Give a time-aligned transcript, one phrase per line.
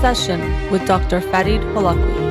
[0.00, 1.20] Session with Dr.
[1.20, 2.30] Farid Holakwi.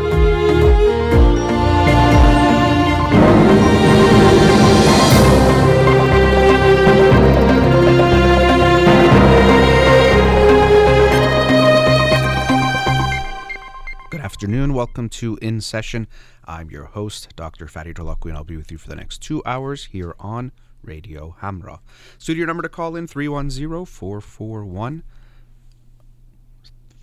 [14.10, 14.74] Good afternoon.
[14.74, 16.08] Welcome to In Session.
[16.46, 17.68] I'm your host, Dr.
[17.68, 20.52] Farid Holakwi, and I'll be with you for the next two hours here on
[20.82, 21.82] Radio Hamra.
[22.18, 25.04] Studio number to call in 310 441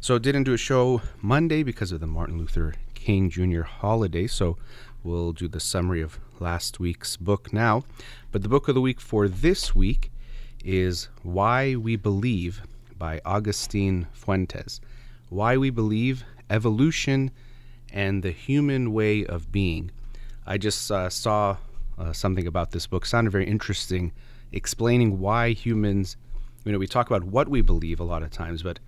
[0.00, 3.62] So didn't do a show Monday because of the Martin Luther King Jr.
[3.62, 4.58] holiday, so
[5.02, 7.82] we'll do the summary of last week's book now.
[8.30, 10.12] But the book of the week for this week
[10.62, 12.60] is Why We Believe
[12.98, 14.82] by Agustín Fuentes.
[15.30, 17.30] Why We Believe, Evolution,
[17.90, 19.90] and the Human Way of Being.
[20.46, 21.56] I just uh, saw
[21.98, 24.12] uh, something about this book, sounded very interesting,
[24.52, 26.18] explaining why humans,
[26.66, 28.78] you know, we talk about what we believe a lot of times, but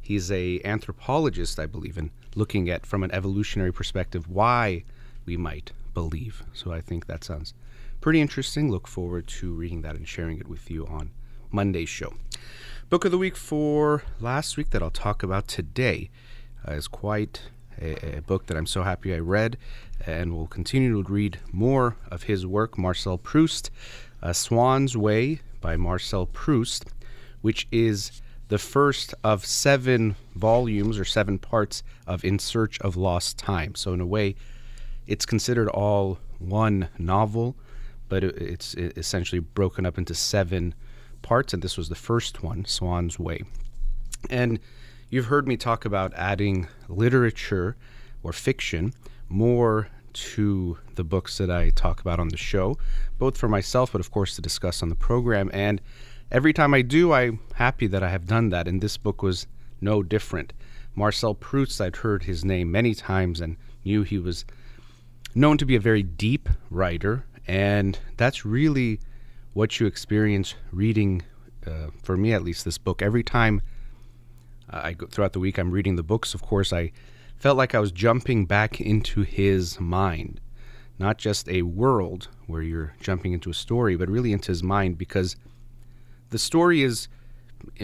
[0.00, 4.84] he's a anthropologist, I believe, and looking at from an evolutionary perspective why
[5.26, 6.42] we might believe.
[6.52, 7.54] So I think that sounds
[8.00, 8.70] pretty interesting.
[8.70, 11.10] Look forward to reading that and sharing it with you on
[11.50, 12.14] Monday's show.
[12.88, 16.10] Book of the week for last week that I'll talk about today
[16.66, 17.42] uh, is quite
[17.80, 19.56] a, a, book that I'm so happy I read
[20.06, 23.70] and will continue to read more of his work, Marcel Proust,
[24.22, 26.86] uh, Swann's Way by Marcel Proust,
[27.40, 33.38] which is the first of seven volumes or seven parts of In Search of Lost
[33.38, 33.74] Time.
[33.74, 34.34] So, in a way,
[35.06, 37.56] it's considered all one novel,
[38.08, 40.74] but it's essentially broken up into seven
[41.22, 43.42] parts, and this was the first one, Swann's Way.
[44.30, 44.58] And
[45.10, 47.76] you've heard me talk about adding literature
[48.22, 48.92] or fiction
[49.28, 52.78] more to the books that I talk about on the show,
[53.18, 55.50] both for myself, but of course to discuss on the program.
[55.52, 55.80] And
[56.30, 59.46] every time I do, I'm happy that I have done that, and this book was
[59.80, 60.52] no different.
[60.94, 64.44] Marcel Proust, I'd heard his name many times and knew he was
[65.34, 69.00] known to be a very deep writer, and that's really
[69.54, 71.22] what you experience reading,
[71.66, 73.02] uh, for me at least, this book.
[73.02, 73.62] Every time
[74.70, 76.34] uh, I go throughout the week, I'm reading the books.
[76.34, 76.92] Of course, I
[77.36, 80.40] felt like I was jumping back into his mind,
[80.98, 84.98] not just a world where you're jumping into a story, but really into his mind
[84.98, 85.36] because
[86.30, 87.08] the story is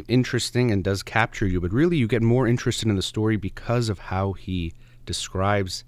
[0.09, 3.89] interesting and does capture you, but really you get more interested in the story because
[3.89, 4.73] of how he
[5.07, 5.85] describes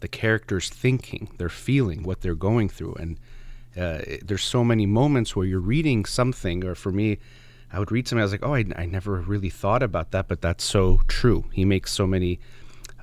[0.00, 2.94] the characters thinking, their feeling, what they're going through.
[2.94, 3.18] And
[3.76, 7.18] uh, there's so many moments where you're reading something, or for me,
[7.72, 10.28] I would read something, I was like, oh, I, I never really thought about that,
[10.28, 11.44] but that's so true.
[11.52, 12.40] He makes so many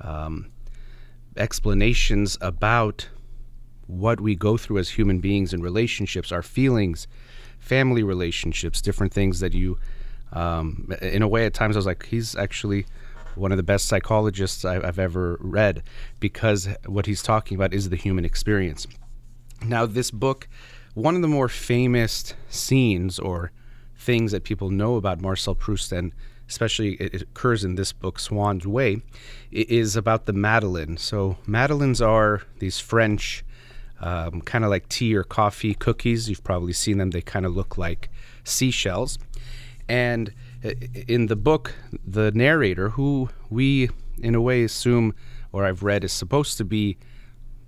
[0.02, 0.52] um,
[1.38, 3.10] explanations about
[3.88, 7.08] what we go through as human beings in relationships, our feelings,
[7.66, 9.78] family relationships, different things that you,
[10.34, 12.86] um, in a way, at times I was like, he's actually
[13.34, 15.82] one of the best psychologists I've ever read
[16.20, 18.86] because what he's talking about is the human experience.
[19.66, 20.48] Now, this book,
[20.94, 23.52] one of the more famous scenes or
[23.98, 26.12] things that people know about Marcel Proust, and
[26.48, 29.02] especially it occurs in this book, Swann's Way,
[29.52, 30.98] is about the Madeleine.
[30.98, 33.44] So, Madeleines are these French
[34.02, 36.30] um, kind of like tea or coffee cookies.
[36.30, 37.12] You've probably seen them.
[37.12, 38.10] They kind of look like
[38.44, 39.18] seashells.
[39.88, 40.34] And
[41.08, 41.76] in the book,
[42.06, 45.14] the narrator, who we in a way assume
[45.52, 46.98] or I've read is supposed to be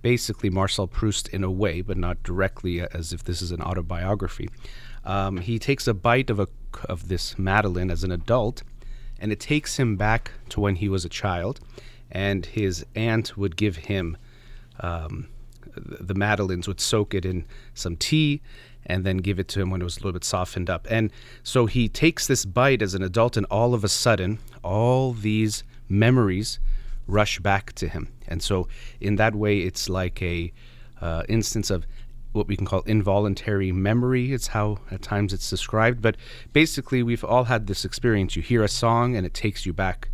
[0.02, 4.48] basically Marcel Proust in a way, but not directly as if this is an autobiography.
[5.04, 6.48] Um, he takes a bite of a
[6.84, 8.62] of this Madeleine as an adult,
[9.18, 11.60] and it takes him back to when he was a child,
[12.10, 14.16] and his aunt would give him
[14.80, 15.28] um,
[15.84, 17.44] the Madeleines would soak it in
[17.74, 18.40] some tea
[18.86, 20.86] and then give it to him when it was a little bit softened up.
[20.90, 25.12] And so he takes this bite as an adult, and all of a sudden, all
[25.12, 26.58] these memories
[27.06, 28.08] rush back to him.
[28.26, 28.68] And so,
[29.00, 30.52] in that way, it's like a
[31.00, 31.86] uh, instance of
[32.32, 34.32] what we can call involuntary memory.
[34.32, 36.02] It's how at times it's described.
[36.02, 36.16] But
[36.52, 38.36] basically, we've all had this experience.
[38.36, 40.08] You hear a song, and it takes you back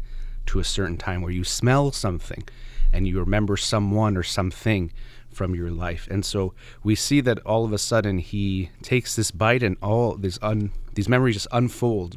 [0.46, 2.44] to a certain time where you smell something,
[2.92, 4.92] and you remember someone or something
[5.34, 6.08] from your life.
[6.10, 10.16] And so we see that all of a sudden he takes this bite and all
[10.16, 12.16] these un, these memories just unfold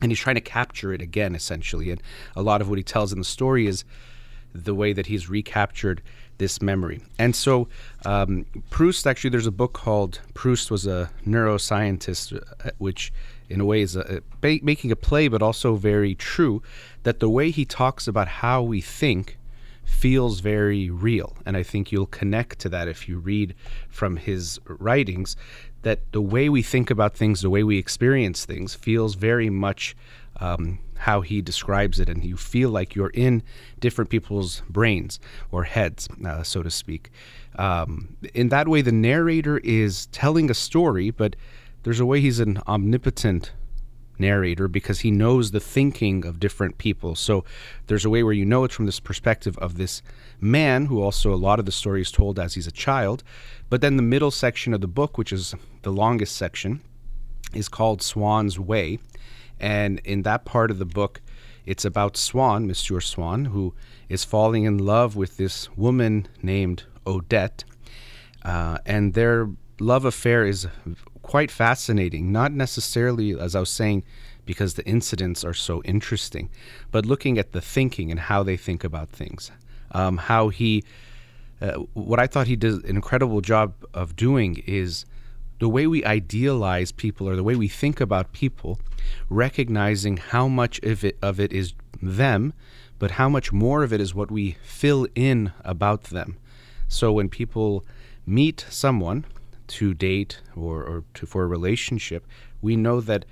[0.00, 1.90] and he's trying to capture it again essentially.
[1.90, 2.02] And
[2.34, 3.84] a lot of what he tells in the story is
[4.54, 6.02] the way that he's recaptured
[6.38, 7.02] this memory.
[7.18, 7.68] And so,
[8.04, 13.12] um, Proust actually, there's a book called Proust was a neuroscientist, uh, which
[13.48, 16.62] in a way is a, a, making a play, but also very true
[17.04, 19.38] that the way he talks about how we think
[19.86, 21.36] feels very real.
[21.46, 23.54] And I think you'll connect to that if you read
[23.88, 25.36] from his writings
[25.82, 29.96] that the way we think about things, the way we experience things, feels very much
[30.40, 33.42] um, how he describes it, and you feel like you're in
[33.78, 37.10] different people's brains or heads, uh, so to speak.
[37.56, 41.36] Um, in that way, the narrator is telling a story, but
[41.84, 43.52] there's a way he's an omnipotent
[44.18, 47.14] narrator because he knows the thinking of different people.
[47.14, 47.44] So
[47.86, 50.02] there's a way where you know it's from this perspective of this
[50.40, 53.22] man who also a lot of the story is told as he's a child.
[53.68, 56.80] But then the middle section of the book, which is the longest section,
[57.54, 58.98] is called Swann's Way.
[59.58, 61.20] And in that part of the book,
[61.64, 63.74] it's about Swann, Monsieur Swann, who
[64.08, 67.64] is falling in love with this woman named Odette.
[68.44, 69.48] Uh, and their
[69.80, 70.68] love affair is
[71.26, 74.04] quite fascinating, not necessarily, as I was saying,
[74.44, 76.48] because the incidents are so interesting,
[76.92, 79.50] but looking at the thinking and how they think about things.
[79.90, 80.84] Um, how he,
[81.60, 85.04] uh, what I thought he did an incredible job of doing is
[85.58, 88.78] the way we idealize people or the way we think about people,
[89.28, 92.52] recognizing how much of it, of it is them,
[93.00, 96.36] but how much more of it is what we fill in about them.
[96.86, 97.84] So when people
[98.24, 99.24] meet someone,
[99.68, 102.26] to date or, or to, for a relationship,
[102.60, 103.24] we know that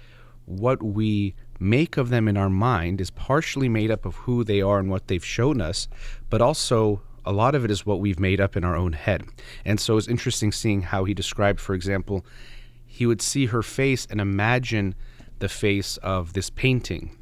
[0.47, 4.61] what we make of them in our mind is partially made up of who they
[4.61, 5.89] are and what they've shown us,
[6.29, 9.25] but also a lot of it is what we've made up in our own head.
[9.65, 12.27] And so it's interesting seeing how he described, for example,
[12.85, 14.95] he would see her face and imagine
[15.39, 17.17] the face of this painting.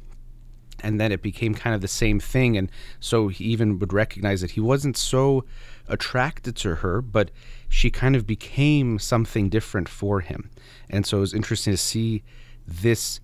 [0.81, 2.57] And then it became kind of the same thing.
[2.57, 2.69] And
[2.99, 5.45] so he even would recognize that he wasn't so
[5.87, 7.31] attracted to her, but
[7.67, 10.49] she kind of became something different for him.
[10.89, 12.23] And so it was interesting to see
[12.67, 13.19] this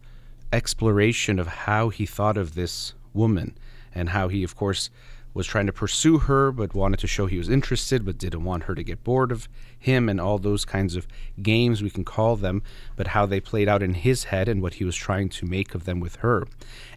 [0.51, 3.57] exploration of how he thought of this woman
[3.93, 4.89] and how he, of course,
[5.33, 8.63] was trying to pursue her but wanted to show he was interested but didn't want
[8.63, 9.47] her to get bored of
[9.77, 11.07] him and all those kinds of
[11.41, 12.61] games we can call them
[12.95, 15.75] but how they played out in his head and what he was trying to make
[15.75, 16.45] of them with her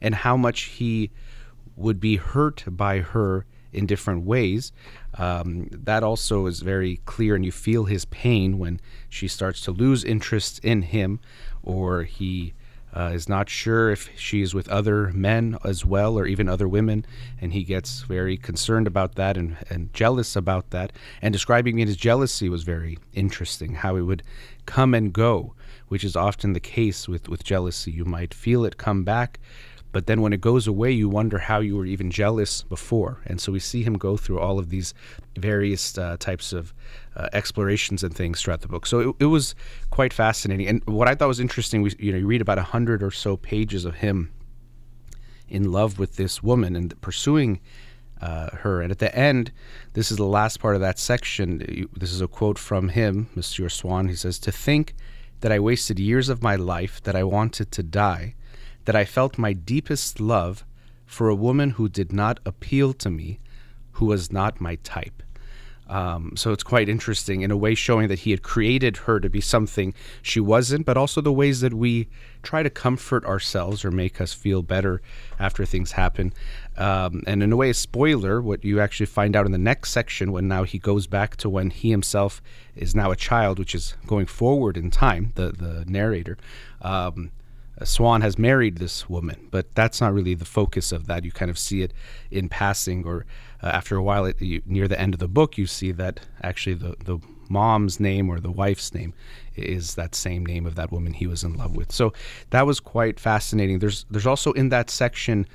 [0.01, 1.11] and how much he
[1.77, 4.73] would be hurt by her in different ways.
[5.15, 9.73] Um, that also is very clear, and you feel his pain when she starts to
[9.73, 11.21] lose interest in him,
[11.63, 12.55] or he
[12.95, 16.69] uh, is not sure if she is with other men as well, or even other
[16.69, 17.05] women,
[17.41, 20.93] and he gets very concerned about that and, and jealous about that.
[21.23, 24.23] And describing his jealousy was very interesting, how it would
[24.67, 25.55] come and go,
[25.89, 27.91] which is often the case with, with jealousy.
[27.91, 29.41] You might feel it come back
[29.93, 33.21] but then when it goes away, you wonder how you were even jealous before.
[33.27, 34.95] And so we see him go through all of these
[35.37, 36.73] various uh, types of
[37.15, 38.87] uh, explorations and things throughout the book.
[38.87, 39.55] So it, it, was
[39.91, 40.67] quite fascinating.
[40.67, 43.11] And what I thought was interesting, we, you know, you read about a hundred or
[43.11, 44.33] so pages of him
[45.47, 47.61] in love with this woman and pursuing
[48.23, 48.81] uh, her.
[48.81, 49.53] And at the end,
[49.93, 51.89] this is the last part of that section.
[51.95, 54.09] This is a quote from him, Monsieur Swann.
[54.09, 54.95] He says, "To think
[55.41, 58.35] that I wasted years of my life, that I wanted to die."
[58.85, 60.65] That I felt my deepest love
[61.07, 63.39] for a woman who did not appeal to me,
[63.93, 65.23] who was not my type.
[65.89, 69.29] Um, so it's quite interesting in a way showing that he had created her to
[69.29, 72.09] be something she wasn't, but also the ways that we
[72.43, 75.03] try to comfort ourselves or make us feel better
[75.39, 76.33] after things happen.
[76.79, 79.91] Um, and in a way, a spoiler, what you actually find out in the next
[79.91, 82.41] section when now he goes back to when he himself
[82.75, 86.39] is now a child, which is going forward in time, the, the narrator.
[86.81, 87.33] Um,
[87.85, 91.25] Swann has married this woman, but that's not really the focus of that.
[91.25, 91.93] You kind of see it
[92.31, 93.27] in passing, or
[93.63, 96.21] uh, after a while, it, you, near the end of the book, you see that
[96.43, 99.13] actually the, the mom's name or the wife's name
[99.55, 101.93] is that same name of that woman he was in love with.
[101.93, 102.13] So
[102.51, 103.79] that was quite fascinating.
[103.79, 105.47] There's there's also in that section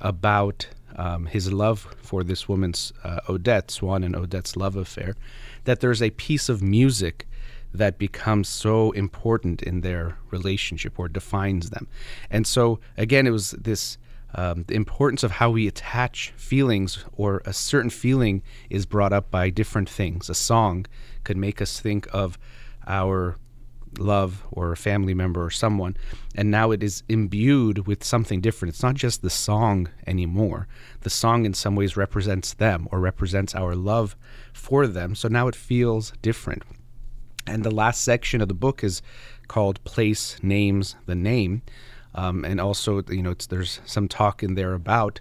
[0.00, 5.14] about um, his love for this woman's uh, Odette, Swann and Odette's love affair,
[5.64, 7.26] that there's a piece of music
[7.74, 11.88] that becomes so important in their relationship or defines them.
[12.30, 13.98] And so, again, it was this
[14.34, 19.30] um, the importance of how we attach feelings or a certain feeling is brought up
[19.30, 20.30] by different things.
[20.30, 20.86] A song
[21.22, 22.38] could make us think of
[22.86, 23.36] our
[23.98, 25.96] love or a family member or someone,
[26.34, 28.74] and now it is imbued with something different.
[28.74, 30.66] It's not just the song anymore.
[31.00, 34.16] The song, in some ways, represents them or represents our love
[34.54, 35.14] for them.
[35.14, 36.62] So now it feels different.
[37.46, 39.02] And the last section of the book is
[39.48, 41.62] called Place Names the Name.
[42.14, 45.20] Um, and also, you know, there's some talk in there about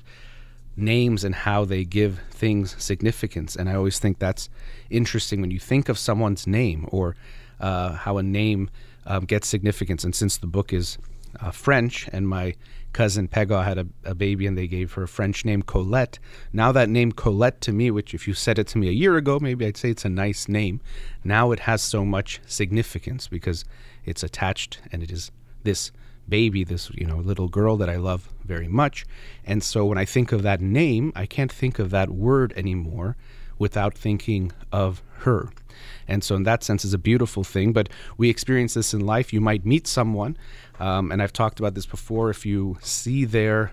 [0.76, 3.56] names and how they give things significance.
[3.56, 4.50] And I always think that's
[4.90, 7.16] interesting when you think of someone's name or
[7.60, 8.70] uh, how a name
[9.06, 10.04] um, gets significance.
[10.04, 10.98] And since the book is
[11.40, 12.56] uh, French and my
[12.94, 16.20] cousin Pega had a, a, baby and they gave her a French name, Colette.
[16.52, 19.18] Now, that name Colette to me, which if you said it to me a year
[19.18, 20.82] ago, maybe I'd say it's a nice name.
[21.24, 23.66] Now it has so much significance because
[24.06, 25.32] it's attached and it is
[25.64, 25.92] this
[26.28, 29.06] baby, this you know little girl that I love very much.
[29.46, 33.18] And so when I think of that name, I can't think of that word anymore
[33.58, 35.50] without thinking of her.
[36.08, 37.74] And so, in that sense, is a beautiful thing.
[37.74, 39.32] But we experience this in life.
[39.32, 40.38] You might meet someone,
[40.82, 42.32] um, and I've talked about this before.
[42.32, 43.72] If you see their,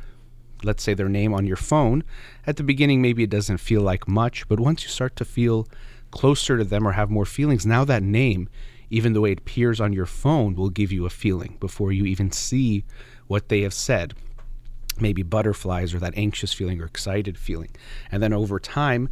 [0.63, 2.05] let's say, their name on your phone,
[2.47, 4.47] at the beginning, maybe it doesn't feel like much.
[4.47, 5.67] But once you start to feel
[6.11, 8.51] closer to them or have more feelings, now that name
[8.91, 12.05] even the way it appears on your phone will give you a feeling before you
[12.05, 12.85] even see
[13.27, 14.15] what they have said.
[15.01, 17.71] Maybe butterflies or that anxious feeling or excited feeling.
[18.11, 19.09] And then over time,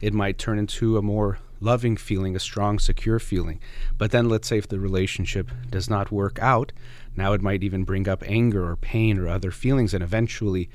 [0.00, 3.60] it might turn into a more loving feeling, a strong, secure feeling.
[3.98, 6.72] But then let's say if the relationship does not work out,
[7.16, 9.94] now it might even bring up anger or pain or other feelings.
[9.94, 10.70] And eventually,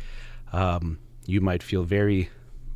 [0.52, 2.30] um, you might feel very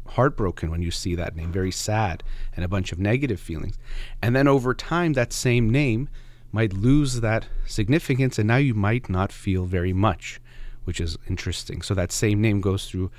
[0.07, 2.23] heartbroken when you see that name, very sad,
[2.55, 3.77] and a bunch of negative feelings.
[4.21, 6.09] And then over time, that same name
[6.51, 10.41] might lose that significance, and now you might not feel very much,
[10.83, 11.81] which is interesting.
[11.81, 13.11] So that same name goes through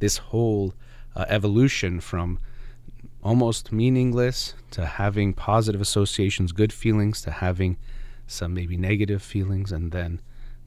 [0.00, 0.74] this whole
[1.16, 2.38] uh, evolution from
[3.22, 7.78] almost meaningless to having positive associations, good feelings, to having
[8.26, 10.20] some maybe negative feelings, and then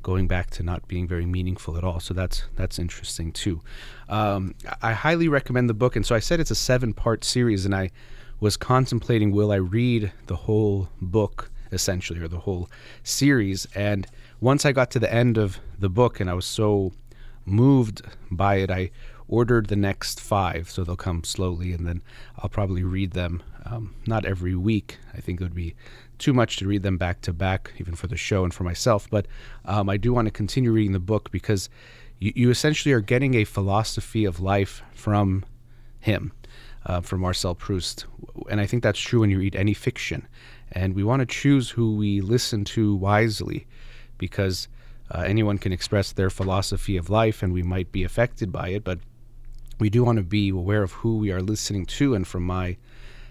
[0.04, 2.00] going back to not being very meaningful at all.
[2.00, 3.62] So that's that's interesting too.
[4.10, 7.76] Um, I highly recommend the book, and so I said it's a seven-part series, and
[7.76, 7.92] I
[8.40, 12.70] was contemplating will I read the whole book essentially or the whole
[13.04, 14.08] series, and
[14.40, 16.94] once I got to the end of the book, and I was so
[17.46, 18.92] moved by it, I
[19.28, 22.02] ordered the next five, so they'll come slowly, and then
[22.38, 24.98] I'll probably read them um, not every week.
[25.14, 25.76] I think it would be
[26.17, 29.07] too much to read them back to back, even for the show and for myself.
[29.09, 29.27] But
[29.65, 31.69] um, I do want to continue reading the book because
[32.19, 35.45] you, you, essentially are getting a philosophy of life from
[36.00, 36.31] him,
[36.86, 38.05] uh, from Marcel Proust.
[38.50, 40.27] And I think that's true when you read any fiction.
[40.71, 43.67] And we want to choose who we listen to wisely
[44.17, 44.67] because
[45.12, 48.83] uh, anyone can express their philosophy of life and we might be affected by it.
[48.83, 49.00] But
[49.79, 52.15] we do want to be aware of who we are listening to.
[52.15, 52.77] And from my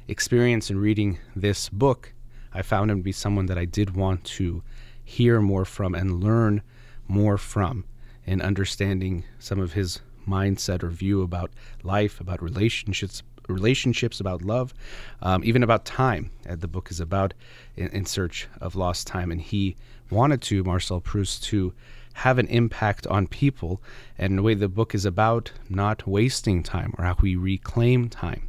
[0.08, 2.12] experience in reading this book,
[2.56, 4.62] I found him to be someone that I did want to
[5.04, 6.62] hear more from and learn
[7.06, 7.84] more from
[8.24, 11.50] in understanding some of his mindset or view about
[11.82, 14.72] life, about relationships, relationships, about love,
[15.20, 16.30] um, even about time.
[16.48, 17.34] Uh, the book is about
[17.76, 19.76] in, in, search of lost time, and he
[20.10, 21.74] wanted to Marcel Proust to
[22.14, 23.82] have an impact on people.
[24.16, 28.48] And the way, the book is about not wasting time or how we reclaim time.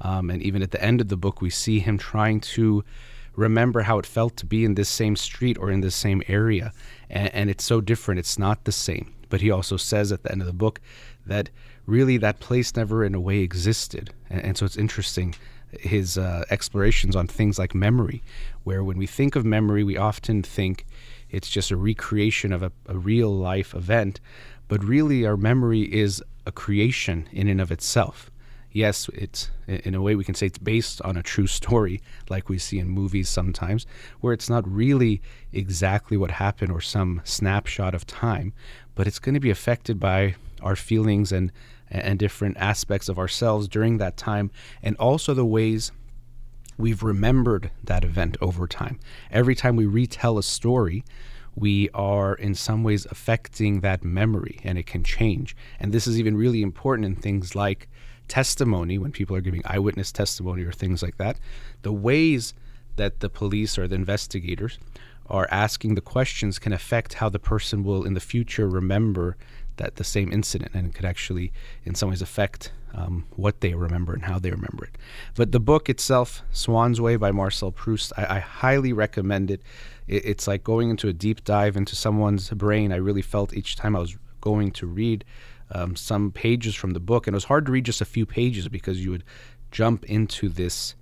[0.00, 2.84] Um, and even at the end of the book, we see him trying to
[3.38, 6.72] remember how it felt to be in this same street or in this same area.
[7.08, 8.18] And, and, it's so different.
[8.18, 9.14] It's not the same.
[9.28, 10.80] But he also says at the end of the book
[11.24, 11.48] that
[11.86, 14.10] really that place never in a way existed.
[14.28, 15.36] And, and so it's interesting
[15.70, 18.22] his uh, explorations on things like memory,
[18.64, 20.86] where when we think of memory, we often think
[21.30, 24.18] it's just a recreation of a, a real life event.
[24.66, 28.30] But really, our memory is a creation in and of itself
[28.72, 32.48] yes, it's in a way we can say it's based on a true story, like
[32.48, 33.86] we see in movies sometimes,
[34.20, 35.20] where it's not really
[35.52, 38.52] exactly what happened or some snapshot of time,
[38.94, 41.52] but it's going to be affected by our feelings and
[41.90, 44.50] and different aspects of ourselves during that time,
[44.82, 45.90] and also the ways
[46.76, 49.00] we've remembered that event over time.
[49.30, 51.04] Every time we retell a story,
[51.56, 55.56] we are in some ways affecting that memory and it can change.
[55.80, 57.88] And this is even really important in things like
[58.28, 61.38] testimony, when people are giving eyewitness testimony or things like that,
[61.82, 62.54] the ways
[62.96, 64.78] that the police or the investigators
[65.30, 69.36] are asking the questions can affect how the person will in the future remember
[69.76, 71.52] that the same incident and it could actually
[71.84, 74.96] in some ways affect um, what they remember and how they remember it
[75.36, 79.62] but the book itself swann's way by marcel proust i, I highly recommend it.
[80.06, 83.76] it it's like going into a deep dive into someone's brain i really felt each
[83.76, 85.24] time i was going to read
[85.72, 88.26] um, some pages from the book, and it was hard to read just a few
[88.26, 89.24] pages because you would
[89.70, 90.94] jump into this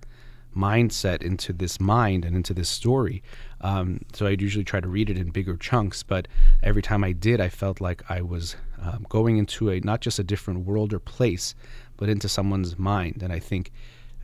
[0.55, 3.21] mindset, into this mind, and into this story.
[3.61, 6.27] Um, so I'd usually try to read it in bigger chunks, but
[6.63, 10.19] every time I did, I felt like I was um, going into a not just
[10.19, 11.55] a different world or place,
[11.95, 13.21] but into someone's mind.
[13.23, 13.71] And I think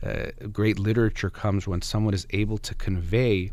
[0.04, 3.52] uh, great literature comes when someone is able to convey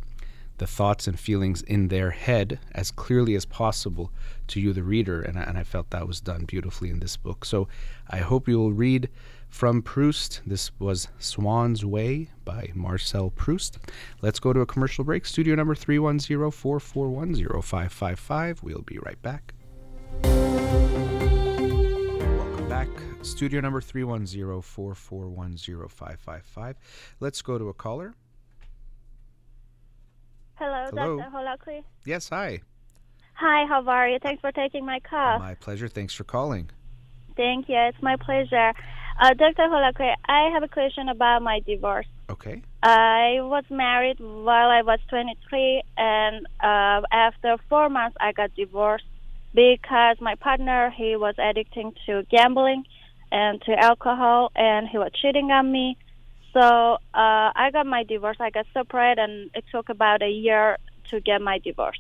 [0.61, 4.11] the thoughts and feelings in their head as clearly as possible
[4.45, 5.19] to you, the reader.
[5.19, 7.45] And I, and I felt that was done beautifully in this book.
[7.45, 7.67] So
[8.07, 9.09] I hope you will read
[9.49, 10.41] from Proust.
[10.45, 13.79] This was Swann's Way by Marcel Proust.
[14.21, 15.25] Let's go to a commercial break.
[15.25, 18.61] Studio number 310 441 0555.
[18.61, 19.55] We'll be right back.
[22.37, 22.89] Welcome back.
[23.23, 26.75] Studio number 310 441 0555.
[27.19, 28.13] Let's go to a caller.
[30.61, 31.17] Hello, Hello.
[31.17, 31.31] Dr.
[31.31, 31.83] Holakli.
[32.05, 32.61] Yes, hi.
[33.33, 34.19] Hi, how are you?
[34.21, 35.39] Thanks for taking my call.
[35.39, 35.87] My pleasure.
[35.87, 36.69] Thanks for calling.
[37.35, 37.77] Thank you.
[37.79, 38.71] It's my pleasure.
[39.19, 39.63] Uh, Dr.
[39.63, 42.05] Holakli, I have a question about my divorce.
[42.29, 42.61] Okay.
[42.83, 49.05] I was married while I was 23, and uh, after four months, I got divorced
[49.55, 52.83] because my partner he was addicting to gambling
[53.31, 55.97] and to alcohol, and he was cheating on me.
[56.53, 58.37] So uh, I got my divorce.
[58.39, 60.77] I got separated, and it took about a year
[61.09, 61.99] to get my divorce.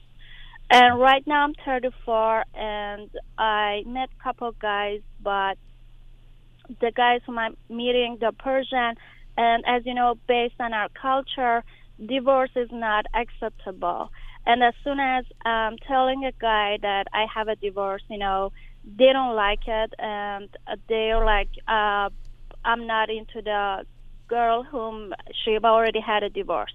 [0.69, 5.57] And right now I'm 34, and I met a couple guys, but
[6.79, 8.95] the guys whom I'm meeting, the Persian,
[9.37, 11.63] and as you know, based on our culture,
[12.05, 14.11] divorce is not acceptable.
[14.45, 18.51] And as soon as I'm telling a guy that I have a divorce, you know,
[18.83, 20.49] they don't like it, and
[20.87, 22.09] they're like, uh,
[22.63, 23.85] I'm not into the
[24.31, 26.73] girl whom she already had a divorce.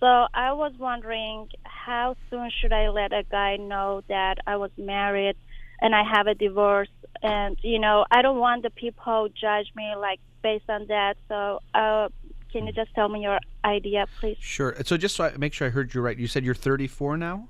[0.00, 0.06] So
[0.46, 5.36] I was wondering how soon should I let a guy know that I was married
[5.82, 9.94] and I have a divorce and you know I don't want the people judge me
[9.96, 11.14] like based on that.
[11.28, 12.08] So uh,
[12.50, 14.38] can you just tell me your idea, please?
[14.40, 14.74] Sure.
[14.84, 17.48] So just so I make sure I heard you right, you said you're 34 now?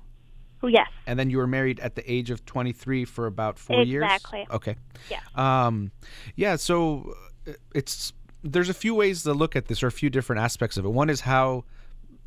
[0.63, 0.89] Yes.
[1.07, 4.03] And then you were married at the age of 23 for about four years?
[4.03, 4.45] Exactly.
[4.51, 4.75] Okay.
[5.09, 5.19] Yeah.
[5.35, 5.91] Um,
[6.35, 7.15] yeah, so
[7.47, 10.77] uh, it's there's a few ways to look at this or a few different aspects
[10.77, 10.89] of it.
[10.89, 11.63] One is how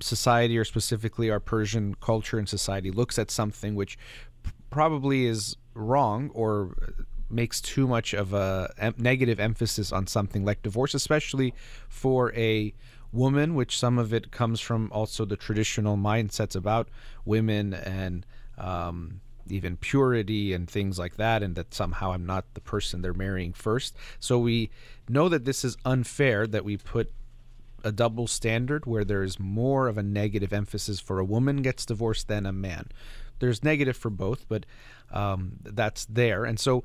[0.01, 3.97] society or specifically our Persian culture and society looks at something which
[4.71, 6.77] probably is wrong or
[7.31, 11.55] makes too much of a em- negative emphasis on something like divorce especially
[11.89, 12.73] for a
[13.13, 16.89] woman which some of it comes from also the traditional mindsets about
[17.25, 18.27] women and
[18.59, 23.15] um, even purity and things like that, and that somehow I'm not the person they're
[23.15, 23.97] marrying first.
[24.19, 24.71] So we
[25.09, 27.13] know that this is unfair that we put
[27.83, 31.85] a double standard where there is more of a negative emphasis for a woman gets
[31.85, 32.89] divorced than a man.
[33.41, 34.65] There's negative for both, but
[35.11, 36.45] um, that's there.
[36.45, 36.83] And so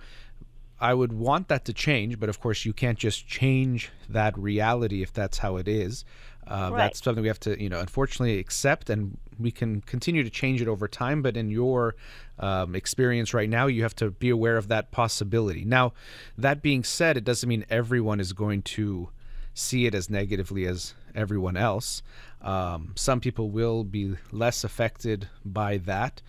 [0.80, 5.02] I would want that to change, but of course, you can't just change that reality
[5.02, 6.06] if that's how it is.
[6.48, 6.78] Uh, Right.
[6.78, 10.62] That's something we have to, you know, unfortunately accept, and we can continue to change
[10.62, 11.22] it over time.
[11.22, 11.96] But in your
[12.40, 15.66] um, experience right now, you have to be aware of that possibility.
[15.66, 15.94] Now,
[16.38, 19.10] that being said, it doesn't mean everyone is going to
[19.54, 22.02] see it as negatively as everyone else.
[22.42, 26.22] Um, some people will be less affected by that.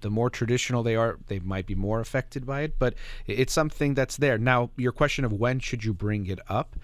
[0.00, 2.94] The more traditional they are, they might be more affected by it, but
[3.26, 4.38] it's something that's there.
[4.38, 6.74] Now, your question of when should you bring it up?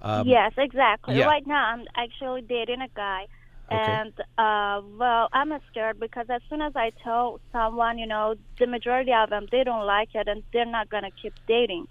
[0.00, 1.18] Um, yes, exactly.
[1.18, 1.26] yeah.
[1.26, 3.26] Right now, I'm actually dating a guy,
[3.74, 3.92] Okay.
[3.92, 8.66] and uh, well, I'm scared because as soon as I tell someone, you know, the
[8.66, 11.86] majority of them they don't like it, and they're not gonna keep dating.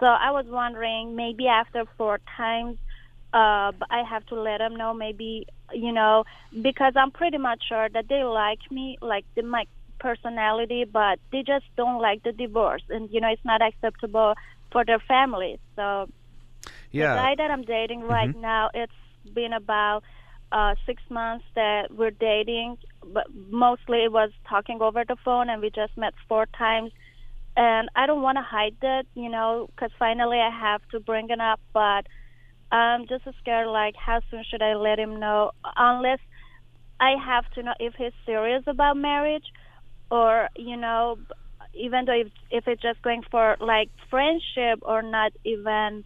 [0.00, 2.76] So I was wondering, maybe after four times,
[3.32, 6.24] uh, I have to let them know, maybe you know,
[6.62, 9.66] because I'm pretty much sure that they like me, like the, my
[9.98, 14.34] personality, but they just don't like the divorce, and you know, it's not acceptable
[14.72, 15.58] for their families.
[15.76, 16.08] So
[16.90, 17.14] yeah.
[17.14, 18.92] the guy that I'm dating right now, it's
[19.32, 20.02] been about
[20.54, 22.78] uh, six months that we're dating,
[23.12, 26.92] but mostly it was talking over the phone, and we just met four times.
[27.56, 31.28] And I don't want to hide that, you know, because finally I have to bring
[31.30, 32.06] it up, but
[32.70, 33.66] I'm just scared.
[33.66, 35.50] Like, how soon should I let him know?
[35.76, 36.20] Unless
[37.00, 39.46] I have to know if he's serious about marriage,
[40.08, 41.18] or you know,
[41.74, 46.04] even though if, if it's just going for like friendship or not even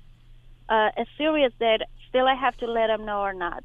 [0.70, 3.62] uh, a serious date, still I have to let him know or not.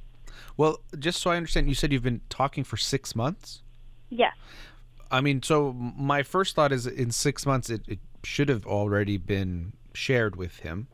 [0.58, 3.62] Well, just so I understand, you said you've been talking for six months?
[4.10, 4.36] Yes.
[5.12, 9.18] I mean, so my first thought is in six months, it, it should have already
[9.18, 10.88] been shared with him.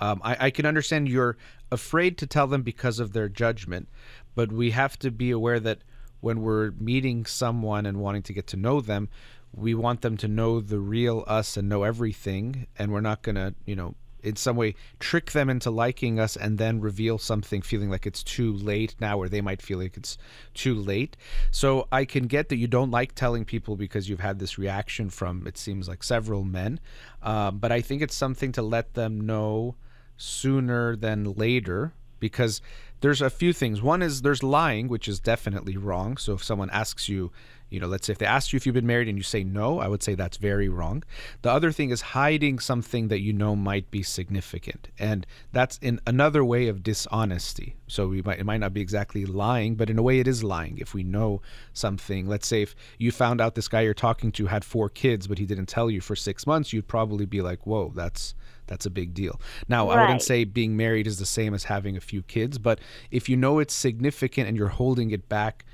[0.00, 1.36] Um, I, I can understand you're
[1.70, 3.88] afraid to tell them because of their judgment,
[4.34, 5.78] but we have to be aware that
[6.20, 9.08] when we're meeting someone and wanting to get to know them,
[9.54, 13.36] we want them to know the real us and know everything, and we're not going
[13.36, 17.62] to, you know, in some way trick them into liking us and then reveal something
[17.62, 20.18] feeling like it's too late now or they might feel like it's
[20.54, 21.16] too late.
[21.50, 25.10] So i can get that you don't like telling people because you've had this reaction
[25.10, 26.80] from it seems like several men.
[27.22, 29.76] Um, but i think it's something to let them know
[30.16, 32.60] sooner than later because
[33.00, 33.80] there's a few things.
[33.80, 36.16] One is there's lying, which is definitely wrong.
[36.16, 37.30] So if someone asks you,
[37.70, 39.44] you know, let's say if they ask you if you've been married and you say
[39.44, 41.04] no, I would say that's very wrong.
[41.42, 44.88] The other thing is hiding something that you know might be significant.
[44.98, 47.76] And that's in another way of dishonesty.
[47.86, 50.42] So we might it might not be exactly lying, but in a way it is
[50.42, 50.78] lying.
[50.78, 54.46] If we know something, let's say if you found out this guy you're talking to
[54.46, 57.66] had four kids, but he didn't tell you for six months, you'd probably be like,
[57.66, 58.34] Whoa, that's
[58.68, 59.40] that's a big deal.
[59.68, 62.78] Now, I wouldn't say being married is the same as having a few kids, but
[63.10, 65.64] if you know it's significant and you're holding it back,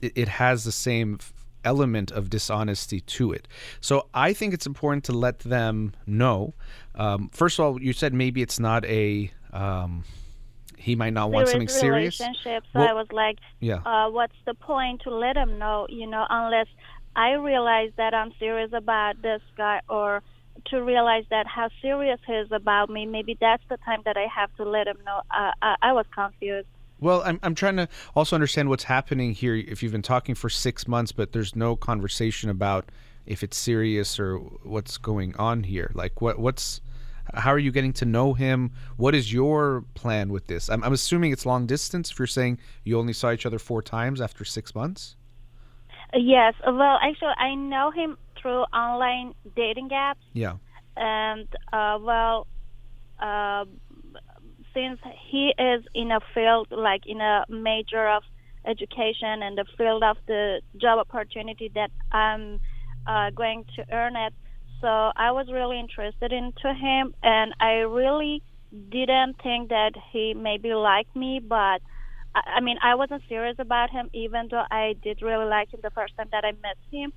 [0.00, 1.18] it, it has the same
[1.64, 3.48] element of dishonesty to it.
[3.80, 6.54] So I think it's important to let them know.
[6.94, 9.30] Um, first of all, you said maybe it's not a.
[9.52, 10.04] Um,
[10.78, 12.20] he might not want something serious.
[12.20, 12.62] relationship.
[12.72, 13.76] So Well- I was like, Yeah.
[13.84, 15.86] uh, what's the point to let him know?
[15.88, 16.68] You know, unless
[17.16, 20.22] I realize that I'm serious about this guy, or
[20.66, 23.06] to realize that how serious he is about me.
[23.06, 25.22] Maybe that's the time that I have to let him know.
[25.30, 26.66] Uh, I, I was confused.
[26.98, 29.54] Well, I'm, I'm trying to also understand what's happening here.
[29.54, 32.90] If you've been talking for six months, but there's no conversation about
[33.26, 35.90] if it's serious or what's going on here.
[35.94, 36.80] Like, what what's
[37.34, 38.70] how are you getting to know him?
[38.96, 40.70] What is your plan with this?
[40.70, 42.10] I'm, I'm assuming it's long distance.
[42.10, 45.16] If you're saying you only saw each other four times after six months.
[46.14, 46.54] Uh, Yes.
[46.64, 50.22] Well, actually, I know him through online dating apps.
[50.32, 50.54] Yeah.
[50.96, 52.46] and uh, well,
[53.18, 53.64] uh,
[54.72, 58.22] since he is in a field like in a major of
[58.64, 62.60] education and the field of the job opportunity that I'm
[63.06, 64.32] uh, going to earn it,
[64.80, 70.72] so I was really interested into him, and I really didn't think that he maybe
[70.72, 71.80] liked me, but.
[72.34, 75.80] I I mean, I wasn't serious about him, even though I did really like him
[75.82, 77.10] the first time that I met him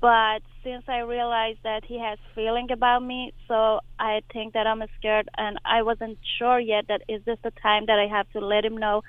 [0.00, 4.82] but since I realized that he has feeling about me, so I think that I'm
[4.98, 8.40] scared, and I wasn't sure yet that is this the time that I have to
[8.40, 9.02] let him know,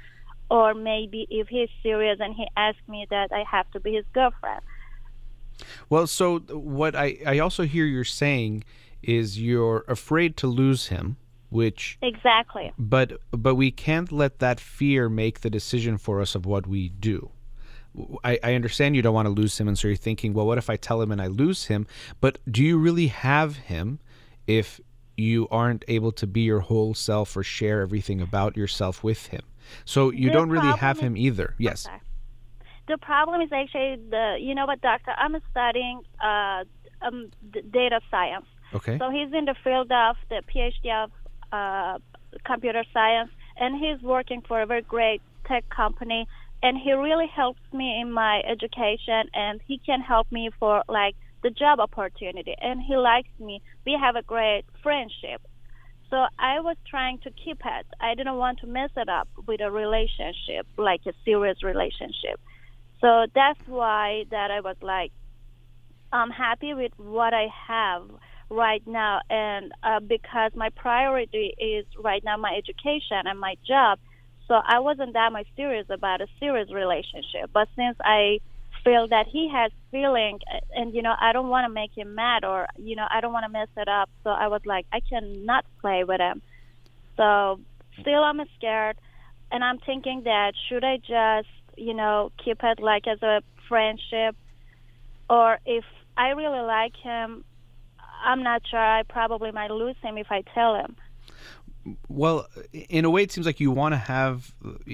[0.49, 4.06] or maybe if he's serious and he asks me that I have to be his
[4.13, 4.62] girlfriend.
[5.89, 8.63] Well, so what I I also hear you're saying
[9.04, 11.17] is you're afraid to lose him,
[11.49, 12.71] which Exactly.
[12.80, 16.89] but but we can't let that fear make the decision for us of what we
[16.89, 17.32] do
[18.23, 20.58] I, I understand you don't want to lose him and so you're thinking well what
[20.58, 21.88] if i tell him and i lose him
[22.21, 23.99] but do you really have him
[24.47, 24.80] if
[25.17, 29.41] you aren't able to be your whole self or share everything about yourself with him
[29.86, 31.99] so you The don't really have is- him either yes Sorry.
[32.88, 35.12] The problem is actually the you know what, doctor?
[35.15, 36.63] I'm studying uh,
[37.04, 37.30] um,
[37.69, 38.47] data science.
[38.73, 41.12] okay So he's in the field of the PhD of
[41.52, 41.99] uh,
[42.45, 46.28] computer science, and he's working for a very great tech company.
[46.62, 51.15] And he really helps me in my education, and he can help me for like
[51.41, 52.54] the job opportunity.
[52.60, 53.62] And he likes me.
[53.86, 55.41] We have a great friendship.
[56.10, 57.86] So I was trying to keep it.
[58.02, 62.39] I didn't want to mess it up with a relationship, like a serious relationship.
[63.00, 65.12] So that's why that I was like,
[66.12, 68.04] I'm happy with what I have
[68.50, 74.00] right now, and uh, because my priority is right now my education and my job,
[74.49, 77.51] so I wasn't that much serious about a serious relationship.
[77.53, 78.39] But since I
[78.83, 80.39] feel that he has feeling,
[80.75, 83.31] and you know, I don't want to make him mad, or you know, I don't
[83.31, 84.09] want to mess it up.
[84.23, 86.41] So I was like, I cannot play with him.
[87.15, 87.59] So
[88.01, 88.97] still, I'm scared,
[89.51, 94.35] and I'm thinking that should I just, you know, keep it like as a friendship,
[95.29, 95.83] or if
[96.17, 97.43] I really like him,
[98.25, 98.79] I'm not sure.
[98.79, 100.95] I probably might lose him if I tell him.
[102.08, 104.54] Well, in a way, it seems like you want to have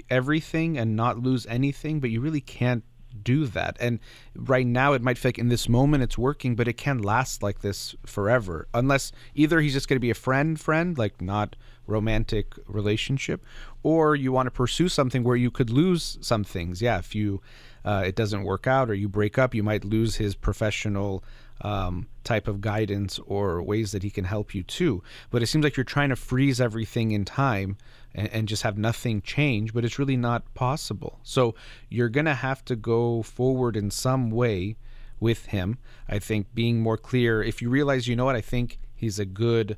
[0.10, 2.84] everything and not lose anything, but you really can't
[3.24, 3.78] do that.
[3.80, 4.00] And
[4.36, 7.42] right now, it might feel like in this moment it's working, but it can last
[7.42, 8.68] like this forever.
[8.74, 11.56] Unless either he's just going to be a friend, friend, like not
[11.88, 13.46] romantic relationship,
[13.84, 16.82] or you want to pursue something where you could lose some things.
[16.82, 17.42] Yeah, if you
[17.84, 21.24] uh, it doesn't work out or you break up, you might lose his professional
[21.62, 25.02] um, type of guidance or ways that he can help you too.
[25.30, 27.78] But it seems like you're trying to freeze everything in time
[28.14, 31.20] and, and just have nothing change, but it's really not possible.
[31.24, 31.56] So
[31.90, 34.76] you're going to have to go forward in some way
[35.20, 35.78] with him.
[36.10, 39.26] I think being more clear, if you realize, you know what, I think he's a
[39.26, 39.78] good.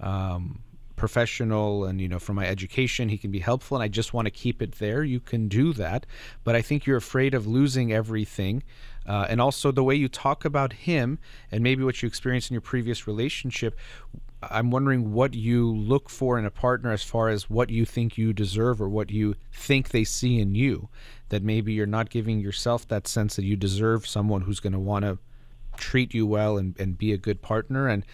[0.00, 0.62] Um,
[1.02, 4.26] professional and you know for my education he can be helpful and i just want
[4.26, 6.06] to keep it there you can do that
[6.44, 8.62] but i think you're afraid of losing everything
[9.06, 11.18] uh, and also the way you talk about him
[11.50, 13.78] and maybe what you experienced in your previous relationship
[14.42, 18.18] i'm wondering what you look for in a partner as far as what you think
[18.18, 20.88] you deserve or what you think they see in you
[21.28, 24.78] that maybe you're not giving yourself that sense that you deserve someone who's going to
[24.78, 25.18] want to
[25.76, 27.88] treat you well and, and be a good partner.
[27.88, 28.04] And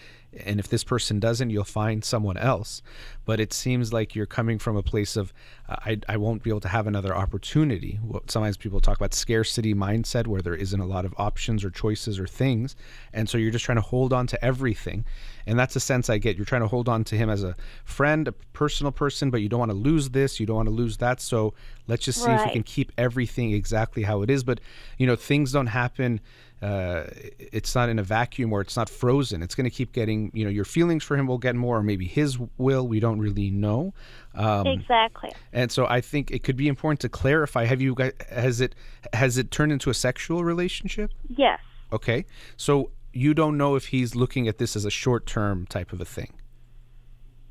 [0.44, 2.82] and if this person doesn't you'll find someone else.
[3.24, 5.32] But it seems like you're coming from a place of
[5.68, 7.98] uh, I, I won't be able to have another opportunity.
[8.26, 12.18] Sometimes people talk about scarcity mindset where there isn't a lot of options or choices
[12.18, 12.74] or things.
[13.12, 15.04] And so you're just trying to hold on to everything.
[15.46, 16.36] And that's a sense i get.
[16.36, 19.48] You're trying to hold on to him as a friend a personal person but you
[19.48, 21.20] don't want to lose this you don't want to lose that.
[21.20, 21.54] So
[21.86, 22.40] let's just see Right.
[22.40, 24.42] if we can keep everything exactly how it is.
[24.44, 24.60] But
[24.98, 26.20] you know things don't happen
[26.60, 27.04] uh,
[27.38, 29.42] it's not in a vacuum or it's not frozen.
[29.42, 31.82] It's going to keep getting, you know, your feelings for him will get more, or
[31.82, 32.88] maybe his will.
[32.88, 33.94] We don't really know.
[34.34, 35.30] Um, exactly.
[35.52, 37.64] and so I think it could be important to clarify.
[37.64, 38.74] Have you guys has it
[39.12, 41.12] has it turned into a sexual relationship?
[41.28, 41.60] Yes.
[41.92, 45.92] Okay, so you don't know if he's looking at this as a short term type
[45.92, 46.34] of a thing.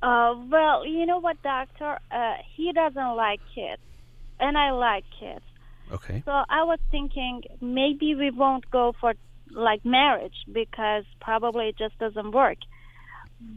[0.01, 1.97] Uh, well, you know what, doctor?
[2.11, 3.81] Uh, he doesn't like kids,
[4.39, 5.43] and I like kids.
[5.91, 6.21] Okay.
[6.25, 9.13] So I was thinking maybe we won't go for
[9.51, 12.57] like marriage because probably it just doesn't work.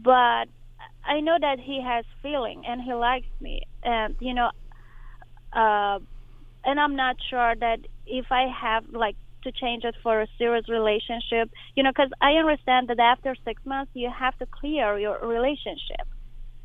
[0.03, 0.47] But
[1.05, 4.51] I know that he has feeling and he likes me, and you know,
[5.53, 5.99] uh,
[6.63, 10.69] and I'm not sure that if I have like to change it for a serious
[10.69, 15.19] relationship, you know, because I understand that after six months you have to clear your
[15.27, 16.07] relationship.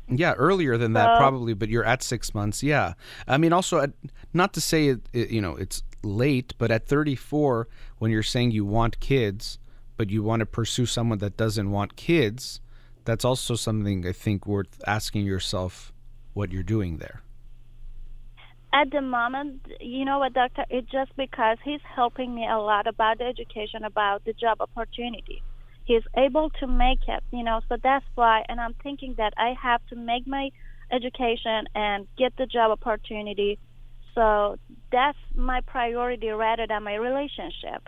[0.09, 2.63] Yeah, earlier than that So- probably, but you're at six months.
[2.63, 2.93] Yeah,
[3.27, 3.91] I mean, also, at,
[4.33, 7.67] not to say it, it, you know, it's late, but at 34,
[7.97, 9.59] when you're saying you want kids,
[9.97, 12.61] but you want to pursue someone that doesn't want kids,
[13.03, 15.91] that's also something I think worth asking yourself
[16.33, 17.21] what you're doing there.
[18.73, 20.65] At the moment, you know what, doctor?
[20.69, 25.41] It's just because he's helping me a lot about the education, about the job opportunity.
[25.87, 28.43] He's able to make it, you know, so that's why.
[28.49, 30.49] And I'm thinking that I have to make my
[30.91, 33.57] education and get the job opportunity.
[34.13, 34.57] So
[34.91, 37.87] that's my priority rather than my relationship.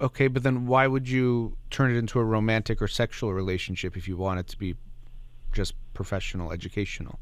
[0.00, 4.08] Okay, but then why would you turn it into a romantic or sexual relationship if
[4.08, 4.74] you want it to be
[5.52, 7.20] just professional, educational?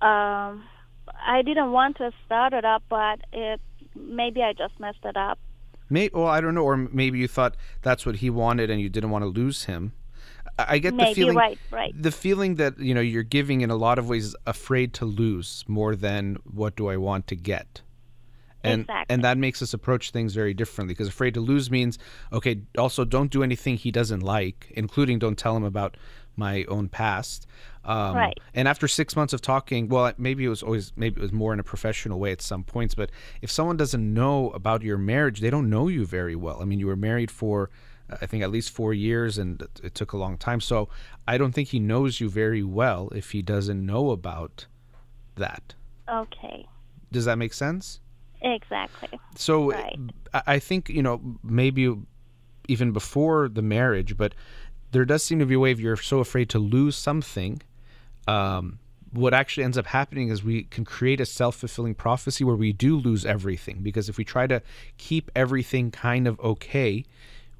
[0.00, 0.62] Um,
[1.26, 3.60] I didn't want to start it up, but it
[3.96, 5.38] maybe I just messed it up.
[5.88, 8.88] May well, I don't know, or maybe you thought that's what he wanted and you
[8.88, 9.92] didn't want to lose him.
[10.58, 12.02] I get Maybe the feeling, right, right.
[12.02, 15.04] the feeling that you know you're giving in a lot of ways is afraid to
[15.04, 17.82] lose more than what do I want to get.
[18.64, 19.14] And, Exactly.
[19.14, 21.98] and that makes us approach things very differently because afraid to lose means
[22.32, 25.96] okay also don't do anything he doesn't like including don't tell him about
[26.36, 27.46] my own past
[27.84, 28.38] um, Right.
[28.54, 31.52] and after six months of talking well maybe it was always maybe it was more
[31.52, 33.10] in a professional way at some points but
[33.42, 36.78] if someone doesn't know about your marriage they don't know you very well i mean
[36.78, 37.70] you were married for
[38.10, 40.88] uh, i think at least four years and it- took a long time so
[41.26, 44.66] i don't think he knows you very well if he doesn't know about
[45.36, 45.74] that
[46.08, 46.64] Okay,
[47.12, 48.00] does that make sense
[48.42, 49.18] exactly.
[49.34, 49.98] so Right.
[50.46, 51.94] I think you know maybe
[52.68, 54.34] even before the marriage, but
[54.92, 57.62] there does seem to be a way if you're so afraid to lose something.
[58.26, 58.78] Um,
[59.12, 62.72] what actually ends up happening is we can create a self fulfilling prophecy where we
[62.72, 64.62] do lose everything because if we try to
[64.98, 67.04] keep everything kind of okay,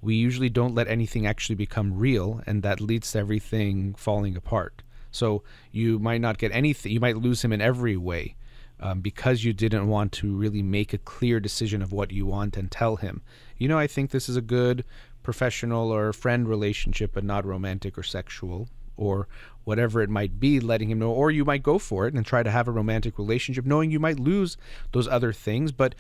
[0.03, 4.83] we usually don't let anything actually become real, and that leads to everything falling apart.
[5.11, 8.37] So you might not get anything, you might lose him in every way
[8.81, 12.57] um, because you didn't want to really make a clear decision of what you want
[12.57, 13.23] and tell him,
[13.57, 14.85] you know, I think this is a good
[15.23, 19.29] professional or friend relationship, but not romantic or sexual or
[19.65, 21.11] whatever it might be, letting him know.
[21.11, 24.01] Or you might go for it and try to have a romantic relationship, knowing you
[24.01, 24.57] might lose
[24.93, 25.95] those other things, but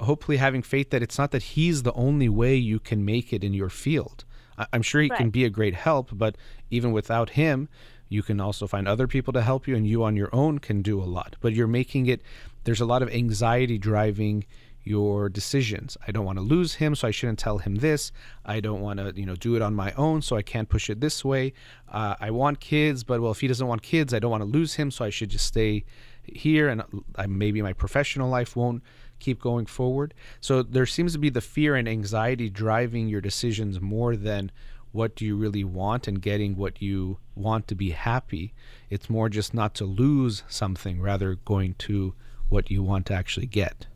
[0.00, 3.44] hopefully having faith that it's not that he's the only way you can make it
[3.44, 4.24] in your field.
[4.72, 6.36] I'm sure he can be a great help, but
[6.70, 7.68] even without him,
[8.12, 10.82] you can also find other people to help you, and you on your own can
[10.82, 11.36] do a lot.
[11.40, 12.22] But you're making it,
[12.64, 14.44] there's a lot of anxiety driving
[14.84, 15.96] your decisions.
[16.06, 18.10] I don't want to lose him, so I shouldn't tell him this.
[18.44, 20.90] I don't want to, you know, do it on my own, so I can't push
[20.90, 21.52] it this way.
[21.88, 24.48] Uh, I want kids, but well, if he doesn't want kids, I don't want to
[24.48, 25.84] lose him, so I should just stay
[26.24, 26.82] here, and
[27.16, 28.82] I, maybe my professional life won't
[29.18, 30.14] keep going forward.
[30.40, 34.50] So there seems to be the fear and anxiety driving your decisions more than
[34.92, 38.52] what do you really want and getting what you want to be happy.
[38.90, 42.14] It's more just not to lose something, rather going to
[42.48, 43.86] what you want to actually get.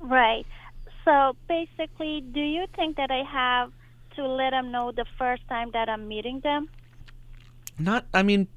[0.00, 0.46] Right.
[1.04, 3.72] So basically, do you think that I have
[4.16, 6.68] to let them know the first time that I'm meeting them?
[7.78, 8.48] Not, I mean,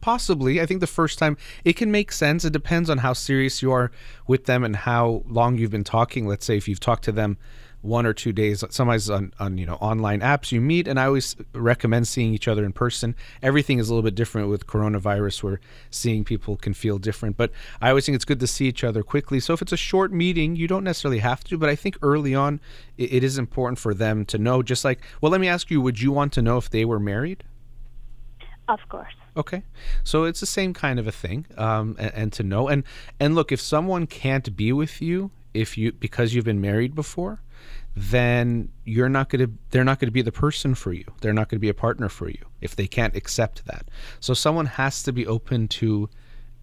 [0.00, 0.60] possibly.
[0.60, 2.44] I think the first time it can make sense.
[2.44, 3.90] It depends on how serious you are
[4.26, 6.26] with them and how long you've been talking.
[6.26, 7.38] Let's say if you've talked to them,
[7.86, 8.62] one or two days.
[8.70, 12.48] Sometimes on, on you know online apps you meet, and I always recommend seeing each
[12.48, 13.14] other in person.
[13.42, 17.36] Everything is a little bit different with coronavirus, where seeing people can feel different.
[17.36, 19.40] But I always think it's good to see each other quickly.
[19.40, 21.58] So if it's a short meeting, you don't necessarily have to.
[21.58, 22.60] But I think early on,
[22.96, 24.62] it, it is important for them to know.
[24.62, 27.00] Just like, well, let me ask you: Would you want to know if they were
[27.00, 27.44] married?
[28.68, 29.14] Of course.
[29.36, 29.62] Okay,
[30.02, 32.84] so it's the same kind of a thing, um, and, and to know and
[33.20, 37.40] and look if someone can't be with you if you because you've been married before,
[37.96, 41.04] then you're not going to they're not going to be the person for you.
[41.22, 43.86] They're not going to be a partner for you if they can't accept that.
[44.20, 46.10] So someone has to be open to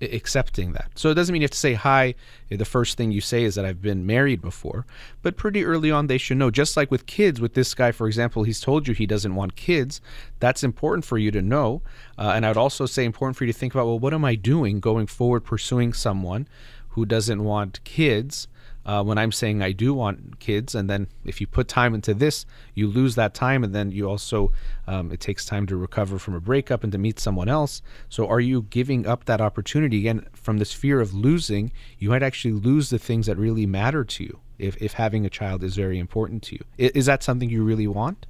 [0.01, 0.91] accepting that.
[0.95, 2.13] So it doesn't mean you have to say hi.
[2.49, 4.85] The first thing you say is that I've been married before,
[5.23, 6.51] but pretty early on they should know.
[6.51, 9.55] Just like with kids, with this guy, for example, he's told you he doesn't want
[9.55, 10.01] kids.
[10.39, 11.81] That's important for you to know.
[12.17, 14.25] Uh, and I would also say important for you to think about, well, what am
[14.25, 16.47] I doing going forward pursuing someone
[16.89, 18.47] who doesn't want kids?
[18.85, 20.75] Uh, when I'm saying I do want kids.
[20.75, 23.63] And then if you put time into this, you lose that time.
[23.63, 24.51] And then you also,
[24.87, 27.81] um, it takes time to recover from a breakup and to meet someone else.
[28.09, 29.99] So are you giving up that opportunity?
[29.99, 34.03] Again, from this fear of losing, you might actually lose the things that really matter
[34.03, 36.63] to you if, if having a child is very important to you.
[36.77, 38.25] Is, is that something you really want?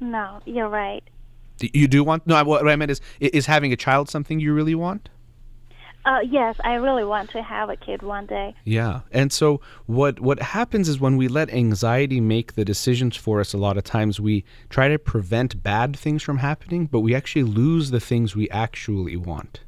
[0.00, 1.02] No, you're right.
[1.58, 2.26] You do want?
[2.26, 5.08] No, what I meant is, is having a child something you really want?
[6.06, 8.54] Uh, yes, I really want to have a kid one day.
[8.62, 13.40] Yeah, and so what what happens is when we let anxiety make the decisions for
[13.40, 17.12] us, a lot of times we try to prevent bad things from happening, but we
[17.12, 19.60] actually lose the things we actually want.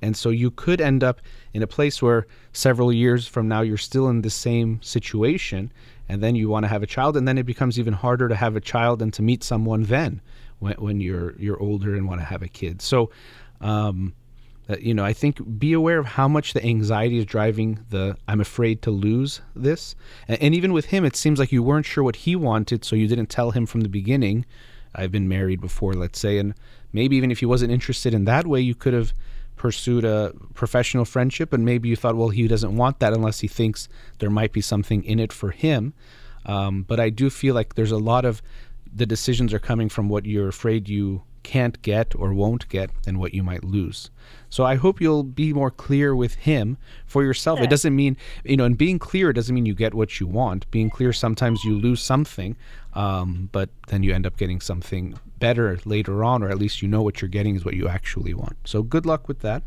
[0.00, 1.20] And so you could end up
[1.52, 5.72] in a place where several years from now you're still in the same situation,
[6.08, 8.36] and then you want to have a child, and then it becomes even harder to
[8.36, 10.20] have a child and to meet someone then
[10.60, 12.80] when, when you're you're older and want to have a kid.
[12.80, 13.10] So.
[13.62, 14.14] Um,
[14.70, 18.16] uh, you know, I think be aware of how much the anxiety is driving the
[18.28, 19.96] I'm afraid to lose this.
[20.28, 22.94] And, and, even with him, it seems like you weren't sure what he wanted, so
[22.94, 24.46] you didn't tell him from the beginning.
[24.94, 26.54] I've been married before, let's say, and
[26.92, 29.12] maybe even if he wasn't interested in that way, you could have
[29.56, 33.48] pursued a professional friendship, and maybe you thought, well, he doesn't want that unless he
[33.48, 35.94] thinks there might be something in it for him.
[36.46, 38.40] Um, but I do feel like there's a lot of
[38.92, 43.18] the decisions are coming from what you're afraid you can't get or won't get and
[43.18, 44.10] what you might lose.
[44.48, 46.76] So I hope you'll be more clear with him
[47.06, 47.58] for yourself.
[47.58, 47.64] Sure.
[47.64, 50.70] It doesn't mean, you know, and being clear doesn't mean you get what you want.
[50.70, 52.56] Being clear, sometimes you lose something,
[52.94, 56.88] um, but then you end up getting something better later on, or at least you
[56.88, 58.56] know what you're getting is what you actually want.
[58.64, 59.62] So good luck with that.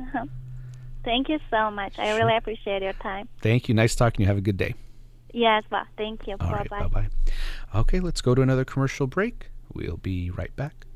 [0.00, 0.26] Uh-huh.
[1.04, 1.98] Thank you so much.
[1.98, 3.28] I really appreciate your time.
[3.40, 3.74] Thank you.
[3.74, 4.26] Nice talking to you.
[4.26, 4.74] Have a good day.
[5.32, 6.36] Yes, well, thank you.
[6.40, 7.08] All bye right, bye bye.
[7.74, 9.50] Okay, let's go to another commercial break.
[9.72, 10.86] We'll be right back.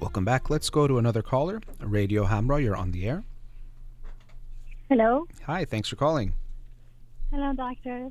[0.00, 0.50] Welcome back.
[0.50, 1.60] Let's go to another caller.
[1.80, 3.22] Radio Hamra, you're on the air.
[4.88, 5.26] Hello.
[5.46, 6.32] Hi, thanks for calling.
[7.30, 8.10] Hello, doctor.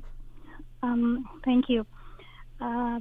[0.82, 1.84] Um, thank you.
[2.58, 3.00] Uh,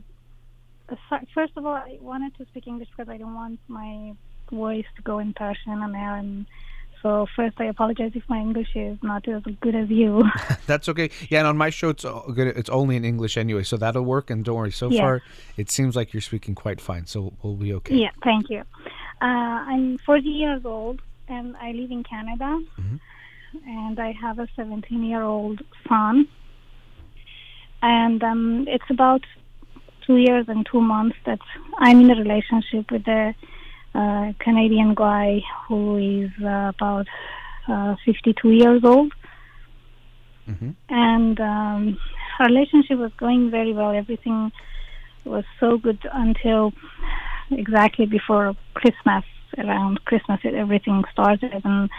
[1.34, 4.14] first of all, I wanted to speak English because I don't want my
[4.52, 5.96] voice to go in Persian, and
[7.02, 10.24] so first, I apologize if my English is not as good as you.
[10.66, 11.10] That's okay.
[11.30, 12.48] Yeah, and on my show, it's good.
[12.48, 14.30] It's only in English anyway, so that'll work.
[14.30, 14.72] And don't worry.
[14.72, 15.02] So yeah.
[15.02, 15.22] far,
[15.56, 17.96] it seems like you're speaking quite fine, so we'll be okay.
[17.96, 18.64] Yeah, thank you.
[19.22, 19.26] Uh,
[19.72, 22.98] I'm 40 years old, and I live in Canada, mm-hmm.
[23.68, 26.28] and I have a 17 year old son.
[27.82, 29.24] And um, it's about
[30.06, 31.40] two years and two months that
[31.78, 33.34] I'm in a relationship with a
[33.95, 37.08] uh, Canadian guy who is uh, about
[37.67, 39.13] uh, 52 years old.
[40.47, 40.71] Mm-hmm.
[40.89, 41.97] And um,
[42.39, 43.91] our relationship was going very well.
[43.91, 44.52] Everything
[45.25, 46.73] was so good until
[47.52, 49.23] exactly before Christmas.
[49.58, 51.89] Around Christmas, everything started, and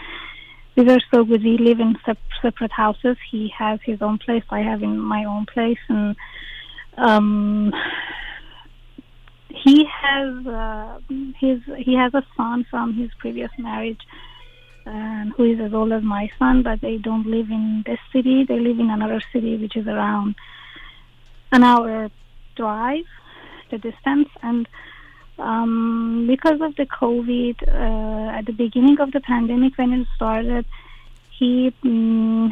[0.77, 1.43] we were so good.
[1.43, 3.17] We live in sep- separate houses.
[3.29, 4.43] He has his own place.
[4.49, 6.15] I have in my own place, and
[6.97, 7.73] um,
[9.55, 10.99] he has uh,
[11.39, 14.01] his he has a son from his previous marriage
[14.85, 18.43] um, who is as old as my son but they don't live in this city.
[18.43, 20.35] They live in another city which is around
[21.51, 22.09] an hour
[22.55, 23.05] drive
[23.69, 24.29] the distance.
[24.41, 24.67] And
[25.39, 30.65] um, because of the covid uh, at the beginning of the pandemic when it started
[31.37, 32.51] he um,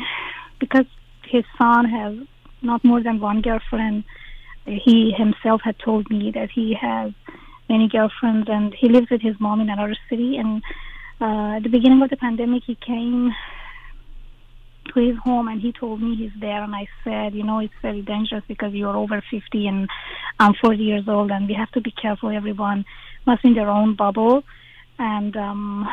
[0.60, 0.86] because
[1.24, 2.16] his son has
[2.62, 4.04] not more than one girlfriend
[4.70, 7.12] he himself had told me that he has
[7.68, 10.38] many girlfriends and he lives with his mom in another city.
[10.38, 10.62] And
[11.22, 13.32] uh, at the beginning of the pandemic, he came
[14.94, 16.64] to his home and he told me he's there.
[16.64, 19.90] And I said, you know, it's very dangerous because you're over 50 and
[20.40, 22.30] I'm 40 years old, and we have to be careful.
[22.30, 22.86] Everyone
[23.28, 24.44] must in their own bubble.
[24.98, 25.88] And um,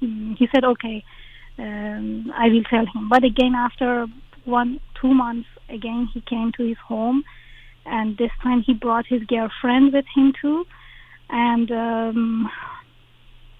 [0.00, 1.04] he said, okay.
[1.58, 3.08] um, I will tell him.
[3.08, 4.06] But again, after
[4.44, 7.24] one, two months, again, he came to his home,
[7.86, 10.64] and this time he brought his girlfriend with him too.
[11.28, 12.50] And um,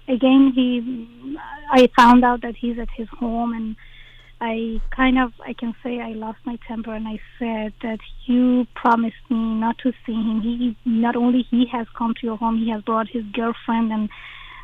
[0.07, 1.37] again, he,
[1.71, 3.75] I found out that he's at his home, and
[4.39, 8.67] I kind of, I can say, I lost my temper, and I said that you
[8.75, 10.41] promised me not to see him.
[10.41, 14.09] He not only he has come to your home, he has brought his girlfriend, and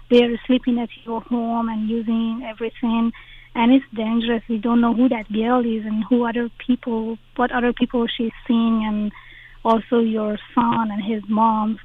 [0.10, 3.12] they're sleeping at your home and using everything
[3.58, 4.44] and it's dangerous.
[4.48, 8.32] We don't know who that girl is and who other people, what other people she's
[8.48, 9.12] seeing, and
[9.70, 11.80] also your son and his mom.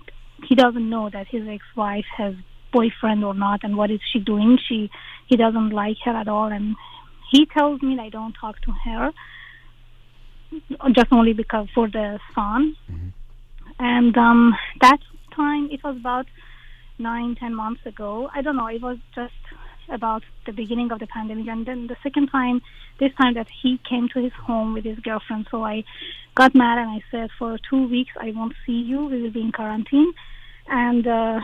[0.49, 2.35] He doesn't know that his ex-wife has
[2.73, 4.59] boyfriend or not, and what is she doing?
[4.69, 4.91] She
[5.27, 6.77] he doesn't like her at all, and
[7.31, 9.11] he tells me I don't talk to her,
[10.99, 12.77] just only because for the son.
[12.91, 13.09] Mm-hmm.
[13.79, 15.01] And um, that
[15.35, 16.27] time it was about
[16.99, 18.31] nine, ten months ago.
[18.35, 18.69] I don't know.
[18.69, 19.43] It was just
[19.89, 22.61] about the beginning of the pandemic, and then the second time,
[23.01, 25.47] this time that he came to his home with his girlfriend.
[25.51, 25.85] So I
[26.35, 29.07] got mad and I said, for two weeks I won't see you.
[29.07, 30.13] We will be in quarantine,
[30.69, 31.07] and.
[31.07, 31.41] Uh,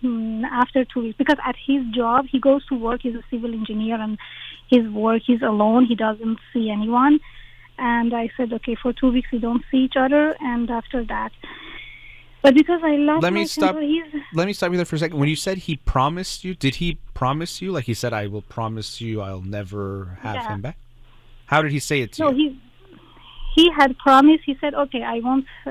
[0.00, 3.52] hmm, after two weeks because at his job he goes to work he's a civil
[3.54, 4.18] engineer and
[4.68, 7.18] his work he's alone he doesn't see anyone
[7.78, 11.32] and i said okay for two weeks we don't see each other and after that
[12.46, 13.76] but because I love let my me stop.
[13.80, 15.18] he's Let me stop you there for a second.
[15.18, 17.72] When you said he promised you, did he promise you?
[17.72, 20.48] Like he said, "I will promise you, I'll never have Yeah.
[20.52, 20.76] him back."
[21.46, 22.36] How did he say it to no you?
[22.40, 22.46] he
[23.56, 24.44] he had promised.
[24.46, 25.70] He said, okay, I won't uh,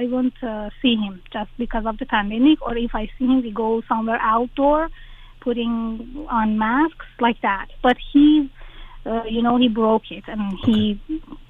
[0.00, 3.42] I won't uh, see him just because of the pandemic, or if I see him,
[3.42, 4.88] we go somewhere outdoor,
[5.40, 7.68] putting on masks like that.
[7.82, 8.50] But he.
[9.06, 11.00] Uh, you know, he broke it, and he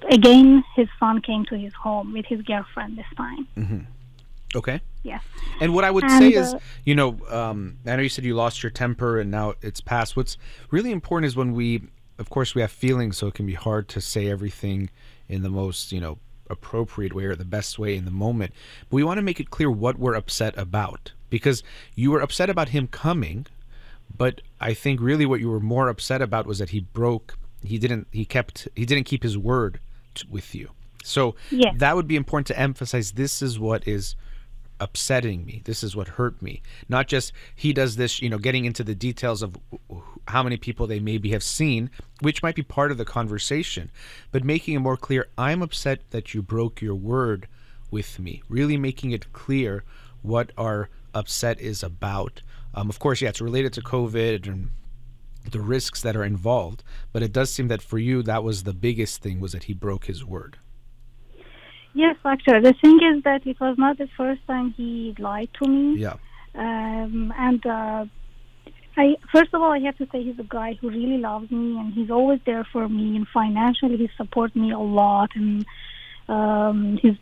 [0.08, 3.48] again his son came to his home with his girlfriend this time.
[4.54, 4.80] Okay.
[5.02, 5.22] Yes.
[5.60, 8.24] And what I would And, say is, uh, you know, um, I know you said
[8.24, 10.16] you lost your temper and now it's past.
[10.16, 10.38] What's
[10.70, 11.82] really important is when we,
[12.18, 14.90] of course, we have feelings, so it can be hard to say everything
[15.28, 16.18] in the most, you know,
[16.50, 18.52] appropriate way or the best way in the moment.
[18.88, 21.62] But we want to make it clear what we're upset about because
[21.94, 23.46] you were upset about him coming,
[24.16, 27.36] but I think really what you were more upset about was that he broke.
[27.62, 28.06] He didn't.
[28.12, 28.68] He kept.
[28.74, 29.80] He didn't keep his word
[30.14, 30.70] t- with you.
[31.04, 31.36] So
[31.76, 33.12] that would be important to emphasize.
[33.12, 34.16] This is what is
[34.80, 35.62] upsetting me.
[35.64, 36.62] This is what hurt me.
[36.88, 39.56] Not just he does this, you know, getting into the details of
[40.28, 43.90] how many people they maybe have seen, which might be part of the conversation,
[44.30, 47.48] but making it more clear I'm upset that you broke your word
[47.90, 48.42] with me.
[48.48, 49.84] Really making it clear
[50.22, 52.42] what our upset is about.
[52.74, 54.70] Um, of course, yeah, it's related to COVID and
[55.50, 58.74] the risks that are involved, but it does seem that for you that was the
[58.74, 60.58] biggest thing was that he broke his word.
[61.94, 65.68] Yes, actually, the thing is that it was not the first time he lied to
[65.68, 66.00] me.
[66.00, 66.14] Yeah.
[66.54, 68.04] um, and uh,
[68.96, 71.78] I first of all I have to say he's a guy who really loves me
[71.78, 75.64] and he's always there for me and financially he supports me a lot and
[76.28, 77.16] um, he's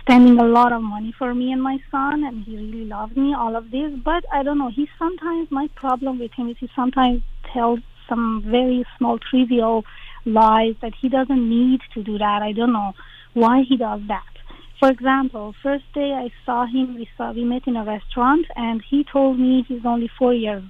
[0.00, 3.34] spending a lot of money for me and my son and he really loves me
[3.34, 6.70] all of this but I don't know he sometimes my problem with him is he
[6.74, 7.20] sometimes
[7.52, 9.84] tells some very small trivial
[10.24, 12.94] lies that he doesn't need to do that I don't know
[13.34, 14.34] why he does that
[14.84, 18.82] for example, first day I saw him, we saw we met in a restaurant, and
[18.90, 20.62] he told me he's only four years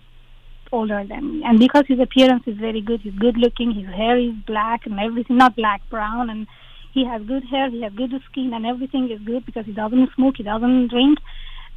[0.71, 1.43] older than me.
[1.45, 5.01] And because his appearance is very good, he's good looking, his hair is black and
[5.01, 6.47] everything, not black, brown, and
[6.93, 10.11] he has good hair, he has good skin, and everything is good because he doesn't
[10.15, 11.19] smoke, he doesn't drink.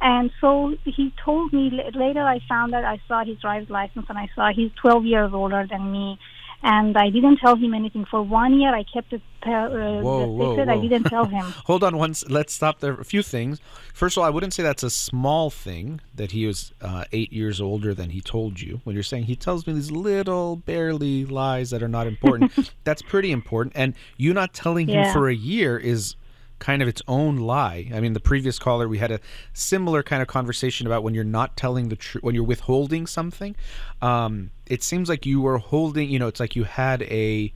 [0.00, 2.22] And so he told me later.
[2.22, 5.66] I found that I saw his driver's license, and I saw he's 12 years older
[5.68, 6.20] than me.
[6.62, 8.74] And I didn't tell him anything for one year.
[8.74, 10.68] I kept it uh, Whoa, the whoa, secret.
[10.68, 11.44] I didn't tell him.
[11.66, 12.28] Hold on once.
[12.28, 12.94] Let's stop there.
[12.94, 13.60] A few things.
[13.94, 17.32] First of all, I wouldn't say that's a small thing that he was uh, eight
[17.32, 18.80] years older than he told you.
[18.84, 23.02] When you're saying he tells me these little, barely lies that are not important, that's
[23.02, 23.76] pretty important.
[23.76, 26.16] And you not telling him for a year is
[26.58, 27.90] kind of its own lie.
[27.94, 29.20] I mean, the previous caller, we had a
[29.52, 33.54] similar kind of conversation about when you're not telling the truth, when you're withholding something.
[34.02, 37.52] Um, it seems like you were holding, you know, it's like you had a,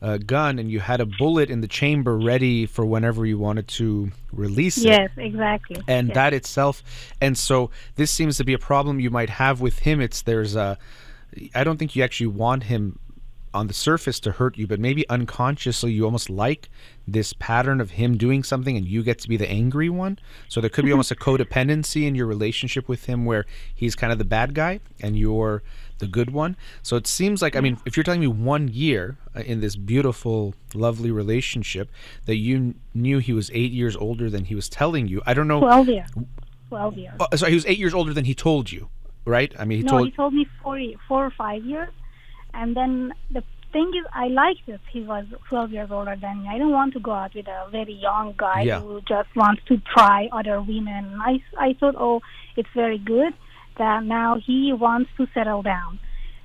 [0.00, 3.68] a gun and you had a bullet in the chamber ready for whenever you wanted
[3.68, 5.80] to release it Yes, exactly.
[5.86, 6.14] and Yes.
[6.14, 6.82] that itself
[7.20, 10.56] and so this seems to be a problem you might have with him it's there's
[10.56, 10.76] a
[11.54, 12.98] i don't think you actually want him
[13.54, 16.68] on the surface to hurt you but maybe unconsciously you almost like
[17.06, 20.60] this pattern of him doing something and you get to be the angry one so
[20.60, 23.44] there could be almost a codependency in your relationship with him where
[23.74, 25.62] he's kind of the bad guy and you're
[25.98, 29.16] the good one so it seems like i mean if you're telling me one year
[29.36, 31.90] uh, in this beautiful lovely relationship
[32.26, 35.46] that you knew he was eight years older than he was telling you i don't
[35.46, 36.08] know 12 years.
[36.72, 37.14] 12 years.
[37.20, 38.88] Oh, sorry, he was eight years older than he told you,
[39.26, 39.52] right?
[39.58, 40.06] I mean, he no, told.
[40.06, 41.90] he told me four, four or five years.
[42.54, 43.42] And then the
[43.72, 44.80] thing is, I liked it.
[44.92, 46.48] He was 12 years older than me.
[46.48, 48.80] I don't want to go out with a very young guy Yeah.
[48.80, 51.18] who just wants to try other women.
[51.20, 52.20] I, I thought, oh,
[52.56, 53.32] it's very good
[53.78, 55.98] that now he wants to settle down.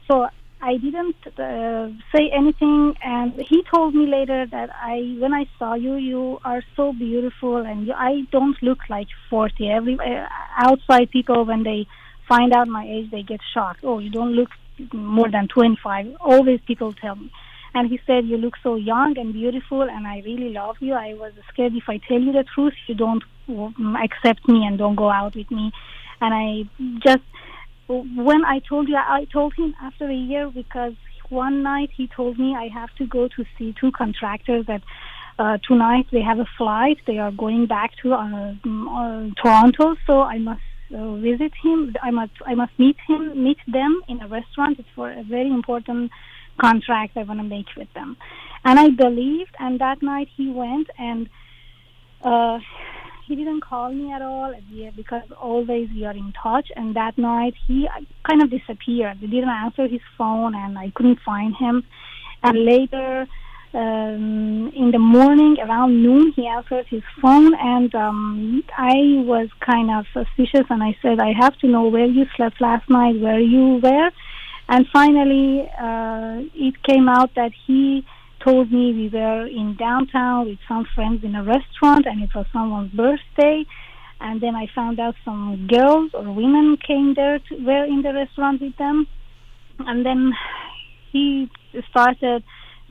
[0.09, 0.27] So
[0.61, 5.75] I didn't uh, say anything, and he told me later that I, when I saw
[5.75, 9.69] you, you are so beautiful, and you, I don't look like 40.
[9.69, 10.25] Every uh,
[10.57, 11.85] outside people, when they
[12.27, 13.81] find out my age, they get shocked.
[13.83, 14.49] Oh, you don't look
[14.93, 16.15] more than 25.
[16.19, 17.31] Always people tell me.
[17.73, 20.93] And he said, You look so young and beautiful, and I really love you.
[20.93, 23.23] I was scared if I tell you the truth, you don't
[24.03, 25.71] accept me and don't go out with me.
[26.19, 26.63] And I
[27.05, 27.23] just,
[27.87, 30.93] when I told you, I told him after a year because
[31.29, 34.81] one night he told me I have to go to see two contractors that
[35.39, 36.97] uh, tonight they have a flight.
[37.05, 40.61] They are going back to uh, um, uh, Toronto, so I must
[40.95, 41.95] uh, visit him.
[42.01, 44.79] I must I must meet him, meet them in a restaurant.
[44.79, 46.11] It's for a very important
[46.59, 48.17] contract I want to make with them.
[48.63, 51.29] And I believed, and that night he went and
[52.23, 52.59] uh,
[53.27, 54.53] he didn't call me at all
[54.95, 56.69] because always we are in touch.
[56.75, 57.87] And that night he
[58.27, 59.17] kind of disappeared.
[59.17, 61.83] He didn't answer his phone, and I couldn't find him.
[62.43, 63.27] And later,
[63.77, 69.91] um, in the morning around noon, he answered his phone, and um, I was kind
[69.91, 70.65] of suspicious.
[70.69, 74.09] And I said, "I have to know where you slept last night, where you were."
[74.69, 78.05] And finally, uh, it came out that he
[78.43, 82.45] told me we were in downtown with some friends in a restaurant and it was
[82.51, 83.65] someone's birthday.
[84.19, 88.13] And then I found out some girls or women came there to, were in the
[88.13, 89.07] restaurant with them.
[89.79, 90.33] And then
[91.11, 91.49] he
[91.89, 92.43] started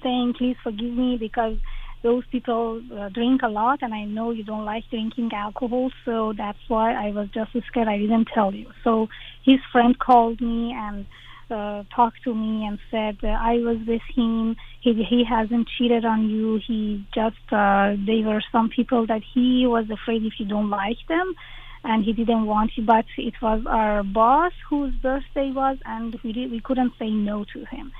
[0.02, 1.56] saying, please forgive me because
[2.02, 5.90] those people uh, drink a lot and I know you don't like drinking alcohol.
[6.04, 8.66] So that's why I was just scared I didn't tell you.
[8.84, 9.08] So
[9.44, 11.06] his friend called me and
[11.50, 14.56] uh, talked to me and said I was with him.
[14.80, 16.60] He he hasn't cheated on you.
[16.66, 20.98] He just uh, they were some people that he was afraid if you don't like
[21.08, 21.34] them,
[21.84, 22.84] and he didn't want you.
[22.84, 27.44] But it was our boss whose birthday was, and we did, we couldn't say no
[27.52, 27.92] to him.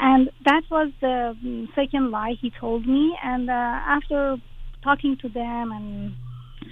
[0.00, 3.16] And that was the mm, second lie he told me.
[3.22, 4.36] And uh, after
[4.82, 6.14] talking to them and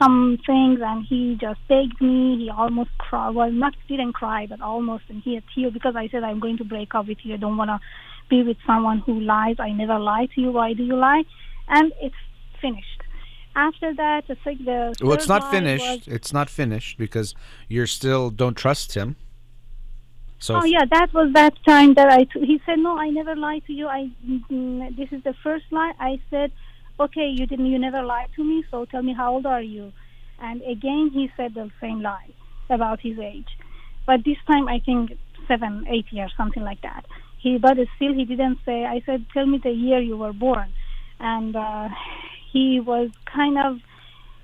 [0.01, 4.61] some things and he just begged me he almost cried well not didn't cry but
[4.61, 7.35] almost and he had tears because i said i'm going to break up with you
[7.35, 7.81] i don't want to
[8.29, 11.23] be with someone who lies i never lie to you why do you lie
[11.69, 12.15] and it's
[12.61, 13.03] finished
[13.59, 16.07] after that the, sec- the Well, it's not finished.
[16.07, 17.35] It's not finished because
[17.67, 19.17] you're still don't trust him.
[20.41, 22.25] So Oh yeah, that was that time that I.
[22.25, 23.89] T- he said, "No, I never lied to you.
[23.89, 26.53] I mm, this is the first lie." I said,
[27.01, 27.67] "Okay, you didn't.
[27.67, 28.65] You never lied to me.
[28.71, 29.93] So tell me, how old are you?"
[30.41, 32.29] And again, he said the same lie
[32.71, 33.49] about his age,
[34.07, 35.19] but this time I think
[35.49, 37.05] seven, eight years, something like that.
[37.39, 38.85] He, but still, he didn't say.
[38.85, 40.73] I said, "Tell me the year you were born,"
[41.19, 41.89] and uh,
[42.53, 43.79] he was kind of.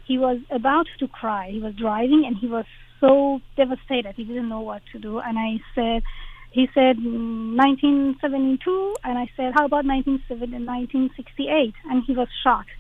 [0.07, 1.51] He was about to cry.
[1.51, 2.67] He was driving, and he was
[3.05, 4.15] so devastated.
[4.17, 5.19] He didn't know what to do.
[5.19, 6.03] And I said,
[6.53, 11.75] he said mm, 1972, and I said, how about 1970, 1968?
[11.91, 12.71] And he was shocked.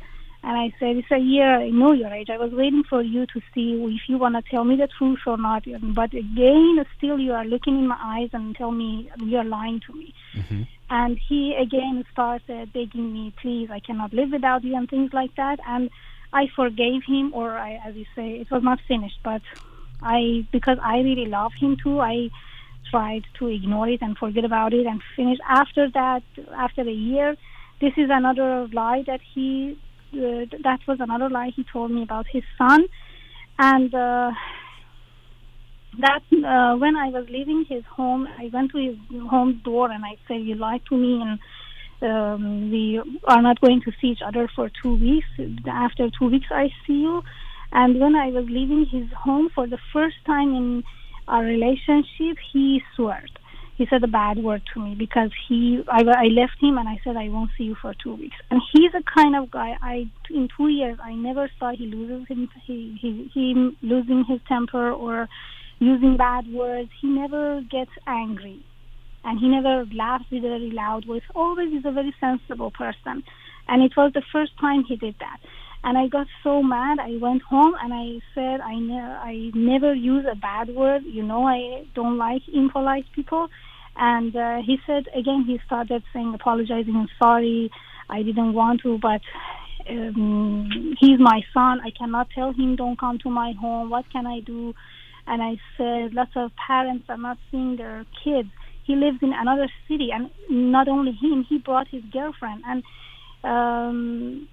[0.42, 2.28] And I said, it's a year, I know your age.
[2.30, 5.20] I was waiting for you to see if you want to tell me the truth
[5.26, 5.64] or not.
[5.94, 9.94] But again, still you are looking in my eyes and tell me you're lying to
[9.94, 10.14] me.
[10.90, 15.34] And he again started begging me, please, I cannot live without you and things like
[15.36, 15.60] that.
[15.66, 15.88] And
[16.30, 19.40] I forgave him, or I, as you say, it was not finished, but
[20.02, 22.00] I because I really love him too.
[22.00, 22.30] I
[22.90, 25.38] tried to ignore it and forget about it and finish.
[25.48, 26.22] After that,
[26.56, 27.36] after a year,
[27.80, 29.78] this is another lie that he.
[30.12, 32.84] Uh, that was another lie he told me about his son,
[33.58, 34.30] and uh,
[35.98, 38.96] that uh, when I was leaving his home, I went to his
[39.28, 41.38] home door and I said, "You lied to me," and
[42.02, 45.26] um, we are not going to see each other for two weeks.
[45.66, 47.22] After two weeks, I see you.
[47.74, 50.84] And when I was leaving his home for the first time in
[51.28, 53.22] our relationship, he swore.
[53.76, 57.00] He said a bad word to me because he, I, I left him and I
[57.02, 58.36] said I won't see you for two weeks.
[58.50, 59.74] And he's a kind of guy.
[59.82, 64.38] I in two years I never saw he loses him, he, he him losing his
[64.46, 65.28] temper or
[65.80, 66.90] using bad words.
[67.00, 68.64] He never gets angry
[69.24, 71.22] and he never laughs with a very loud voice.
[71.34, 73.24] Always is a very sensible person,
[73.68, 75.38] and it was the first time he did that.
[75.84, 76.98] And I got so mad.
[76.98, 81.02] I went home and I said, I ne- I never use a bad word.
[81.04, 83.48] You know, I don't like impolite people.
[83.96, 85.44] And uh, he said again.
[85.46, 87.70] He started saying, apologizing and sorry.
[88.08, 89.20] I didn't want to, but
[89.88, 91.80] um, he's my son.
[91.80, 93.90] I cannot tell him don't come to my home.
[93.90, 94.74] What can I do?
[95.26, 98.48] And I said, lots of parents are not seeing their kids
[98.84, 102.82] he lives in another city, and not only him, he brought his girlfriend, and
[103.42, 104.48] um,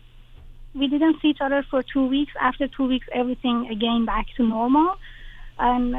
[0.74, 2.32] we didn't see each other for two weeks.
[2.40, 4.96] After two weeks, everything again back to normal,
[5.60, 5.98] and uh,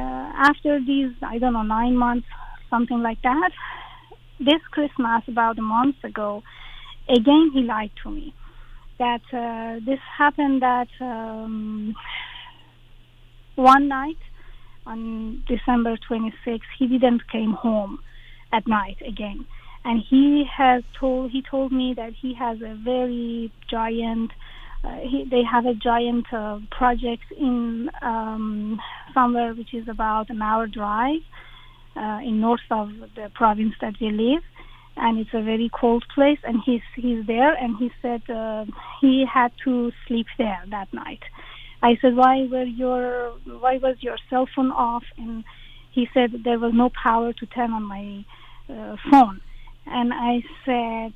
[0.51, 2.27] after these, I don't know, nine months,
[2.71, 3.51] something like that.
[4.39, 6.43] This Christmas, about a month ago,
[7.09, 8.35] again he lied to me
[8.99, 11.95] that uh, this happened that um,
[13.57, 14.19] one night
[14.87, 17.99] on December 26th, he didn't came home
[18.53, 19.47] at night again.
[19.85, 24.31] And he has told he told me that he has a very giant
[24.85, 28.81] uh, he, they have a giant uh, project in um,
[29.15, 31.21] somewhere which is about an hour drive
[31.97, 34.43] uh, in north of the province that we live.
[34.97, 38.67] And it's a very cold place and he's he's there and he said uh,
[39.01, 41.23] he had to sleep there that night.
[41.83, 45.05] I said why were your why was your cell phone off?
[45.17, 45.45] And
[45.93, 48.25] he said there was no power to turn on my
[48.69, 49.41] uh, phone.
[49.87, 51.15] And i said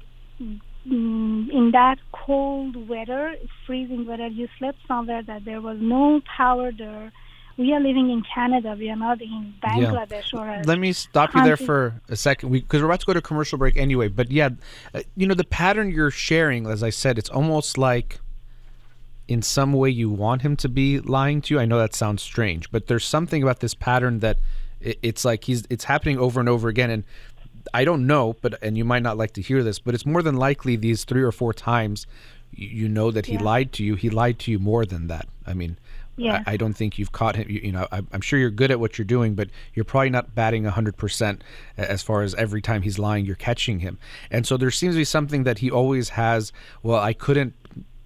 [0.89, 3.34] in that cold weather
[3.66, 7.12] freezing weather you slept somewhere that there was no power there
[7.57, 8.76] we are living in Canada.
[8.78, 10.59] We are not in Bangladesh yeah.
[10.59, 10.62] or.
[10.64, 13.22] Let me stop you there for a second, because we, are about to go to
[13.22, 14.09] commercial break anyway.
[14.09, 14.51] But yeah,
[14.95, 18.20] uh, you know the pattern you're sharing, as I said, it's almost like
[19.26, 21.61] in some way you want him to be lying to you.
[21.61, 24.39] I know that sounds strange, but there's something about this pattern that
[24.80, 26.91] it, it's like he's it's happening over and over again.
[26.91, 27.05] And
[27.75, 30.23] I don't know, but and you might not like to hear this, but it's more
[30.23, 32.07] than likely these three or four times
[32.53, 33.43] you, you know that he yeah.
[33.43, 33.95] lied to you.
[33.95, 35.27] He lied to you more than that.
[35.47, 35.79] I mean,
[36.17, 36.43] yeah.
[36.47, 37.49] I, I, don't think you've caught him.
[37.49, 40.11] You, you know, I, am sure you're good at what you're doing, but you're probably
[40.11, 41.41] not batting 100%
[41.77, 43.99] as far as every time he's lying, you're catching him.
[44.31, 46.53] And so there seems to be something that he always has.
[46.83, 47.55] Well, I couldn't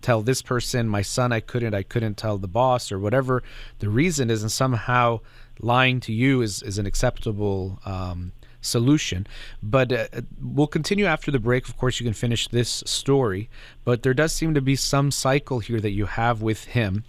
[0.03, 3.43] tell this person, my son, I couldn't, I couldn't tell the boss or whatever
[3.79, 4.43] the reason is.
[4.43, 5.21] And somehow
[5.61, 9.27] lying to you is, is an acceptable um, solution.
[9.63, 10.07] But uh,
[10.41, 11.69] we'll continue after the break.
[11.69, 13.49] Of course, you can finish this story.
[13.85, 17.05] But there does seem to be some cycle here that you have with him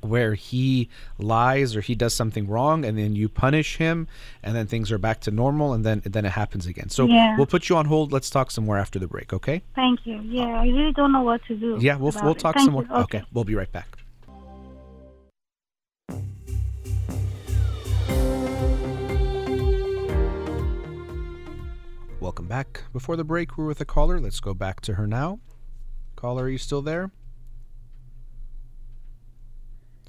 [0.00, 4.06] where he lies or he does something wrong and then you punish him
[4.42, 6.88] and then things are back to normal and then then it happens again.
[6.88, 7.36] So yeah.
[7.36, 8.12] we'll put you on hold.
[8.12, 9.62] Let's talk some more after the break, okay?
[9.74, 10.20] Thank you.
[10.22, 11.78] Yeah, I really don't know what to do.
[11.80, 12.84] Yeah, we'll we'll talk some more.
[12.84, 13.18] Okay.
[13.18, 13.95] okay, we'll be right back.
[22.18, 22.82] Welcome back.
[22.94, 24.18] Before the break, we're with a caller.
[24.18, 25.38] Let's go back to her now.
[26.16, 27.10] Caller, are you still there?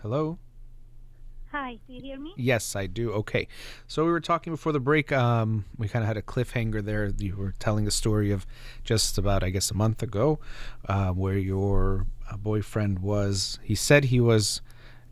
[0.01, 0.39] Hello?
[1.51, 2.33] Hi, do you hear me?
[2.37, 3.11] Yes, I do.
[3.11, 3.49] Okay.
[3.87, 5.11] So we were talking before the break.
[5.11, 7.11] Um, we kind of had a cliffhanger there.
[7.17, 8.45] You were telling a story of
[8.85, 10.39] just about, I guess, a month ago,
[10.87, 14.61] uh, where your uh, boyfriend was, he said he was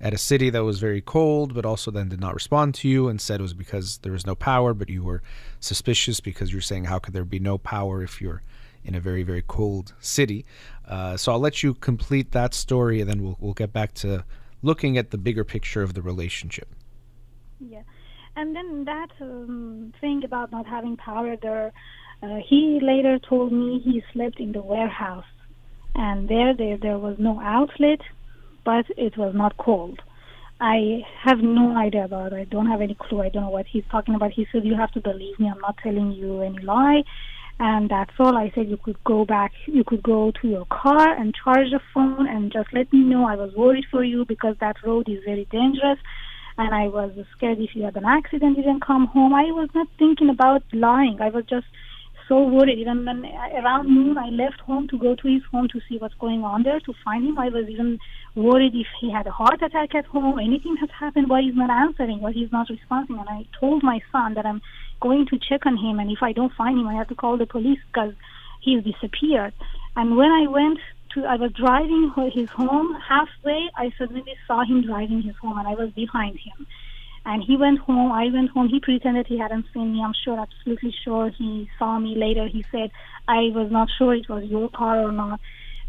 [0.02, 3.08] at a city that was very cold, but also then did not respond to you
[3.08, 5.22] and said it was because there was no power, but you were
[5.60, 8.43] suspicious because you're saying, how could there be no power if you're
[8.84, 10.46] in a very, very cold city?
[10.88, 14.26] Uh, so I'll let you complete that story and then we'll, we'll get back to
[14.62, 16.68] looking at the bigger picture of the relationship.
[17.60, 17.84] Yeah,
[18.36, 21.72] and then that um, thing about not having power there,
[22.22, 25.26] uh, he later told me he slept in the warehouse,
[25.96, 28.02] and there, there there was no outlet,
[28.66, 29.99] but it was not cold.
[30.59, 32.36] I have no idea about it.
[32.36, 33.22] I don't have any clue.
[33.22, 34.32] I don't know what he's talking about.
[34.32, 35.49] He said, You have to believe me.
[35.53, 37.03] I'm not telling you any lie.
[37.59, 38.38] And that's all.
[38.38, 41.80] I said you could go back, you could go to your car and charge the
[41.93, 43.26] phone and just let me know.
[43.26, 45.99] I was worried for you because that road is very dangerous.
[46.57, 49.34] And I was scared if you had an accident, you didn't come home.
[49.34, 51.18] I was not thinking about lying.
[51.22, 51.66] I was just
[52.28, 52.80] so worried.
[52.80, 56.16] Even when around noon, I left home to go to his home to see what's
[56.16, 57.38] going on there, to find him.
[57.38, 57.99] I was even
[58.36, 61.69] worried if he had a heart attack at home, anything has happened, why he's not
[61.69, 63.17] answering, why he's not responding.
[63.17, 64.61] And I told my son that I'm
[65.01, 67.38] going to check on him, and if I don't find him, I have to call
[67.38, 68.13] the police because
[68.61, 69.53] he's disappeared.
[69.95, 70.79] And when I went
[71.13, 75.67] to, I was driving his home halfway, I suddenly saw him driving his home, and
[75.67, 76.67] I was behind him.
[77.27, 80.03] And he went home, I went home, he pretended he hadn't seen me.
[80.03, 82.47] I'm sure, absolutely sure he saw me later.
[82.47, 82.91] He said,
[83.27, 85.39] I was not sure it was your car or not.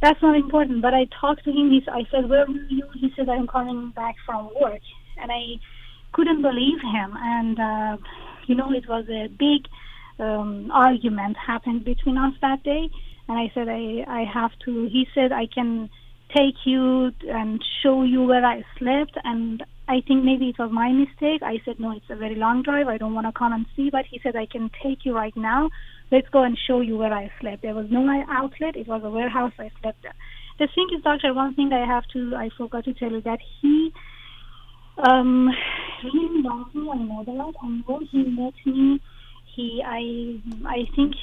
[0.03, 0.83] That's not important.
[0.83, 1.71] But I talked to him.
[1.71, 4.83] He, I said, "Where were you?" He said, "I'm coming back from work,"
[5.21, 5.59] and I
[6.13, 7.15] couldn't believe him.
[7.17, 7.97] And uh,
[8.47, 9.67] you know, it was a big
[10.19, 12.89] um, argument happened between us that day.
[13.29, 14.89] And I said, I, I have to.
[14.89, 15.91] He said, I can
[16.35, 19.17] take you and show you where I slept.
[19.25, 21.43] And I think maybe it was my mistake.
[21.43, 22.89] I said, no, it's a very long drive.
[22.89, 23.91] I don't want to come and see.
[23.91, 25.71] But he said, I can take you right now.
[26.11, 27.63] Let's go and show you where I slept.
[27.63, 28.77] There was no outlet.
[28.77, 29.53] It was a warehouse.
[29.59, 30.15] I slept there.
[30.59, 33.41] The thing is, doctor, one thing I have to, I forgot to tell you that
[33.61, 33.93] he
[34.99, 35.51] um,
[36.05, 36.85] really loved me.
[36.85, 37.55] Know that.
[37.63, 39.01] And when he met me,
[39.55, 41.15] he I I think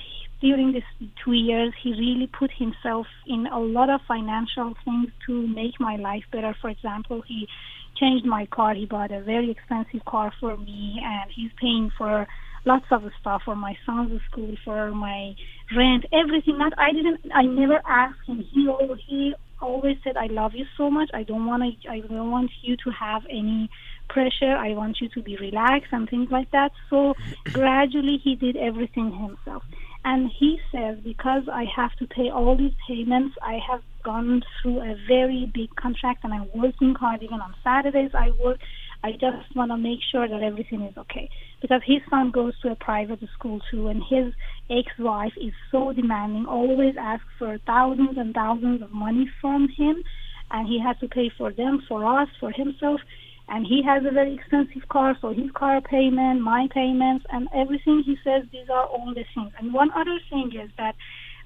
[0.41, 5.47] during these two years he really put himself in a lot of financial things to
[5.47, 6.55] make my life better.
[6.61, 7.47] For example, he
[7.95, 8.73] changed my car.
[8.73, 12.27] He bought a very expensive car for me, and he's paying for
[12.65, 15.33] lots of stuff for my son's school, for my
[15.75, 16.57] rent, everything.
[16.57, 17.19] Not I didn't.
[17.33, 18.43] I never asked him.
[18.51, 18.69] He
[19.07, 21.09] he always said, "I love you so much.
[21.13, 21.89] I don't want to.
[21.89, 23.69] I don't want you to have any
[24.09, 24.55] pressure.
[24.55, 27.13] I want you to be relaxed and things like that." So
[27.45, 29.63] gradually, he did everything himself.
[30.05, 34.81] And he says, because I have to pay all these payments, I have gone through
[34.81, 37.23] a very big contract and I'm working hard.
[37.23, 38.59] Even on Saturdays, I work.
[39.01, 41.29] I just want to make sure that everything is okay.
[41.63, 44.33] Because his son goes to a private school too, and his
[44.69, 50.03] ex-wife is so demanding, always asks for thousands and thousands of money from him,
[50.51, 52.99] and he has to pay for them, for us, for himself.
[53.47, 58.03] And he has a very expensive car, so his car payment, my payments, and everything
[58.05, 59.53] he says, these are all the things.
[59.57, 60.95] And one other thing is that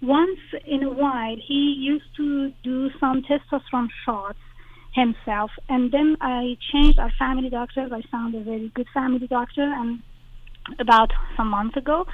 [0.01, 4.39] once in a while, he used to do some testosterone shots
[4.98, 5.52] himself.
[5.70, 7.91] And then I changed our family doctors.
[7.93, 10.02] I found a very good family doctor, and
[10.80, 12.06] about some months ago.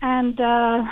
[0.00, 0.82] And uh,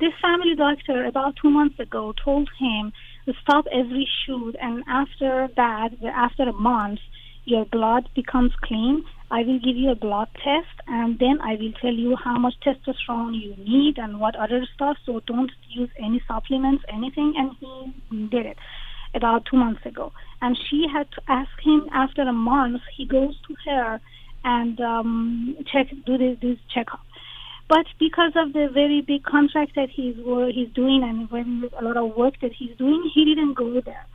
[0.00, 2.92] this family doctor, about two months ago, told him
[3.26, 4.56] to stop every shoot.
[4.60, 5.90] And after that,
[6.26, 7.00] after a month,
[7.44, 9.04] your blood becomes clean.
[9.30, 12.54] I will give you a blood test, and then I will tell you how much
[12.64, 14.96] testosterone you need and what other stuff.
[15.04, 17.34] So don't use any supplements, anything.
[17.36, 18.58] And he did it
[19.14, 20.12] about two months ago.
[20.40, 22.82] And she had to ask him after a month.
[22.96, 24.00] He goes to her
[24.44, 27.00] and um, check do this, this checkup.
[27.68, 30.16] But because of the very big contract that he's
[30.54, 34.06] he's doing and when a lot of work that he's doing, he didn't go there.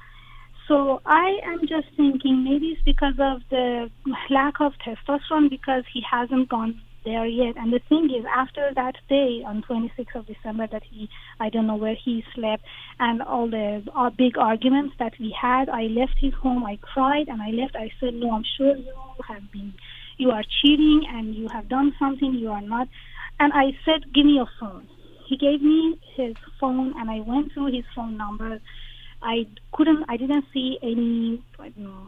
[0.67, 3.91] So I am just thinking maybe it's because of the
[4.29, 7.55] lack of testosterone because he hasn't gone there yet.
[7.57, 11.67] And the thing is, after that day on 26th of December, that he, I don't
[11.67, 12.63] know where he slept,
[12.99, 16.63] and all the uh, big arguments that we had, I left his home.
[16.63, 17.75] I cried and I left.
[17.75, 18.93] I said, no, I'm sure you
[19.27, 19.73] have been,
[20.17, 22.33] you are cheating and you have done something.
[22.33, 22.87] You are not.
[23.39, 24.87] And I said, give me your phone.
[25.27, 28.59] He gave me his phone, and I went through his phone number.
[29.21, 31.41] I couldn't, I didn't see any,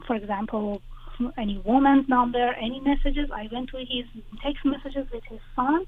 [0.05, 0.81] for example,
[1.37, 3.29] any woman's number, any messages.
[3.33, 4.05] I went to his
[4.43, 5.85] text messages with his son,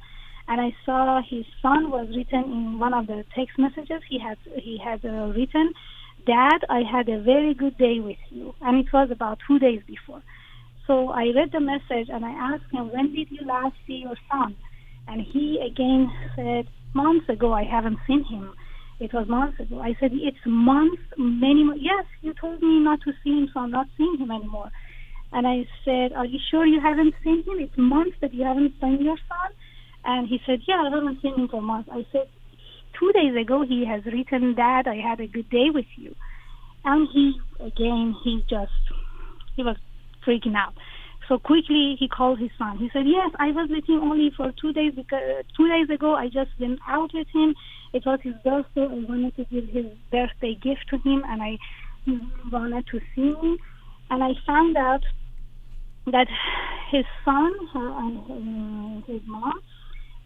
[0.47, 4.01] and I saw his son was written in one of the text messages.
[4.09, 5.73] He had he had uh, written,
[6.25, 9.82] "Dad, I had a very good day with you," and it was about two days
[9.88, 10.21] before.
[10.86, 14.17] So I read the message and I asked him, "When did you last see your
[14.32, 14.55] son?"
[15.07, 17.53] And he again said, "Months ago.
[17.53, 18.53] I haven't seen him."
[18.99, 19.80] It was months ago.
[19.80, 21.63] I said, it's months, many.
[21.78, 24.71] Yes, you told me not to see him, so I'm not seeing him anymore.
[25.32, 27.59] And I said, Are you sure you haven't seen him?
[27.59, 29.51] It's months that you haven't seen your son?
[30.05, 31.89] And he said, Yeah, I haven't seen him for months.
[31.91, 32.28] I said,
[32.99, 36.15] Two days ago, he has written, Dad, I had a good day with you.
[36.86, 38.71] And he, again, he just,
[39.55, 39.75] he was
[40.25, 40.73] freaking out.
[41.28, 42.78] So quickly he called his son.
[42.78, 46.15] He said, "Yes, I was with him only for two days because two days ago
[46.15, 47.53] I just went out with him.
[47.93, 48.84] It was his birthday.
[48.84, 51.57] I wanted to give his birthday gift to him, and I
[52.51, 53.57] wanted to see him.
[54.09, 55.03] And I found out
[56.07, 56.27] that
[56.91, 59.53] his son uh, and um, his mom,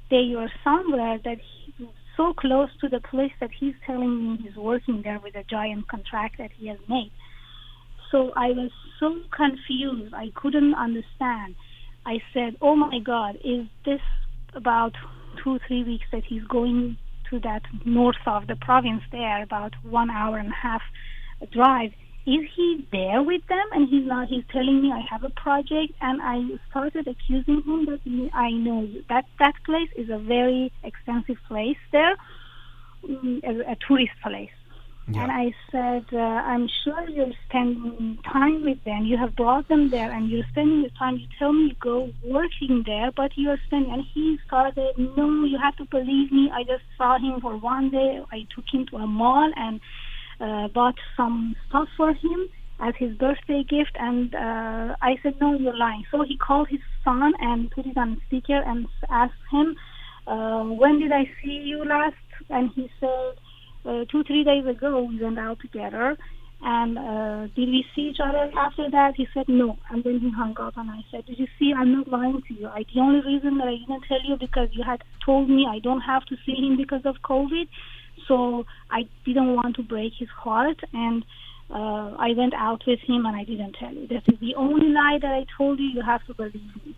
[0.09, 4.55] they were somewhere that he, so close to the place that he's telling me he's
[4.55, 7.11] working there with a giant contract that he has made.
[8.11, 8.69] So I was
[8.99, 10.13] so confused.
[10.13, 11.55] I couldn't understand.
[12.05, 14.01] I said, "Oh my God, is this
[14.53, 14.93] about
[15.41, 16.97] two, three weeks that he's going
[17.29, 20.82] to that north of the province there, about one hour and a half
[21.51, 21.91] drive?
[22.26, 23.65] Is he there with them?
[23.72, 26.38] And he's not he's telling me i have a project and i
[26.69, 28.01] started accusing him that
[28.34, 32.15] i know that that place is a very expensive place there
[33.07, 34.55] mm, a, a tourist place.
[35.07, 35.24] Yeah.
[35.24, 39.01] and i said uh, i'm sure you're spending time with them.
[39.11, 41.17] You have brought them there and you're spending the time.
[41.17, 45.57] You tell me you go working there but you're spending and he started no you
[45.57, 46.51] have to believe me.
[46.53, 48.22] I just saw him for one day.
[48.32, 49.82] I took him to a mall and
[50.42, 52.50] uh, bought some stuff for him
[52.82, 56.04] as his birthday gift and uh, I said no you're lying.
[56.12, 59.76] So he called his son and put it on speaker and asked him
[60.28, 62.16] uh, when did I see you last?
[62.50, 63.34] And he said
[63.86, 66.18] uh, two three days ago we went out together
[66.64, 69.14] and uh, did we see each other after that?
[69.18, 69.78] He said no.
[69.89, 71.74] And then he hung up and I said did you see?
[71.78, 72.68] I'm not lying to you.
[72.68, 75.80] I, the only reason that I didn't tell you because you had told me I
[75.80, 77.68] don't have to see him because of COVID
[78.32, 81.25] so I didn't want to break his heart, and
[81.69, 84.07] uh, I went out with him, and I didn't tell you.
[84.07, 85.88] This is the only lie that I told you.
[85.88, 86.53] You have to believe
[86.86, 86.95] me.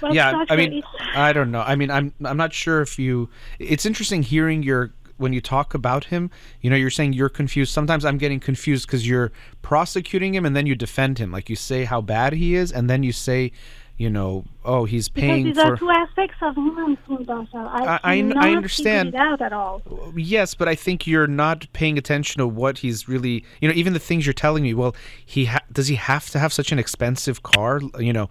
[0.00, 0.82] But yeah, I mean,
[1.14, 1.60] I don't know.
[1.60, 3.28] I mean, I'm I'm not sure if you.
[3.58, 6.30] It's interesting hearing your when you talk about him.
[6.60, 7.72] You know, you're saying you're confused.
[7.72, 11.30] Sometimes I'm getting confused because you're prosecuting him and then you defend him.
[11.30, 13.52] Like you say how bad he is, and then you say,
[13.98, 15.72] you know, oh, he's paying because these for.
[15.72, 17.58] are two aspects of him, Doctor.
[17.58, 19.14] I- I, I- I understand.
[19.14, 19.80] out at all.
[20.14, 23.44] Yes, but I think you're not paying attention to what he's really.
[23.60, 24.74] You know, even the things you're telling me.
[24.74, 24.94] Well,
[25.24, 27.80] he ha- does he have to have such an expensive car?
[27.98, 28.28] You know,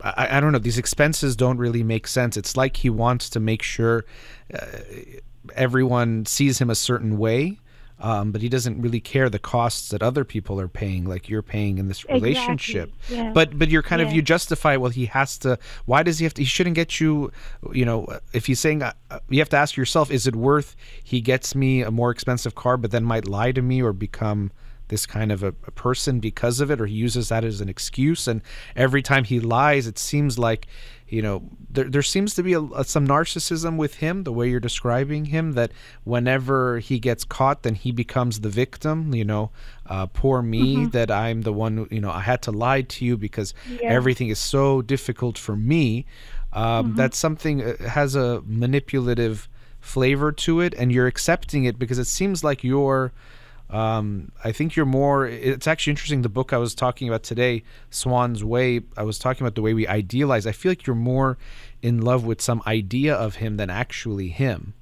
[0.00, 0.58] I, I don't know.
[0.58, 2.36] These expenses don't really make sense.
[2.38, 4.04] It's like he wants to make sure
[4.54, 4.66] uh,
[5.54, 7.58] everyone sees him a certain way.
[8.02, 11.40] Um, but he doesn't really care the costs that other people are paying, like you're
[11.40, 12.92] paying in this Exactly, relationship.
[13.08, 13.30] yeah.
[13.32, 14.76] But but you're kind of you justify.
[14.76, 15.56] Well, he has to.
[15.86, 16.42] Why does he have to?
[16.42, 17.30] He shouldn't get you.
[17.72, 18.92] You know, if he's saying, uh,
[19.28, 20.74] you have to ask yourself: Is it worth?
[21.04, 24.50] He gets me a more expensive car, but then might lie to me or become
[24.88, 27.68] this kind of a, a person because of it, or he uses that as an
[27.68, 28.26] excuse.
[28.28, 28.42] And
[28.76, 30.66] every time he lies, it seems like.
[31.08, 34.48] You know, there, there seems to be a, a- some narcissism with him, the way
[34.48, 35.70] you're describing him, that
[36.04, 39.14] whenever he gets caught, then he becomes the victim.
[39.14, 39.50] You know,
[39.84, 43.04] uh, poor me, that I'm the one, who, you know, I had to lie to
[43.04, 43.90] you because Yeah.
[43.90, 46.06] everything is so difficult for me.
[46.54, 51.98] Um, That's something uh, has a manipulative flavor to it, and you're accepting it because
[51.98, 53.12] it seems like you're.
[53.72, 55.26] Um, I think you're more.
[55.26, 56.22] It's actually interesting.
[56.22, 58.82] The book I was talking about today, Swann's Way.
[58.96, 60.46] I was talking about the way we idealize.
[60.46, 61.38] I feel like you're more
[61.80, 64.74] in love with some idea of him than actually him.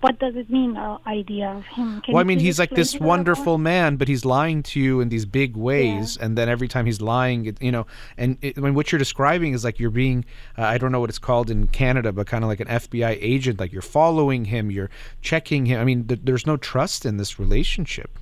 [0.00, 2.00] What does it mean, uh, idea of him?
[2.00, 5.10] Can well, I mean, he's like this wonderful man, but he's lying to you in
[5.10, 7.86] these big ways, and then every time he's lying, it, you know,
[8.16, 10.24] and it, when what you're describing is like you're being,
[10.56, 13.18] uh, I don't know what it's called in Canada, but kind of like an FBI
[13.20, 14.90] agent, like you're following him, you're
[15.20, 15.78] checking him.
[15.80, 18.18] I mean, th- there's no trust in this relationship.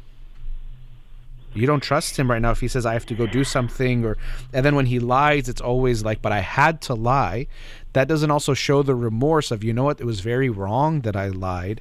[1.59, 4.05] You don't trust him right now if he says I have to go do something,
[4.05, 4.17] or
[4.53, 7.47] and then when he lies, it's always like, but I had to lie.
[7.93, 11.17] That doesn't also show the remorse of you know what it was very wrong that
[11.17, 11.81] I lied.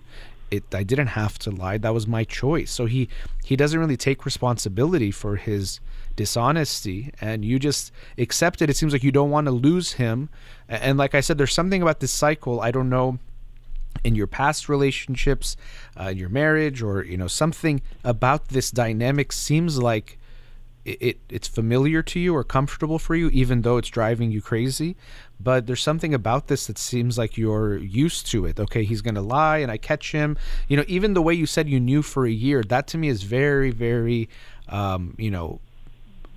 [0.50, 1.78] It I didn't have to lie.
[1.78, 2.72] That was my choice.
[2.72, 3.10] So he
[3.44, 5.80] he doesn't really take responsibility for his
[6.16, 8.70] dishonesty, and you just accept it.
[8.70, 10.30] It seems like you don't want to lose him,
[10.68, 12.62] and like I said, there's something about this cycle.
[12.62, 13.20] I don't know
[14.04, 15.58] in your past relationships,
[16.00, 20.18] uh, in your marriage, or you know something about this dynamic seems like
[20.86, 24.42] it, it it's familiar to you or comfortable for you, even though it's driving you
[24.42, 24.96] crazy.
[25.40, 28.60] But there's something about this that seems like you're used to it.
[28.60, 30.38] Okay, he's gonna lie, and I catch him.
[30.68, 33.10] You know, even the way you said you knew for a year, that to me
[33.10, 34.30] is very, very,
[34.70, 35.60] um, you know,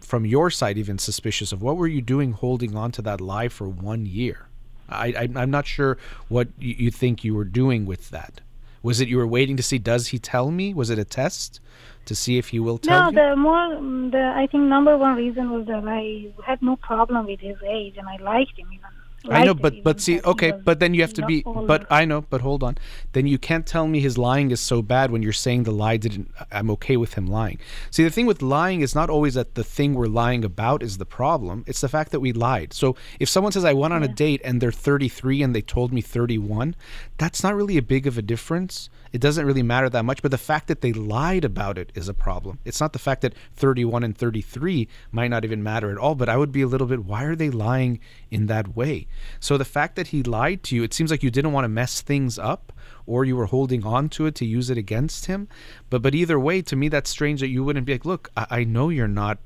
[0.01, 3.49] from your side even suspicious of what were you doing holding on to that lie
[3.49, 4.50] for one year
[4.91, 8.41] I, I i'm not sure what you, you think you were doing with that
[8.83, 11.61] was it you were waiting to see does he tell me was it a test
[12.07, 14.97] to see if he will tell you No, you the more the I think number
[14.97, 18.69] one reason was that I had no problem with his age and I liked him
[18.73, 18.91] even.
[19.29, 21.43] I know, but but see, okay, but then you have to be.
[21.43, 22.79] But I know, but hold on.
[23.13, 25.99] Then you can't tell me his lying is so bad when you're saying the lie
[25.99, 26.31] didn't.
[26.51, 27.59] I'm okay with him lying.
[27.91, 30.99] See, the thing with lying is not always that the thing we're lying about is
[30.99, 31.65] the problem.
[31.67, 32.73] It's the fact that we lied.
[32.73, 35.93] So if someone says I went on a date and they're 33 and they told
[35.93, 36.75] me 31,
[37.19, 38.89] that's not really a big of a difference.
[39.13, 40.23] It doesn't really matter that much.
[40.23, 42.59] But the fact that they lied about it is a problem.
[42.65, 46.15] It's not the fact that 31 and 33 might not even matter at all.
[46.15, 47.05] But I would be a little bit.
[47.05, 48.01] Why are they lying
[48.31, 49.07] in that way?
[49.41, 51.69] So the fact that he lied to you, it seems like you didn't want to
[51.69, 52.73] mess things up,
[53.07, 55.49] or you were holding on to it to use it against him.
[55.89, 58.47] But but either way, to me, that's strange that you wouldn't be like, look, I,
[58.51, 59.39] I know you're not.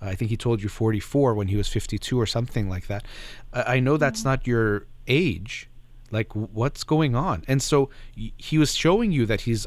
[0.00, 3.04] I think he told you 44 when he was 52 or something like that.
[3.52, 4.30] I, I know that's mm-hmm.
[4.30, 5.68] not your age.
[6.12, 7.42] Like, what's going on?
[7.48, 9.66] And so he was showing you that he's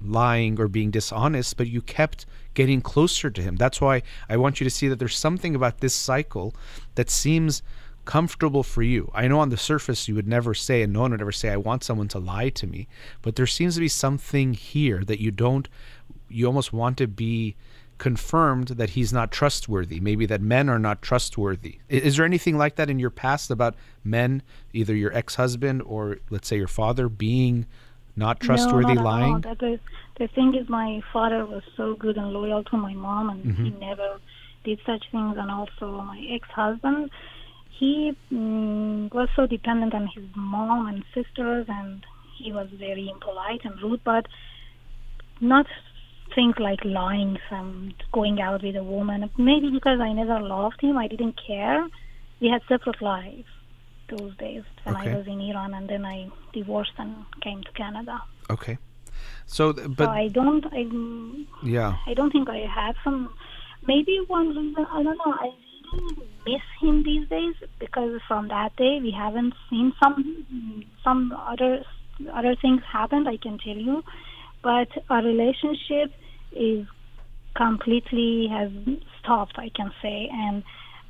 [0.00, 3.56] lying or being dishonest, but you kept getting closer to him.
[3.56, 6.54] That's why I want you to see that there's something about this cycle
[6.96, 7.62] that seems
[8.04, 9.10] comfortable for you.
[9.14, 11.50] I know on the surface you would never say, and no one would ever say,
[11.50, 12.88] I want someone to lie to me.
[13.22, 15.68] But there seems to be something here that you don't,
[16.28, 17.54] you almost want to be
[17.98, 20.00] confirmed that he's not trustworthy.
[20.00, 21.78] Maybe that men are not trustworthy.
[21.88, 23.74] Is there anything like that in your past about
[24.04, 24.42] men,
[24.72, 27.66] either your ex husband or let's say your father, being
[28.16, 29.34] not trustworthy, no, not lying?
[29.34, 29.54] At all.
[29.54, 29.80] That the,
[30.18, 33.70] the thing is, my father was so good and loyal to my mom, and he
[33.70, 33.80] Mm-hmm.
[33.80, 34.18] never
[34.64, 35.36] did such things.
[35.38, 37.10] And also, my ex-husband,
[37.78, 42.04] he mm, was so dependent on his mom and sisters, and
[42.36, 44.26] he was very impolite and rude, but
[45.40, 45.66] not
[46.38, 47.70] things like lying, some
[48.12, 49.28] going out with a woman.
[49.36, 51.80] Maybe because I never loved him, I didn't care.
[52.40, 53.50] We had separate lives
[54.12, 55.10] those days when Okay.
[55.10, 56.18] I was in Iran, and then I
[56.58, 57.12] divorced and
[57.46, 58.16] came to Canada.
[58.56, 58.78] Okay.
[59.46, 60.82] So, th- but so I don't, I,
[61.76, 61.92] yeah.
[62.06, 63.18] I don't think I have some.
[63.92, 65.34] Maybe one reason I don't know.
[65.46, 65.50] I
[65.90, 66.00] do
[66.46, 70.16] miss him these days because from that day we haven't seen some
[71.02, 71.20] some
[71.52, 71.72] other
[72.40, 73.28] other things happened.
[73.34, 73.96] I can tell you,
[74.62, 76.08] but our relationship
[76.58, 76.86] is
[77.56, 78.70] completely has
[79.20, 79.54] stopped.
[79.58, 80.62] I can say, and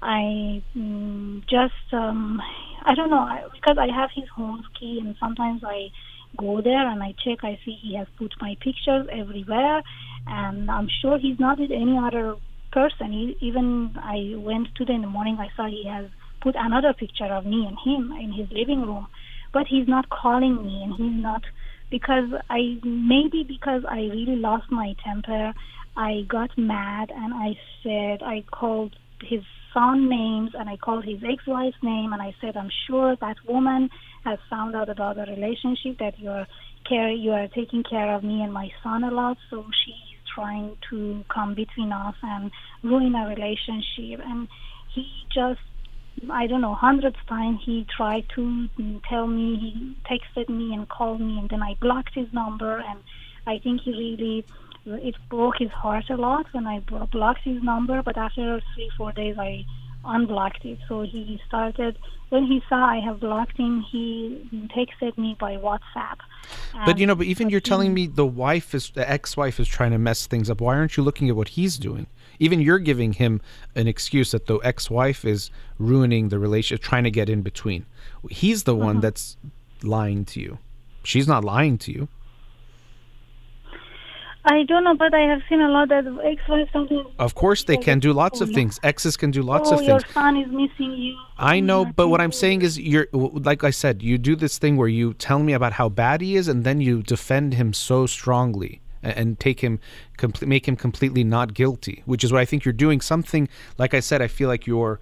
[0.02, 2.40] I mm, just um,
[2.84, 5.88] I don't know I, because I have his home key, and sometimes I
[6.36, 7.38] go there and I check.
[7.42, 9.82] I see he has put my pictures everywhere,
[10.26, 12.36] and I'm sure he's not with any other
[12.72, 13.12] person.
[13.12, 15.36] He, even I went today in the morning.
[15.38, 16.06] I saw he has
[16.42, 19.08] put another picture of me and him in his living room,
[19.52, 21.42] but he's not calling me, and he's not
[21.90, 25.52] because I maybe because I really lost my temper.
[25.96, 29.40] I got mad and I said I called his
[29.74, 33.90] son names and I called his ex-wife's name and I said I'm sure that woman
[34.24, 36.46] has found out about the relationship that you're
[36.88, 40.76] care you are taking care of me and my son a lot so she's trying
[40.90, 42.50] to come between us and
[42.82, 44.48] ruin our relationship and
[44.94, 45.60] he just
[46.30, 48.68] I don't know hundreds times he tried to
[49.08, 53.00] tell me he texted me and called me and then I blocked his number and
[53.46, 54.44] I think he really
[54.96, 58.02] it broke his heart a lot when I blocked his number.
[58.02, 59.64] But after three four days, I
[60.04, 60.78] unblocked it.
[60.88, 61.98] So he started
[62.30, 63.84] when he saw I have blocked him.
[63.90, 66.18] He texted me by WhatsApp.
[66.86, 69.90] But you know, but even you're telling me the wife is the ex-wife is trying
[69.92, 70.60] to mess things up.
[70.60, 72.06] Why aren't you looking at what he's doing?
[72.38, 73.40] Even you're giving him
[73.74, 77.86] an excuse that the ex-wife is ruining the relationship, trying to get in between.
[78.30, 79.00] He's the one mm-hmm.
[79.00, 79.36] that's
[79.82, 80.58] lying to you.
[81.02, 82.08] She's not lying to you.
[84.44, 87.08] I don't know, but I have seen a lot that ex-wives sometimes.
[87.18, 88.80] Of course, they can do lots of things.
[88.82, 89.88] Exes can do lots oh, of things.
[89.88, 91.18] your son is missing you.
[91.36, 94.76] I know, but what I'm saying is, you're like I said, you do this thing
[94.78, 98.06] where you tell me about how bad he is, and then you defend him so
[98.06, 99.80] strongly and take him,
[100.42, 103.00] make him completely not guilty, which is what I think you're doing.
[103.00, 105.00] Something like I said, I feel like you're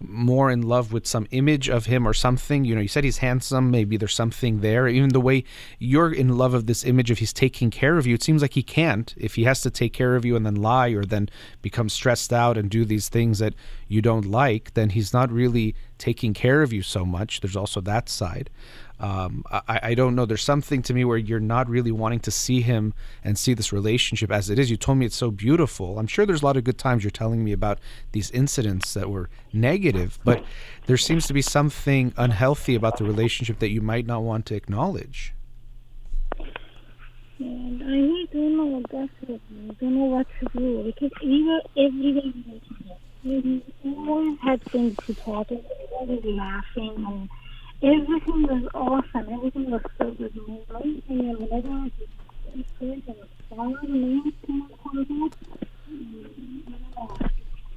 [0.00, 2.64] more in love with some image of him or something.
[2.64, 3.70] You know, you said he's handsome.
[3.70, 4.88] Maybe there's something there.
[4.88, 5.44] Even the way
[5.78, 8.54] you're in love of this image of he's taking care of you, it seems like
[8.54, 9.14] he can't.
[9.16, 11.28] If he has to take care of you and then lie or then
[11.62, 13.54] become stressed out and do these things that
[13.88, 17.40] you don't like, then he's not really taking care of you so much.
[17.40, 18.50] There's also that side
[18.98, 20.24] um, I, I don't know.
[20.24, 23.72] There's something to me where you're not really wanting to see him and see this
[23.72, 24.70] relationship as it is.
[24.70, 25.98] You told me it's so beautiful.
[25.98, 27.78] I'm sure there's a lot of good times you're telling me about
[28.12, 30.44] these incidents that were negative, but
[30.86, 34.54] there seems to be something unhealthy about the relationship that you might not want to
[34.54, 35.34] acknowledge.
[37.38, 41.60] And I don't know what that's I don't know what to do because we were
[43.24, 47.28] we always had things to talk about, always laughing and
[47.82, 49.32] everything was awesome.
[49.32, 50.34] Everything was so good.
[51.08, 51.90] And whenever I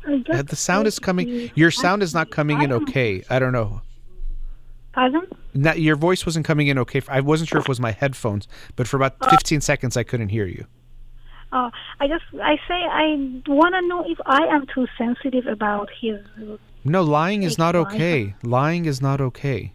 [0.06, 1.52] and uh, the sound is coming.
[1.56, 3.24] Your sound is not coming in okay.
[3.30, 3.82] I don't know.
[4.93, 5.28] Pardon?
[5.54, 7.02] Not, your voice wasn't coming in okay.
[7.08, 10.30] I wasn't sure if it was my headphones, but for about 15 seconds I couldn't
[10.30, 10.66] hear you.
[11.52, 15.89] Uh, I just I say I want to know if I am too sensitive about
[16.00, 16.20] his.
[16.84, 18.36] No, lying is not okay.
[18.43, 19.74] Lying is not okay.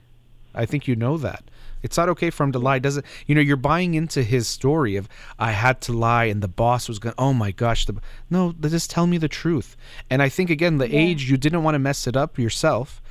[0.54, 1.44] I think you know that.
[1.82, 2.78] It's not okay for him to lie.
[2.78, 3.04] Does it?
[3.26, 5.06] You know, you're buying into his story of
[5.38, 7.14] I had to lie and the boss was going.
[7.18, 7.84] Oh my gosh!
[7.84, 7.96] The,
[8.30, 9.76] no, just tell me the truth.
[10.08, 10.98] And I think again, the yeah.
[10.98, 13.02] age you didn't want to mess it up yourself.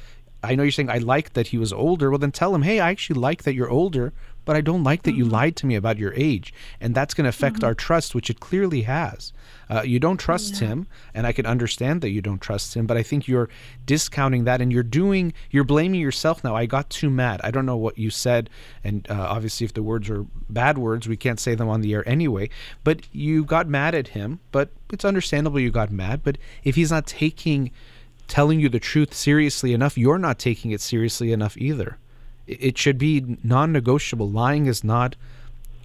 [0.44, 2.10] I know you're saying I like that he was older.
[2.10, 4.12] Well, then tell him, hey, I actually like that you're older,
[4.46, 7.24] but I don't like that you lied to me about your age, and that's going
[7.24, 7.66] to affect mm-hmm.
[7.66, 9.34] our trust, which it clearly has.
[9.70, 10.68] Uh, you don't trust yeah.
[10.68, 13.50] him, and I can understand that you don't trust him, but I think you're
[13.86, 16.56] discounting that, and you're doing, you're blaming yourself now.
[16.56, 17.42] I got too mad.
[17.44, 18.50] I don't know what you said,
[18.84, 21.94] and uh, obviously, if the words are bad words, we can't say them on the
[21.94, 22.50] air anyway.
[22.84, 26.22] But you got mad at him, but it's understandable you got mad.
[26.24, 27.72] But if he's not taking
[28.28, 31.98] telling you the truth seriously enough, you're not taking it seriously enough either.
[32.46, 34.30] It should be non negotiable.
[34.30, 35.16] Lying is not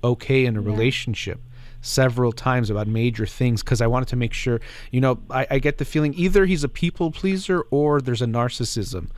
[0.03, 0.67] okay in a yeah.
[0.67, 1.41] relationship
[1.81, 5.59] several times about major things because I wanted to make sure, you know, I, I,
[5.59, 9.11] get the feeling either he's a people pleaser or there's a narcissism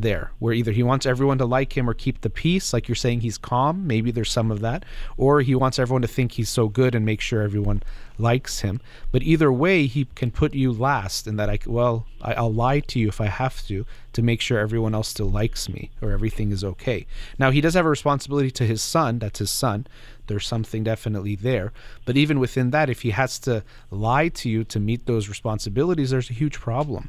[0.00, 2.94] there where either he wants everyone to like him or keep the peace like you're
[2.94, 4.84] saying he's calm maybe there's some of that
[5.16, 7.82] or he wants everyone to think he's so good and make sure everyone
[8.18, 8.80] likes him.
[9.12, 12.80] But either way he can put you last and that i well I, i'll lie
[12.80, 16.12] to you if i have to to make sure everyone else still likes me or
[16.12, 17.06] everything is okay.
[17.38, 19.86] Now he does have a responsibility to his son that's his son.
[20.26, 21.72] There's something definitely there.
[22.06, 26.10] But even within that if he has to lie to you to meet those responsibilities
[26.10, 27.08] there's a huge problem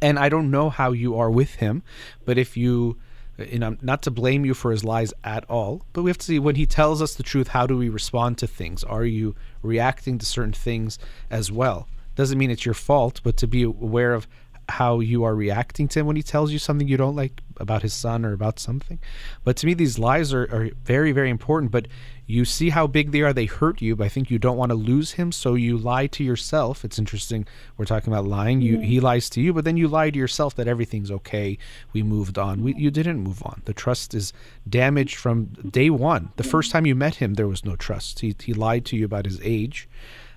[0.00, 1.82] and I don't know how you are with him,
[2.24, 2.98] but if you,
[3.38, 6.26] you know, not to blame you for his lies at all, but we have to
[6.26, 8.84] see when he tells us the truth, how do we respond to things?
[8.84, 10.98] Are you reacting to certain things
[11.30, 11.88] as well?
[12.14, 14.26] Doesn't mean it's your fault, but to be aware of
[14.68, 17.82] how you are reacting to him when he tells you something you don't like about
[17.82, 18.98] his son or about something.
[19.44, 21.72] But to me, these lies are, are very, very important.
[21.72, 21.88] But
[22.26, 23.32] you see how big they are.
[23.32, 26.06] They hurt you, but I think you don't want to lose him, so you lie
[26.08, 26.84] to yourself.
[26.84, 27.46] It's interesting.
[27.78, 28.60] We're talking about lying.
[28.60, 31.56] You he lies to you, but then you lie to yourself that everything's okay.
[31.94, 32.62] We moved on.
[32.62, 33.62] We, you didn't move on.
[33.64, 34.34] The trust is
[34.68, 36.30] damaged from day one.
[36.36, 38.20] The first time you met him, there was no trust.
[38.20, 39.88] He he lied to you about his age.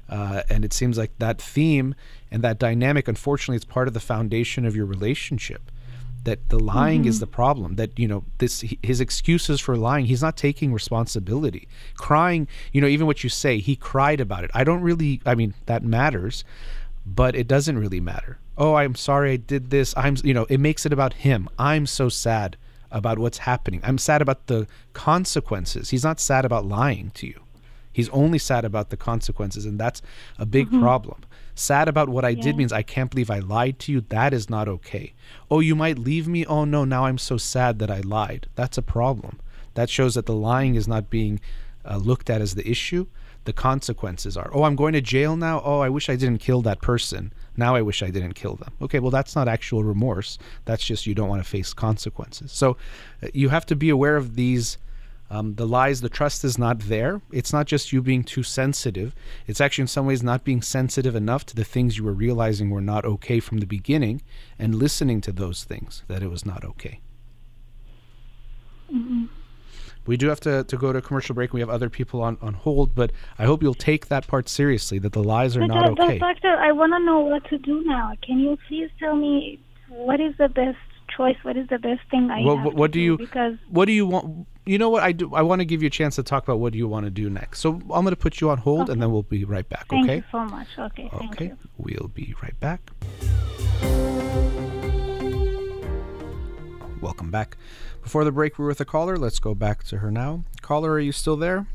[0.10, 1.96] Uh, and it seems like that theme
[2.32, 5.72] and that dynamic, unfortunately, is part of the foundation of your relationship.
[6.24, 7.22] That the lying is mm-hmm.
[7.22, 7.76] the problem.
[7.78, 10.06] That you know this his excuses for lying.
[10.06, 11.68] He's not taking responsibility.
[11.96, 14.52] Crying, you know, even what you say, he cried about it.
[14.54, 15.20] I don't really.
[15.26, 16.44] I mean, that matters,
[17.06, 18.38] but it doesn't really matter.
[18.56, 19.96] Oh, I'm sorry I did this.
[19.98, 21.50] I'm, you know, it makes it about him.
[21.58, 22.58] I'm so sad
[22.92, 23.82] about what's happening.
[23.84, 25.90] I'm sad about the consequences.
[25.90, 27.42] He's not sad about lying to you.
[27.92, 30.02] He's only sad about the consequences, and that's
[30.38, 30.82] a big mm-hmm.
[30.82, 31.24] problem.
[31.56, 34.02] Sad about what I did means I can't believe I lied to you.
[34.02, 35.14] That is not okay.
[35.50, 36.46] Oh, you might leave me.
[36.46, 38.48] Oh, no, now I'm so sad that I lied.
[38.56, 39.40] That's a problem.
[39.74, 41.40] That shows that the lying is not being
[41.86, 43.08] uh, looked at as the issue.
[43.46, 45.62] The consequences are, oh, I'm going to jail now.
[45.66, 47.34] Oh, I wish I didn't kill that person.
[47.58, 48.72] Now I wish I didn't kill them.
[48.82, 50.38] Okay, well, that's not actual remorse.
[50.66, 52.52] That's just you don't want to face consequences.
[52.52, 52.78] So
[53.24, 54.78] uh, you have to be aware of these
[55.32, 57.22] um, the lies, the trust is not there.
[57.32, 59.16] It's not just you being too sensitive.
[59.48, 62.70] It's actually, in some ways, not being sensitive enough to the things you were realizing
[62.70, 64.22] were not okay from the beginning
[64.60, 67.00] and listening to those things that it was not okay.
[68.94, 69.24] Mm-hmm.
[70.06, 71.54] We do have to, to go to a commercial break.
[71.54, 75.00] We have other people on, on hold, but I hope you'll take that part seriously
[75.00, 76.18] that the lies are But, not uh, okay.
[76.18, 78.12] doctor, I want to know what to do now.
[78.22, 80.78] Can you please tell me what is the best
[81.16, 81.38] choice?
[81.44, 83.86] What is the best thing I Well, have what, to what do you Because what
[83.86, 86.16] do you want you know what I do I want to give you a chance
[86.18, 87.60] to talk about what you want to do next.
[87.60, 90.06] So I'm going to put you on hold and then we'll be right back, thank
[90.06, 90.22] okay?
[90.22, 90.68] Thank you so much.
[90.78, 91.46] Okay, thank Okay.
[91.46, 91.58] you.
[91.78, 92.92] We'll be right back.
[97.02, 97.58] Welcome back.
[98.04, 99.18] Before the break, we were with a caller.
[99.18, 100.44] Let's go back to her now.
[100.62, 101.66] Caller, are you still there?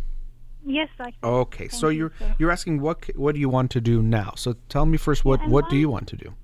[0.65, 1.15] Yes, doctor.
[1.25, 1.69] Okay.
[1.69, 4.35] so you, you're you're asking what what do you want to do now?
[4.37, 6.35] So tell me first what what do you want to do?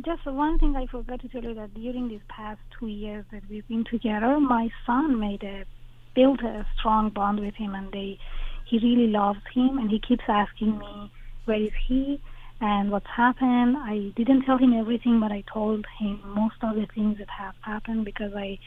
[0.00, 3.42] Just one thing I forgot to tell you that during these past two years that
[3.50, 5.66] we've been together, my son made a
[6.14, 8.18] built a strong bond with him, and they
[8.64, 11.12] he really loves him, and he keeps asking me
[11.44, 12.22] where is he
[12.62, 13.76] and what's happened.
[13.76, 17.54] I didn't tell him everything, but I told him most of the things that have
[17.60, 18.58] happened because I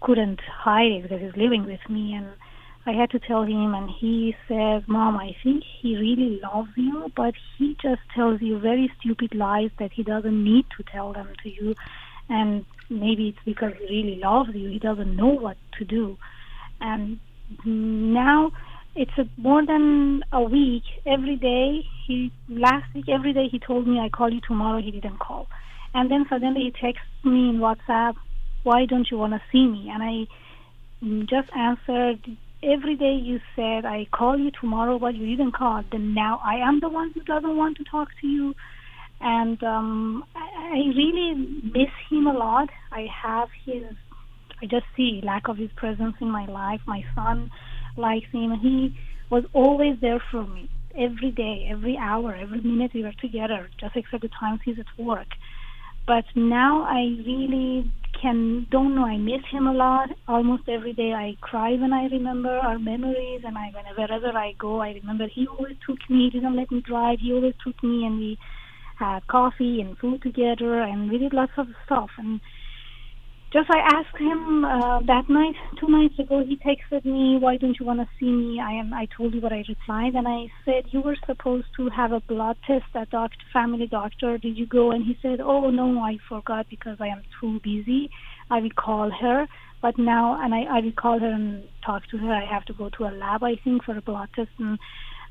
[0.00, 2.28] couldn't hide it because he's living with me and
[2.86, 7.12] I had to tell him and he says, Mom, I think he really loves you,
[7.14, 11.28] but he just tells you very stupid lies that he doesn't need to tell them
[11.42, 11.74] to you
[12.30, 16.16] and maybe it's because he really loves you, he doesn't know what to do.
[16.80, 17.18] And
[17.64, 18.52] now
[18.94, 20.84] it's a, more than a week.
[21.04, 24.80] Every day, he last week every day he told me I call you tomorrow.
[24.80, 25.48] He didn't call,
[25.92, 28.14] and then suddenly he texts me in WhatsApp,
[28.62, 30.26] "Why don't you want to see me?" And I
[31.26, 32.36] just answered.
[32.62, 35.82] Every day you said I call you tomorrow, but you didn't call.
[35.90, 38.54] Then now I am the one who doesn't want to talk to you,
[39.20, 41.34] and um, I, really
[41.64, 42.68] miss him a lot.
[42.92, 43.84] I have his
[44.62, 46.80] I just see lack of his presence in my life.
[46.86, 47.50] My son
[47.96, 48.52] likes him.
[48.60, 48.94] He
[49.30, 53.96] was always there for me every day, every hour, every minute we were together, just
[53.96, 55.28] except the times he's at work.
[56.06, 57.90] But now I really
[58.20, 59.04] can don't know.
[59.04, 60.08] I miss him a lot.
[60.28, 64.80] Almost every day I cry when I remember our memories, and I whenever I go,
[64.80, 66.24] I remember he always took me.
[66.24, 67.18] He didn't let me drive.
[67.20, 68.38] He always took me, and we
[68.98, 72.10] had coffee and food together, and we did lots of stuff.
[72.18, 72.40] And
[73.52, 77.76] just I asked him uh, that night, two nights ago, he texted me, "Why don't
[77.80, 78.94] you want to see me?" I am.
[78.94, 82.20] I told you what I replied, and I said you were supposed to have a
[82.20, 84.38] blood test at doctor, family doctor.
[84.38, 84.92] Did you go?
[84.92, 88.10] And he said, "Oh no, I forgot because I am too busy.
[88.50, 89.48] I will call her."
[89.82, 92.32] But now, and I, I will call her and talk to her.
[92.32, 94.78] I have to go to a lab, I think, for a blood test, and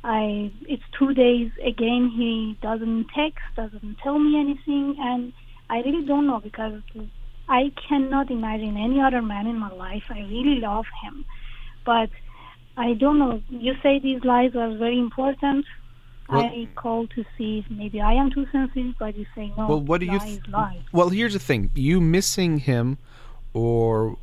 [0.03, 0.51] I.
[0.67, 2.11] It's two days again.
[2.13, 5.31] He doesn't text, doesn't tell me anything, and
[5.69, 6.81] I really don't know because
[7.49, 10.03] I cannot imagine any other man in my life.
[10.09, 11.25] I really love him.
[11.85, 12.09] But
[12.77, 13.41] I don't know.
[13.49, 15.65] You say these lies are very important.
[16.29, 19.67] Well- I call to see if maybe I am too sensitive, but you say no.
[19.67, 20.41] Well, what do you th-.
[20.91, 21.71] Well, here's the thing.
[21.73, 22.99] You missing him
[23.53, 24.15] or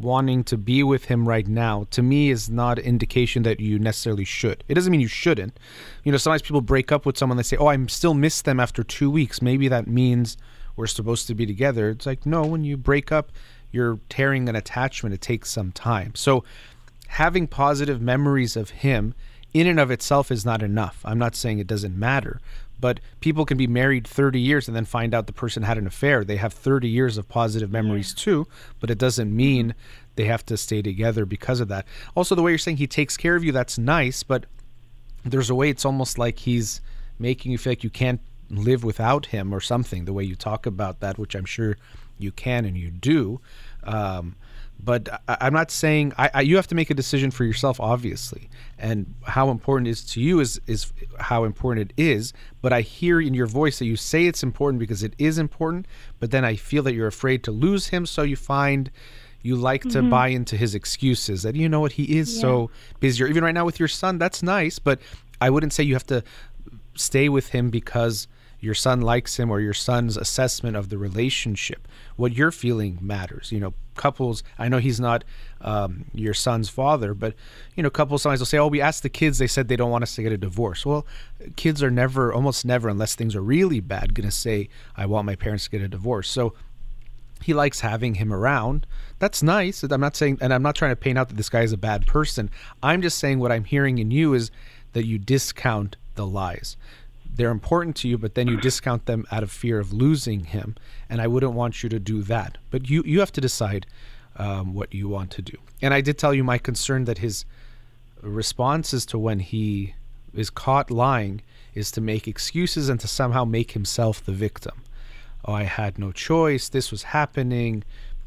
[0.00, 4.24] wanting to be with him right now to me is not indication that you necessarily
[4.24, 4.64] should.
[4.68, 5.58] It doesn't mean you shouldn't.
[6.02, 8.58] You know, sometimes people break up with someone they say, "Oh, I still miss them
[8.58, 10.36] after 2 weeks." Maybe that means
[10.76, 11.90] we're supposed to be together.
[11.90, 13.30] It's like, no, when you break up,
[13.70, 15.14] you're tearing an attachment.
[15.14, 16.14] It takes some time.
[16.14, 16.44] So,
[17.08, 19.14] having positive memories of him
[19.52, 21.00] in and of itself is not enough.
[21.04, 22.40] I'm not saying it doesn't matter,
[22.80, 25.86] but people can be married 30 years and then find out the person had an
[25.86, 26.24] affair.
[26.24, 28.46] They have 30 years of positive memories too,
[28.80, 29.74] but it doesn't mean
[30.16, 31.86] they have to stay together because of that.
[32.16, 34.46] Also, the way you're saying he takes care of you, that's nice, but
[35.24, 36.80] there's a way it's almost like he's
[37.18, 40.66] making you feel like you can't live without him or something, the way you talk
[40.66, 41.76] about that, which I'm sure
[42.18, 43.40] you can and you do.
[43.82, 44.36] Um,
[44.82, 47.80] but I, I'm not saying I, I, you have to make a decision for yourself,
[47.80, 52.32] obviously, and how important it is to you is is how important it is.
[52.60, 55.86] But I hear in your voice that you say it's important because it is important,
[56.18, 58.90] but then I feel that you're afraid to lose him, so you find
[59.42, 60.10] you like to Mm-hmm.
[60.10, 63.22] buy into his excuses that you know what he is so busy.
[63.22, 64.98] Or even right now with your son, that's nice, but
[65.40, 66.24] I wouldn't say you have to
[66.94, 68.26] stay with him because
[68.64, 71.86] your son likes him or your son's assessment of the relationship.
[72.16, 73.52] What you're feeling matters.
[73.52, 74.42] You know, couples.
[74.58, 75.22] I know he's not
[75.60, 77.34] um, your son's father, but
[77.76, 79.38] you know, couples sometimes will say, "Oh, we asked the kids.
[79.38, 81.06] They said they don't want us to get a divorce." Well,
[81.56, 85.26] kids are never, almost never, unless things are really bad, going to say, "I want
[85.26, 86.54] my parents to get a divorce." So
[87.42, 88.86] he likes having him around.
[89.18, 89.82] That's nice.
[89.82, 91.76] I'm not saying, and I'm not trying to paint out that this guy is a
[91.76, 92.50] bad person.
[92.82, 94.50] I'm just saying what I'm hearing in you is
[94.94, 96.76] that you discount the lies.
[97.34, 100.76] They're important to you, but then you discount them out of fear of losing him.
[101.08, 102.58] And I wouldn't want you to do that.
[102.70, 103.86] But you, you have to decide
[104.36, 105.56] um, what you want to do.
[105.82, 107.44] And I did tell you my concern that his
[108.22, 109.94] responses to when he
[110.32, 111.42] is caught lying
[111.74, 114.82] is to make excuses and to somehow make himself the victim
[115.44, 117.84] oh i had no choice this was happening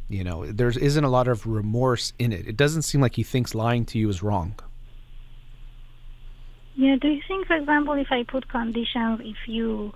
[0.10, 3.24] you know there isn't a lot of remorse in it it doesn't seem like he
[3.24, 4.56] thinks lying to you is wrong
[6.78, 9.94] Yeah, do you think, for example, if I put conditions, if you,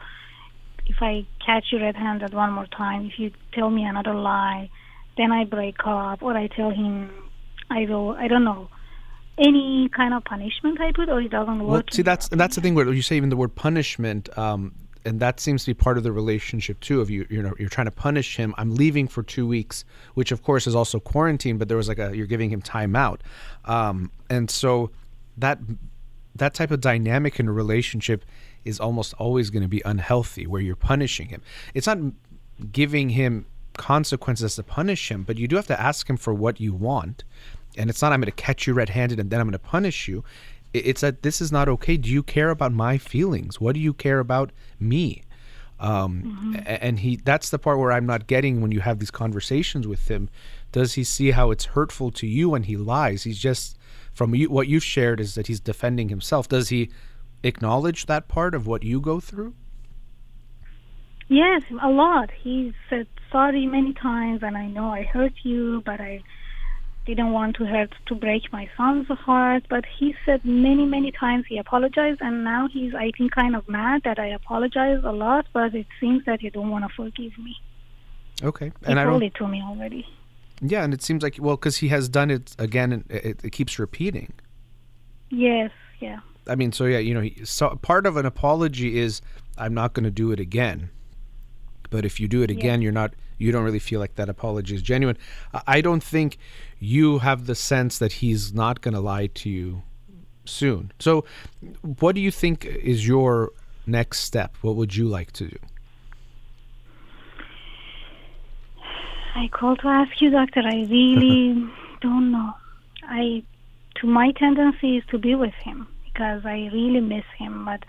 [0.87, 4.69] if I catch you red-handed one more time, if you tell me another lie,
[5.15, 7.11] then I break up, or I tell him,
[7.69, 8.67] I will, I don't know,
[9.37, 11.67] any kind of punishment I put, or it doesn't work.
[11.69, 14.73] well see that's that's the thing where you say even the word punishment um
[15.05, 17.69] and that seems to be part of the relationship too of you you know you're
[17.69, 19.85] trying to punish him i'm leaving for two weeks
[20.15, 22.95] which of course is also quarantine but there was like a you're giving him time
[22.95, 23.23] out
[23.65, 24.91] um and so
[25.37, 25.57] that
[26.35, 28.25] that type of dynamic in a relationship
[28.63, 31.41] is almost always going to be unhealthy where you're punishing him.
[31.73, 31.97] It's not
[32.71, 36.59] giving him consequences to punish him but you do have to ask him for what
[36.59, 37.23] you want
[37.77, 40.07] and it's not i'm going to catch you red-handed and then i'm going to punish
[40.07, 40.23] you.
[40.73, 41.97] It's that this is not okay.
[41.97, 43.59] Do you care about my feelings?
[43.59, 45.23] What do you care about me?
[45.81, 49.11] Um, a- and he that's the part where i'm not getting when you have these
[49.11, 50.29] conversations with him.
[50.71, 53.23] Does he see how it's hurtful to you when he lies?
[53.23, 53.77] He's just
[54.13, 56.89] from you, what you've shared is that he's defending himself does he
[57.43, 59.53] acknowledge that part of what you go through
[61.31, 62.29] Yes, a lot.
[62.43, 66.23] He said sorry many times, and I know I hurt you, but I
[67.05, 69.63] didn't want to hurt to break my son's heart.
[69.69, 73.69] But he said many, many times he apologized, and now he's I think kind of
[73.69, 75.45] mad that I apologize a lot.
[75.53, 77.55] But it seems that he don't want to forgive me.
[78.43, 80.05] okay He and i told it to me already.
[80.61, 83.51] Yeah and it seems like well because he has done it again and it, it
[83.51, 84.31] keeps repeating
[85.33, 85.71] Yes,
[86.01, 86.19] yeah.
[86.45, 89.21] I mean, so yeah, you know, he- so part of an apology is
[89.57, 90.89] I'm not going to do it again.
[91.89, 93.13] But if you do it again, you're not.
[93.37, 95.17] You don't really feel like that apology is genuine.
[95.65, 96.37] I don't think
[96.79, 99.83] you have the sense that he's not going to lie to you
[100.45, 100.91] soon.
[100.99, 101.23] So,
[101.99, 103.51] what do you think is your
[103.85, 104.57] next step?
[104.61, 105.57] What would you like to do?
[109.35, 110.61] I called to ask you, doctor.
[110.61, 111.69] I really mm-hmm.
[112.01, 112.53] don't know.
[113.03, 113.43] I,
[113.95, 117.65] to my tendency is to be with him because I really miss him.
[117.65, 117.83] But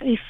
[0.00, 0.20] if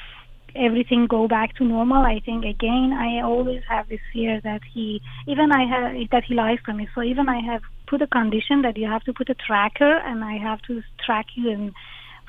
[0.55, 5.01] everything go back to normal, I think again I always have this fear that he,
[5.27, 6.87] even I have that he lies to me.
[6.95, 10.23] So even I have put a condition that you have to put a tracker, and
[10.23, 11.73] I have to track you and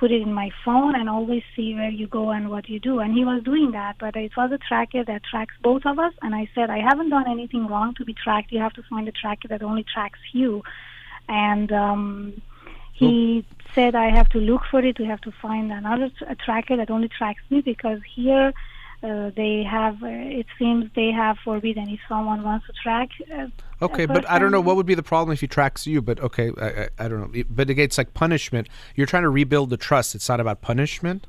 [0.01, 3.01] put it in my phone and always see where you go and what you do.
[3.01, 6.15] And he was doing that, but it was a tracker that tracks both of us.
[6.23, 8.51] And I said, I haven't done anything wrong to be tracked.
[8.51, 10.63] You have to find a tracker that only tracks you.
[11.29, 12.41] And um,
[12.95, 13.45] he
[13.75, 14.99] said, I have to look for it.
[14.99, 18.55] We have to find another t- tracker that only tracks me because here.
[19.03, 20.03] Uh, they have.
[20.03, 23.09] Uh, it seems they have forbidden if someone wants to track.
[23.35, 23.47] Uh,
[23.83, 26.03] Okay, but I don't know what would be the problem if he tracks you.
[26.03, 27.43] But okay, I, I, I don't know.
[27.49, 28.69] But again, it's like punishment.
[28.95, 30.15] You're trying to rebuild the trust.
[30.15, 31.27] It's not about punishment.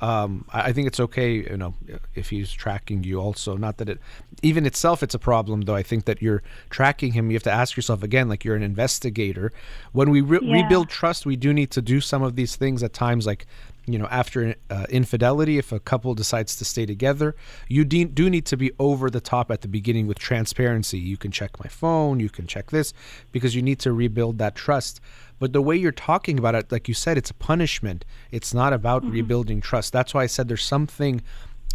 [0.00, 1.74] Um, I, I think it's okay, you know,
[2.14, 3.20] if he's tracking you.
[3.20, 3.98] Also, not that it,
[4.42, 5.62] even itself, it's a problem.
[5.62, 7.32] Though I think that you're tracking him.
[7.32, 9.50] You have to ask yourself again, like you're an investigator.
[9.90, 10.52] When we re- Yeah.
[10.62, 13.44] rebuild trust, we do need to do some of these things at times, like
[13.92, 17.34] you know, after uh, infidelity, if a couple decides to stay together,
[17.68, 20.98] you de- do need to be over the top at the beginning with transparency.
[20.98, 22.92] You can check my phone, you can check this,
[23.32, 25.00] because you need to rebuild that trust.
[25.38, 28.04] But the way you're talking about it, like you said, it's a punishment.
[28.30, 29.12] It's not about Mm-hmm.
[29.12, 29.92] rebuilding trust.
[29.92, 31.22] That's why I said there's something,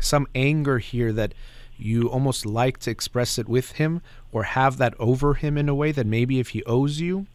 [0.02, 1.34] some anger here that
[1.77, 5.76] you almost like to express it with him or have that over him in a
[5.76, 7.26] way that maybe if he owes you,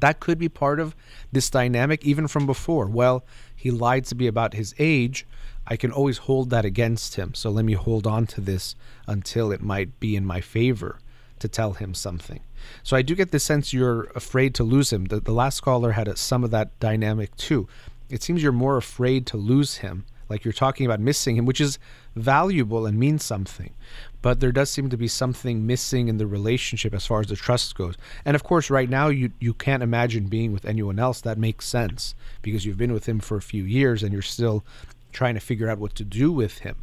[0.00, 0.94] that could be part of
[1.32, 2.86] this dynamic even from before.
[2.86, 5.26] Well, he lied to be about his age.
[5.66, 7.34] I can always hold that against him.
[7.34, 8.74] So let me hold on to this
[9.06, 10.98] until it might be in my favor
[11.40, 12.40] to tell him something.
[12.82, 15.06] So I do get the sense you're afraid to lose him.
[15.06, 17.68] The, the last caller had a, some of that dynamic too.
[18.10, 21.60] It seems you're more afraid to lose him, like you're talking about missing him, which
[21.60, 21.78] is
[22.16, 23.74] valuable and means something.
[24.20, 27.36] But there does seem to be something missing in the relationship as far as the
[27.36, 27.94] trust goes.
[28.24, 31.20] And of course, right now you you can't imagine being with anyone else.
[31.20, 34.64] That makes sense because you've been with him for a few years and you're still
[35.12, 36.76] trying to figure out what to do with him.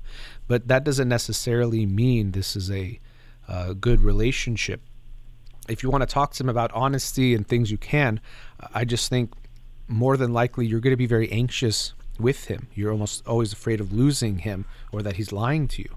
[0.48, 2.99] But that doesn't necessarily mean this is a
[3.48, 4.82] uh, good relationship.
[5.68, 8.20] If you want to talk to him about honesty and things, you can.
[8.74, 9.34] I just think
[9.88, 12.68] more than likely you're going to be very anxious with him.
[12.74, 15.95] You're almost always afraid of losing him or that he's lying to you.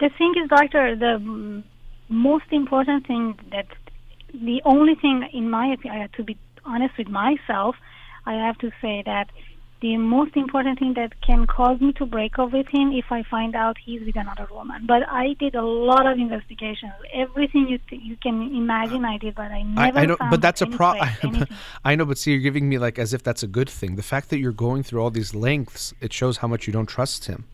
[0.00, 1.62] The thing is, doctor, the
[2.08, 3.66] most important thing that
[4.32, 7.76] the only thing, in my opinion, to be honest with myself,
[8.26, 9.28] I have to say that
[9.80, 13.22] the most important thing that can cause me to break up with him if I
[13.22, 14.84] find out he's with another woman.
[14.86, 16.92] But I did a lot of investigations.
[17.14, 20.42] Everything you th- you can imagine, I did, but I never I, I found but
[20.42, 20.94] that's a any pro.
[21.84, 23.96] I know, but see, you're giving me like as if that's a good thing.
[23.96, 26.86] The fact that you're going through all these lengths, it shows how much you don't
[26.86, 27.44] trust him.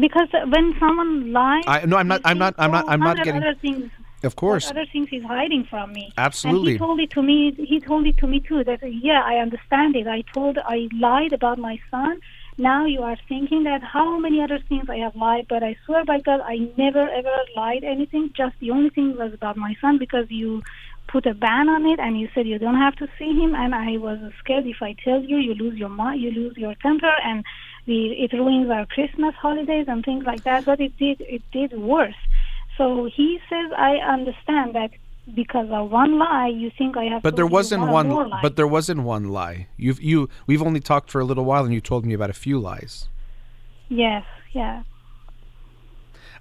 [0.00, 3.24] Because when someone lies, I- no, I'm not- I'm not- I'm not- I'm not oh,
[3.24, 3.90] getting- Other things
[4.22, 6.12] Of course, other things he's hiding from me.
[6.18, 6.72] Absolutely.
[6.72, 7.52] And he told it to me.
[7.56, 8.62] He told it to me too.
[8.64, 10.06] That yeah, I understand it.
[10.06, 12.20] I told, I lied about my son.
[12.58, 16.04] Now you are thinking that how many other things I have lied, but I swear
[16.04, 18.30] by God, I never ever lied anything.
[18.36, 20.62] Just the only thing was about my son because you
[21.08, 23.54] put a ban on it and you said you don't have to see him.
[23.54, 26.74] And I was scared if I tell you, you lose your mind, you lose your
[26.82, 27.42] temper, and
[27.86, 30.64] the, it ruins our Christmas holidays and things like that.
[30.64, 32.14] But it did, it did worse.
[32.76, 34.90] So he says, I understand that
[35.34, 37.22] because of one lie, you think I have.
[37.22, 38.30] but there wasn't one.
[38.42, 39.68] But there wasn't one lie.
[39.76, 40.28] You've you.
[40.46, 43.08] We've only talked for a little while, and you told me about a few lies.
[43.88, 44.82] Yes, yeah.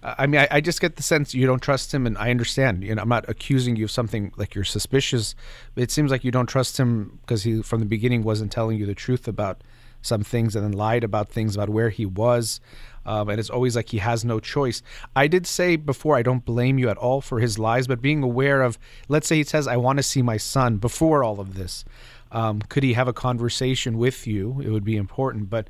[0.02, 2.32] Uh, I mean, I, I just get the sense you don't trust him, and I
[2.32, 2.84] understand.
[2.84, 5.36] You know, I'm not accusing you of something like you're suspicious.
[5.76, 8.78] But it seems like you don't trust him because he, from the beginning, wasn't telling
[8.78, 9.62] you the truth about
[10.02, 12.60] some things, and then lied about things about where he was.
[13.06, 14.84] Um, and it's always like he has no choice.
[15.16, 18.22] I did say before, I don't blame you at all for his lies, but being
[18.22, 18.78] aware of,
[19.08, 21.86] let's say he says, "I want to see my son." Before all of this,
[22.32, 24.62] um, could he have a conversation with you?
[24.64, 25.70] It would be important, but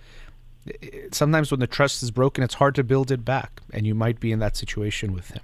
[1.11, 4.19] sometimes when the trust is broken, it's hard to build it back, and you might
[4.19, 5.41] be in that situation with him.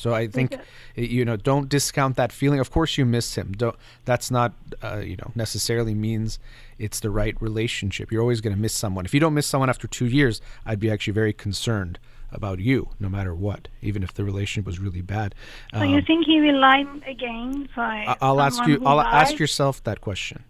[0.00, 0.56] So I think
[0.96, 2.58] you know, don't discount that feeling.
[2.60, 3.52] Of course, you miss him.
[3.52, 3.76] Don't.
[4.04, 6.38] That's not uh, you know necessarily means
[6.78, 8.10] it's the right relationship.
[8.10, 9.04] You're always going to miss someone.
[9.04, 11.98] If you don't miss someone after two years, I'd be actually very concerned
[12.32, 15.34] about you, no matter what, even if the relationship was really bad.
[15.74, 17.68] So you Um, think he will lie again?
[17.76, 18.82] I'll ask you.
[18.86, 20.44] I'll ask yourself that question.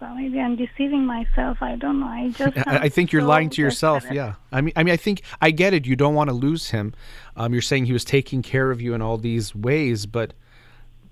[0.00, 1.58] Well, maybe I'm deceiving myself.
[1.60, 2.06] I don't know.
[2.06, 2.56] I just.
[2.68, 4.04] I, I think you're so lying to yourself.
[4.10, 4.34] Yeah.
[4.52, 5.86] I mean, I mean, I think I get it.
[5.86, 6.94] You don't want to lose him.
[7.36, 10.34] Um, you're saying he was taking care of you in all these ways, but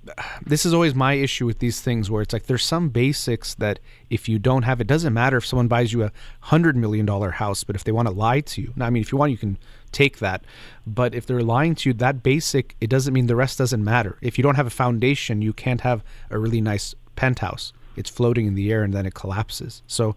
[0.47, 3.81] this is always my issue with these things, where it's like there's some basics that
[4.09, 7.33] if you don't have, it doesn't matter if someone buys you a hundred million dollar
[7.33, 9.33] house, but if they want to lie to you, now, I mean, if you want,
[9.33, 9.59] you can
[9.91, 10.45] take that,
[10.87, 14.17] but if they're lying to you, that basic, it doesn't mean the rest doesn't matter.
[14.21, 18.47] If you don't have a foundation, you can't have a really nice penthouse it's floating
[18.47, 19.83] in the air and then it collapses.
[19.87, 20.17] So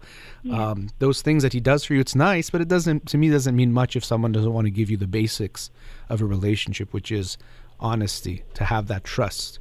[0.52, 3.30] um, those things that he does for you, it's nice, but it doesn't to me
[3.30, 5.70] doesn't mean much if someone doesn't want to give you the basics
[6.08, 7.38] of a relationship, which is
[7.78, 9.58] honesty, to have that trust.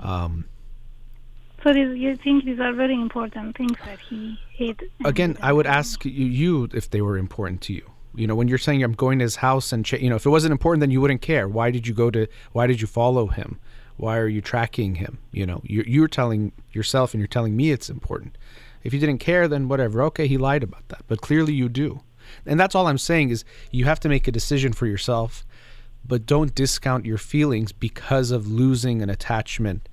[0.00, 0.44] Um,
[1.64, 4.90] So these, you think these are very important things that he hid?
[5.04, 7.90] again, I would ask you, you if they were important to you.
[8.14, 10.24] You know, when you're saying I'm going to his house and ch- you know, if
[10.26, 11.46] it wasn't important, then you wouldn't care.
[11.48, 12.26] Why did you go to?
[12.52, 13.58] Why did you follow him?
[13.98, 15.18] Why are you tracking him?
[15.32, 18.38] You know, you're, you're telling yourself and you're telling me it's important.
[18.82, 20.02] If you didn't care, then whatever.
[20.04, 22.00] Okay, he lied about that, but clearly you do,
[22.46, 25.44] and that's all I'm saying is you have to make a decision for yourself,
[26.06, 29.88] but don't discount your feelings because of losing an attachment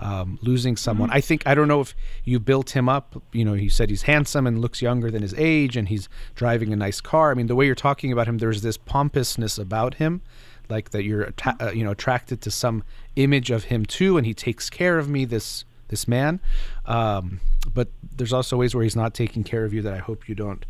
[0.00, 1.10] um, losing someone.
[1.10, 3.22] I think I don't know if you built him up.
[3.32, 6.72] You know, he said he's handsome and looks younger than his age, and he's driving
[6.72, 7.30] a nice car.
[7.30, 10.22] I mean, the way you're talking about him, there's this pompousness about him,
[10.70, 12.84] like that you're uh, you know attracted to some
[13.16, 15.24] image of him too, and he takes care of me.
[15.24, 16.40] This this man,
[16.86, 17.40] um,
[17.74, 20.34] but there's also ways where he's not taking care of you that I hope you
[20.34, 20.64] don't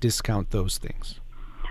[0.00, 1.20] discount those things.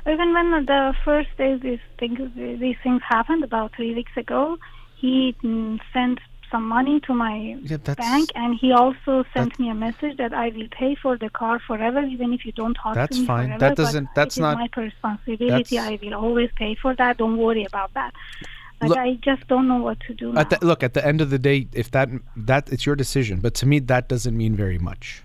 [0.07, 4.57] Even when the first day these things these things happened about three weeks ago,
[4.97, 6.19] he mm, sent
[6.51, 10.49] some money to my Yeah, bank, and he also sent me a message that I
[10.49, 13.47] will pay for the car forever, even if you don't talk to me That's fine.
[13.47, 13.59] forever.
[13.59, 15.77] That doesn't- that's not- my responsibility.
[15.79, 17.17] I will always pay for that.
[17.17, 18.13] Don't worry about that.
[18.81, 20.41] Like Look- I just don't know what to do now.
[20.41, 23.39] At the, look, at the end of the day, if that that it's your decision,
[23.41, 25.23] but to me that doesn't mean very much.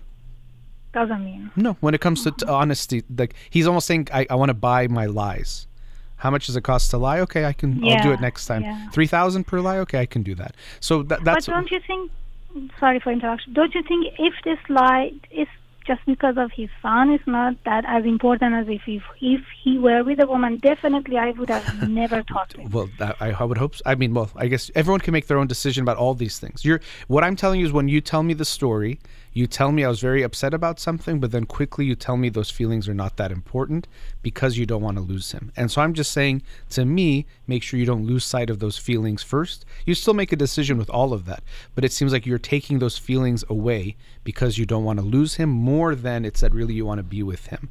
[0.93, 1.51] Doesn't mean.
[1.55, 4.53] No, when it comes to t- honesty, like he's almost saying, I, I want to
[4.53, 5.67] buy my lies.
[6.17, 7.19] How much does it cost to lie?
[7.21, 7.83] Okay, I can.
[7.83, 8.63] I'll do it next time.
[8.63, 8.89] yeah.
[8.91, 9.79] Three thousand per lie.
[9.79, 10.55] Okay, I can do that.
[10.79, 12.11] So that, that's but don't you think?
[12.79, 13.53] Sorry for interruption.
[13.53, 15.47] Don't you think if this lie is
[15.85, 19.77] just because of his son, is not that as important as if if, if he
[19.77, 20.57] were with a woman?
[20.57, 22.71] Definitely, I would have never talked to him.
[22.71, 23.75] Well, I, I would hope.
[23.75, 23.83] So.
[23.85, 26.65] I mean, well, I guess everyone can make their own decision about all these things.
[26.65, 28.99] You're what I'm telling you is when you tell me the story,
[29.35, 32.29] you tell me I was very upset about something, but then quickly you tell me
[32.29, 33.85] those feelings are not that important
[34.21, 35.51] because you don't want to lose him.
[35.57, 38.77] And so I'm just saying to me, make sure you don't lose sight of those
[38.77, 39.65] feelings first.
[39.85, 41.43] You still make a decision with all of that,
[41.75, 45.35] but it seems like you're taking those feelings away because you don't want to lose
[45.35, 47.69] him more than it's that really you want to be with him.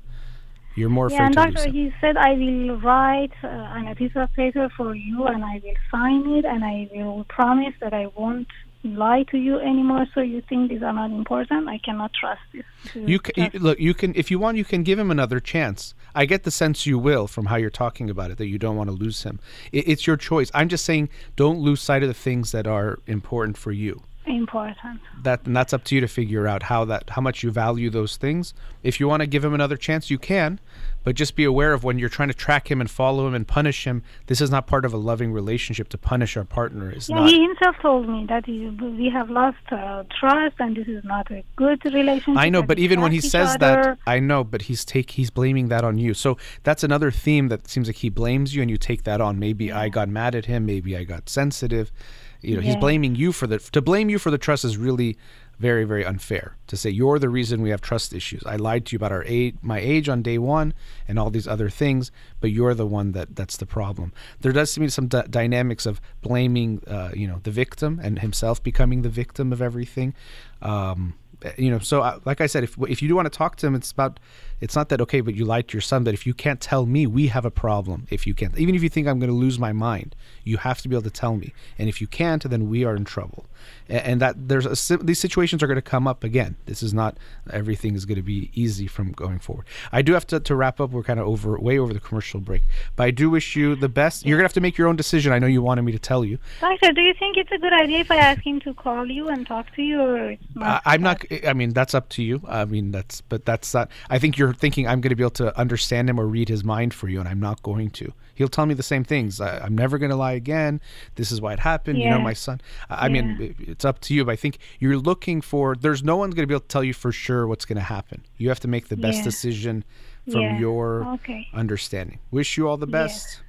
[0.74, 3.88] You're more afraid Yeah, and to lose doctor, he said I will write uh, on
[3.88, 7.72] a piece of paper for you, and I will sign it, and I will promise
[7.80, 8.48] that I won't
[8.84, 10.06] lie to you anymore.
[10.14, 11.68] So you think these are not important?
[11.68, 12.64] I cannot trust this.
[12.94, 13.80] You can just- look.
[13.80, 15.94] You can, if you want, you can give him another chance.
[16.14, 18.76] I get the sense you will from how you're talking about it that you don't
[18.76, 19.40] want to lose him.
[19.72, 20.50] It, it's your choice.
[20.54, 24.02] I'm just saying, don't lose sight of the things that are important for you.
[24.26, 25.00] important.
[25.22, 27.90] That and that's up to you to figure out how that how much you value
[27.90, 28.54] those things.
[28.82, 30.60] If you want to give him another chance, you can,
[31.04, 33.46] but just be aware of when you're trying to track him and follow him and
[33.46, 34.02] punish him.
[34.26, 35.88] This is not part of a loving relationship.
[35.90, 37.30] To punish our partner is Yeah, not.
[37.30, 41.30] he himself told me that he, we have lost uh, trust, and this is not
[41.30, 42.36] a good relationship.
[42.36, 43.58] I know, but even when he says other.
[43.58, 46.14] that, I know, but he's take he's blaming that on you.
[46.14, 49.38] So that's another theme that seems like he blames you, and you take that on.
[49.38, 50.66] Maybe I got mad at him.
[50.66, 51.92] Maybe I got sensitive.
[52.40, 55.16] You know, he's blaming you for the to blame you for the trust is really
[55.58, 56.56] very very unfair.
[56.68, 58.42] To say you're the reason we have trust issues.
[58.46, 60.74] I lied to you about our age, my age on day one,
[61.06, 62.10] and all these other things,
[62.40, 64.12] but you're the one that that's the problem.
[64.40, 68.00] There does seem to be some d- dynamics of blaming, uh, you know, the victim
[68.02, 70.14] and himself becoming the victim of everything.
[70.62, 71.14] Um,
[71.56, 73.66] you know so uh, like i said if if you do want to talk to
[73.66, 74.18] him it's about
[74.60, 76.86] it's not that okay but you lied to your son but if you can't tell
[76.86, 79.36] me we have a problem if you can't even if you think i'm going to
[79.36, 80.14] lose my mind
[80.44, 82.96] you have to be able to tell me and if you can't then we are
[82.96, 83.46] in trouble
[83.88, 87.16] and that there's a, these situations are going to come up again this is not
[87.50, 90.80] everything is going to be easy from going forward i do have to, to wrap
[90.80, 92.62] up we're kind of over way over the commercial break
[92.96, 94.96] but i do wish you the best you're going to have to make your own
[94.96, 97.58] decision i know you wanted me to tell you Doctor, do you think it's a
[97.58, 100.82] good idea if I ask him to call you and talk to you, or not?
[100.84, 101.22] I'm not.
[101.46, 102.40] I mean, that's up to you.
[102.48, 103.20] I mean, that's.
[103.20, 103.90] But that's not.
[104.10, 106.64] I think you're thinking I'm going to be able to understand him or read his
[106.64, 108.12] mind for you, and I'm not going to.
[108.34, 109.40] He'll tell me the same things.
[109.40, 110.80] I, I'm never going to lie again.
[111.14, 111.98] This is why it happened.
[111.98, 112.60] You know, my son.
[112.90, 113.46] I, I mean, Yeah.
[113.46, 114.24] it- it's up to you.
[114.24, 115.74] But I think you're looking for.
[115.74, 117.82] There's no one's going to be able to tell you for sure what's going to
[117.82, 118.22] happen.
[118.38, 119.24] You have to make the best Yeah.
[119.24, 119.84] decision
[120.30, 120.58] from Yeah.
[120.58, 121.48] your Okay.
[121.52, 122.18] understanding.
[122.30, 123.42] Wish you all the best.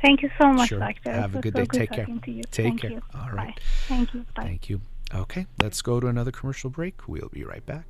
[0.00, 0.78] Thank you so much, Sure.
[0.78, 1.12] Doctor.
[1.12, 1.78] Have a good so day.
[1.80, 2.06] Take care.
[2.06, 2.90] Take Thank care.
[2.92, 3.02] You.
[3.14, 3.56] All right.
[3.56, 3.62] Bye.
[3.88, 4.24] Thank you.
[4.36, 4.42] Bye.
[4.44, 4.80] Thank you.
[5.14, 7.08] Okay, let's go to another commercial break.
[7.08, 7.86] We'll be right back.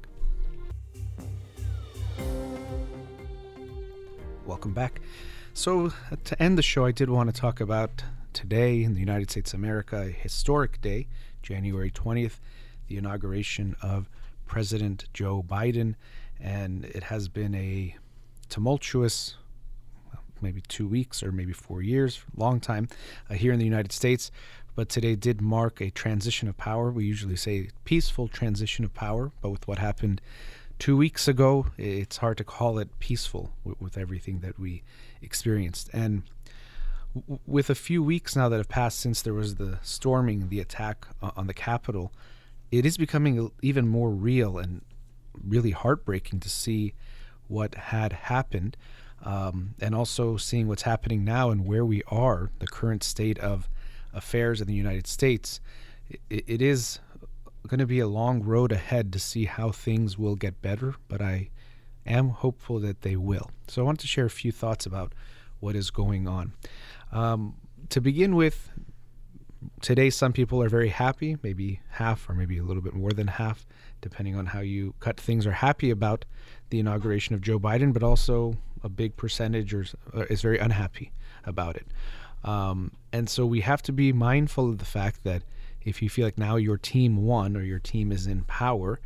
[4.46, 5.00] Welcome back.
[5.52, 9.00] So, uh, to end the show, I did want to talk about today in the
[9.00, 11.08] United States of America, a historic day,
[11.42, 12.38] January 20th,
[12.88, 14.08] the inauguration of
[14.46, 15.94] President Joe Biden.
[16.40, 17.96] And it has been a
[18.48, 19.36] tumultuous
[20.12, 22.88] well, maybe two weeks or maybe four years, long time
[23.28, 24.30] uh, here in the United States.
[24.74, 26.90] But today did mark a transition of power.
[26.92, 30.20] We usually say peaceful transition of power, but with what happened
[30.78, 34.82] two weeks ago, it's hard to call it peaceful with, with everything that we
[35.20, 35.90] experienced.
[35.92, 36.22] And
[37.46, 41.06] with a few weeks now that have passed since there was the storming, the attack
[41.22, 42.12] on the Capitol,
[42.70, 44.82] it is becoming even more real and
[45.46, 46.94] really heartbreaking to see
[47.46, 48.76] what had happened
[49.24, 53.68] um, and also seeing what's happening now and where we are, the current state of
[54.12, 55.60] affairs in the United States.
[56.30, 57.00] It, it is
[57.66, 61.20] going to be a long road ahead to see how things will get better, but
[61.20, 61.50] I
[62.06, 63.50] am hopeful that they will.
[63.66, 65.12] So I want to share a few thoughts about
[65.60, 66.52] what is going on.
[67.12, 67.54] Um,
[67.90, 68.70] to begin with,
[69.80, 73.26] today some people are very happy, maybe half or maybe a little bit more than
[73.26, 73.66] half,
[74.00, 76.24] depending on how you cut things, are happy about
[76.70, 81.12] the inauguration of Joe Biden, but also a big percentage or, uh, is very unhappy
[81.44, 81.86] about it.
[82.44, 85.42] Um, and so we have to be mindful of the fact that
[85.84, 89.00] if you feel like now your team won or your team is in power,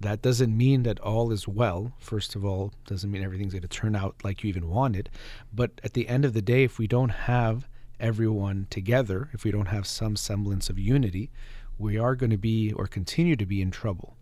[0.00, 1.92] that doesn't mean that all is well.
[1.98, 5.10] First of all, doesn't mean everything's going to turn out like you even wanted.
[5.52, 9.50] But at the end of the day, if we don't have everyone together, if we
[9.50, 11.30] don't have some semblance of unity,
[11.78, 14.16] we are going to be or continue to be in trouble.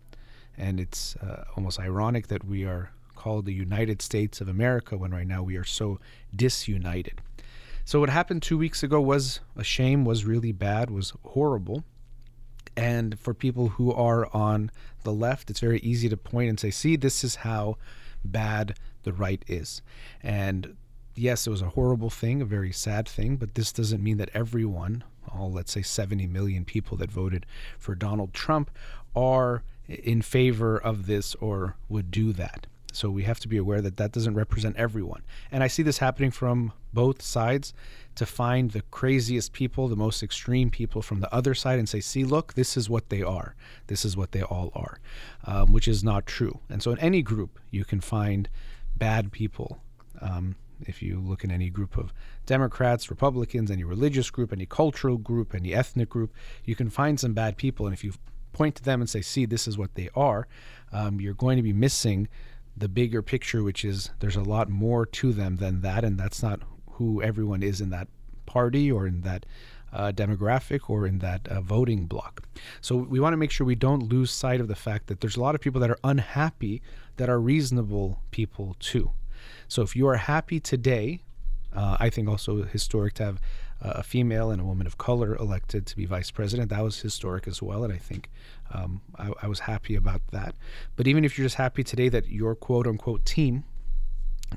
[0.57, 5.11] And it's uh, almost ironic that we are called the United States of America when
[5.11, 5.99] right now we are so
[6.35, 7.21] disunited.
[7.83, 11.83] So what happened two weeks ago was a shame, was really bad, was horrible.
[12.77, 14.71] And for people who are on
[15.03, 17.77] the left, it's very easy to point and say, see, this is how
[18.23, 19.81] bad the right is.
[20.21, 20.75] And
[21.15, 24.29] yes, it was a horrible thing, a very sad thing, but this doesn't mean that
[24.33, 25.03] everyone,
[25.33, 27.45] all let's say 70 million people that voted
[27.77, 28.69] for Donald Trump,
[29.15, 32.67] are in favor of this or would do that.
[32.95, 35.23] So we have to be aware that that doesn't represent everyone.
[35.51, 37.73] And I see this happening from both sides
[38.15, 41.99] to find the craziest people, the most extreme people from the other side and say,
[41.99, 43.55] see, look, this is what they are.
[43.87, 44.99] This is what they all are,
[45.43, 46.59] um, which is not true.
[46.69, 48.47] And so in any group, you can find
[48.95, 49.79] bad people.
[50.21, 52.13] Um, if you look in any group of
[52.45, 57.33] Democrats, Republicans, any religious group, any cultural group, any ethnic group, you can find some
[57.33, 57.85] bad people.
[57.85, 58.13] And if you
[58.53, 60.47] point to them and say, see, this is what they are,
[60.93, 62.29] um, you're going to be missing
[62.77, 66.43] the bigger picture, which is there's a lot more to them than that, and that's
[66.43, 66.59] not
[66.91, 68.07] who everyone is in that
[68.45, 69.45] party or in that
[69.93, 72.43] uh, demographic or in that uh, voting bloc.
[72.81, 75.37] So we want to make sure we don't lose sight of the fact that there's
[75.37, 76.81] a lot of people that are unhappy
[77.17, 79.11] that are reasonable people too.
[79.67, 81.21] So if you are happy today,
[81.73, 83.41] uh, I think also historic to have
[83.95, 86.69] a female and a woman of color elected to be vice president.
[86.69, 88.29] That was historic as well, and I think
[88.73, 90.55] um, I, I, was happy about that.
[90.95, 93.63] But even if you're just happy today that your quote unquote team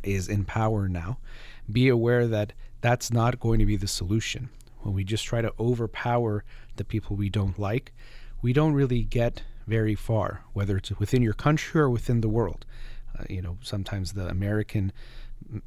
[0.03, 1.19] is in power now,
[1.71, 4.49] be aware that that's not going to be the solution.
[4.81, 6.45] When we just try to overpower
[6.77, 7.93] the people we don't like,
[8.41, 12.65] we don't really get very far, whether it's within your country or within the world.
[13.19, 14.93] Uh, you know, sometimes the American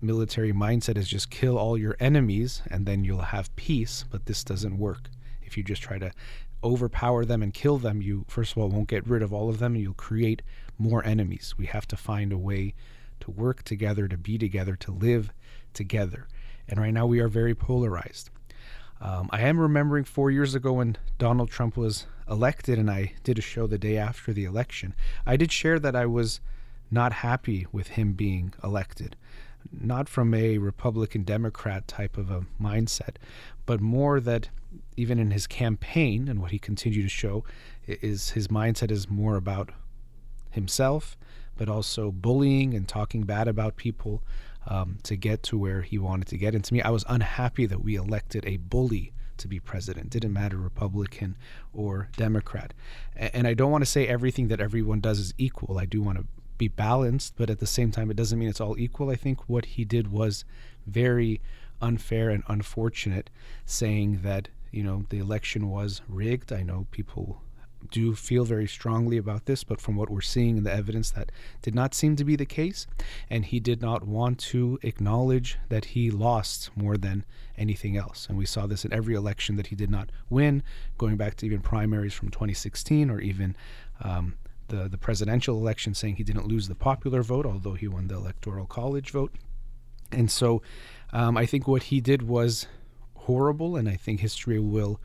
[0.02, 4.44] military mindset is just kill all your enemies and then you'll have peace, but this
[4.44, 5.10] doesn't work.
[5.42, 6.12] If you just try to
[6.64, 9.60] overpower them and kill them, you first of all won't get rid of all of
[9.60, 10.42] them and you'll create
[10.78, 11.56] more enemies.
[11.58, 12.74] We have to find a way
[13.22, 15.32] to work together, to be together, to live
[15.74, 16.28] together.
[16.68, 18.30] And right now we are very polarized.
[19.00, 23.40] Um, I am remembering four years ago when Donald Trump was elected, and I did
[23.40, 24.94] a show the day after the election.
[25.26, 26.40] I did share that I was
[26.92, 29.16] not happy with him being elected
[29.72, 33.16] not from a Republican Democrat type of a mindset,
[33.66, 34.50] but more that
[34.96, 37.44] even in his campaign and what he continued to show
[37.88, 39.72] is his mindset is more about
[40.52, 41.18] himself,
[41.58, 44.24] but also bullying and talking bad about people
[44.68, 46.54] um, to get to where he wanted to get.
[46.54, 50.10] And to me, I was unhappy that we elected a bully to be president.
[50.10, 51.36] Didn't matter Republican
[51.74, 52.74] or Democrat.
[53.16, 55.78] And I don't want to say everything that everyone does is equal.
[55.78, 56.26] I do want to
[56.62, 59.10] be balanced, but at the same time, it doesn't mean it's all equal.
[59.10, 60.46] I think what he did was
[60.86, 61.42] very
[61.82, 63.32] unfair and unfortunate,
[63.66, 66.54] saying that, you know, the election was rigged.
[66.54, 67.42] I know people
[67.90, 71.32] do feel very strongly about this, but from what we're seeing in the evidence, that
[71.64, 72.86] did not seem to be the case.
[73.28, 77.26] And he did not want to acknowledge that he lost more than
[77.58, 78.28] anything else.
[78.30, 80.62] And we saw this in every election that he did not win,
[81.00, 83.56] going back to even primaries from 2016 or even
[84.04, 84.36] um,
[84.72, 88.16] the, the presidential election, saying he didn't lose the popular vote, although he won the
[88.16, 89.34] electoral college vote.
[90.20, 90.62] And so
[91.14, 92.68] um, I think what he did was
[93.28, 95.00] horrible, and I think history will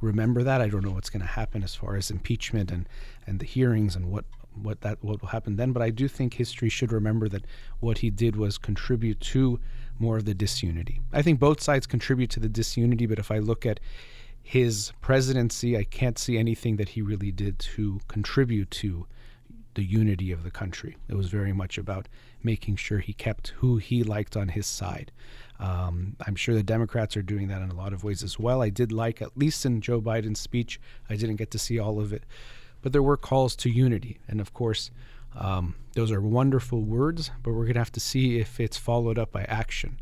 [0.00, 0.60] remember that.
[0.60, 2.88] I don't know what's going to happen as far as impeachment and,
[3.26, 4.24] and the hearings and what,
[4.62, 7.44] what that what will happen then, but I do think history should remember that
[7.78, 9.60] what he did was contribute to
[9.98, 11.00] more of the disunity.
[11.12, 13.80] I think both sides contribute to the disunity, but if I look at
[14.42, 19.06] his presidency, I can't see anything that he really did to contribute to
[19.74, 20.96] the unity of the country.
[21.08, 22.08] It was very much about
[22.42, 25.12] making sure he kept who he liked on his side.
[25.58, 28.62] Um, I'm sure the Democrats are doing that in a lot of ways as well.
[28.62, 32.00] I did like, at least in Joe Biden's speech, I didn't get to see all
[32.00, 32.24] of it,
[32.82, 34.18] but there were calls to unity.
[34.26, 34.90] And of course,
[35.36, 39.18] um, those are wonderful words, but we're going to have to see if it's followed
[39.18, 40.00] up by action.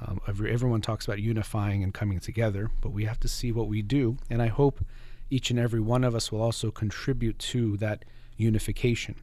[0.00, 3.82] Um, everyone talks about unifying and coming together, but we have to see what we
[3.82, 4.18] do.
[4.30, 4.84] And I hope
[5.30, 8.04] each and every one of us will also contribute to that
[8.36, 9.16] unification.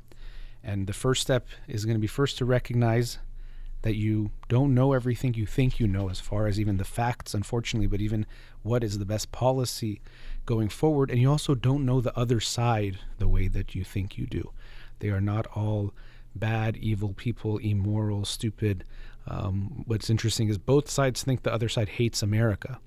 [0.64, 3.20] And the first step is going to be first to recognize
[3.84, 7.36] that you don't know everything you think you know, as far as even the facts,
[7.36, 8.26] unfortunately, but even
[8.64, 10.02] what is the best policy
[10.48, 11.12] going forward.
[11.12, 14.52] And you also don't know the other side the way that you think you do.
[15.00, 15.94] They are not all
[16.36, 18.84] bad, evil people, immoral, stupid,
[19.28, 22.80] Um, what's interesting is both sides think the other side hates America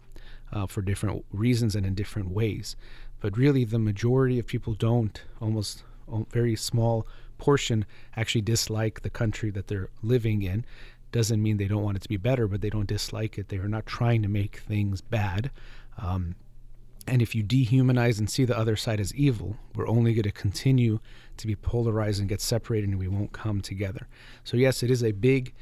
[0.53, 2.77] uh, for different reasons and in different ways.
[3.21, 5.21] But really, the majority of people don't.
[5.41, 5.83] Almost
[6.13, 7.07] a very small
[7.39, 7.85] portion
[8.17, 10.65] actually dislike the country that they're living in.
[11.11, 13.49] Doesn't mean they don't want it to be better, but they don't dislike it.
[13.49, 15.51] They are not trying to make things bad.
[15.97, 16.35] Um,
[17.07, 20.31] and if you dehumanize and see the other side as evil, we're only going to
[20.31, 21.01] continue
[21.39, 24.07] to be polarized and get separated, and we won't come together.
[24.45, 25.55] So, yes, it is a big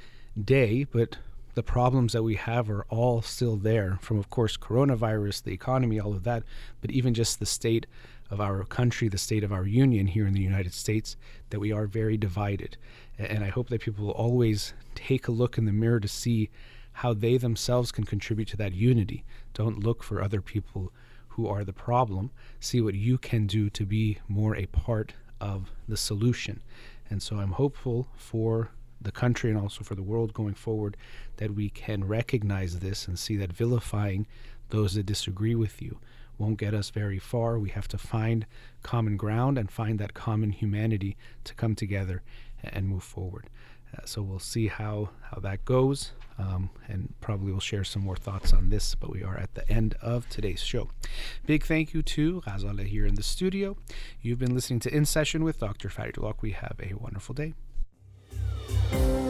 [0.42, 1.18] day, but
[1.54, 5.98] the problems that we have are all still there from, of course, coronavirus, the economy,
[5.98, 6.42] all of that,
[6.80, 7.86] but even just the state
[8.30, 11.16] of our country, the state of our union here in the United States,
[11.50, 12.76] that we are very divided.
[13.18, 16.50] And I hope that people will always take a look in the mirror to see
[16.92, 19.24] how they themselves can contribute to that unity.
[19.54, 20.92] Don't look for other people
[21.28, 22.30] who are the problem.
[22.60, 26.62] See what you can do to be more a part of the solution.
[27.08, 30.96] And so I'm hopeful for the country and also for the world going forward
[31.36, 34.26] that we can recognize this and see that vilifying
[34.70, 35.98] those that disagree with you
[36.38, 37.58] won't get us very far.
[37.58, 38.46] We have to find
[38.82, 42.22] common ground and find that common humanity to come together
[42.62, 43.48] and move forward.
[43.96, 48.16] Uh, so we'll see how, how that goes, um, and probably we'll share some more
[48.16, 48.94] thoughts on this.
[48.94, 50.90] But we are at the end of today's show.
[51.46, 53.76] Big thank you to Ghazala here in the studio.
[54.20, 55.88] You've been listening to In Session with Dr.
[55.88, 57.54] Farid We have a wonderful day.
[58.68, 59.25] You.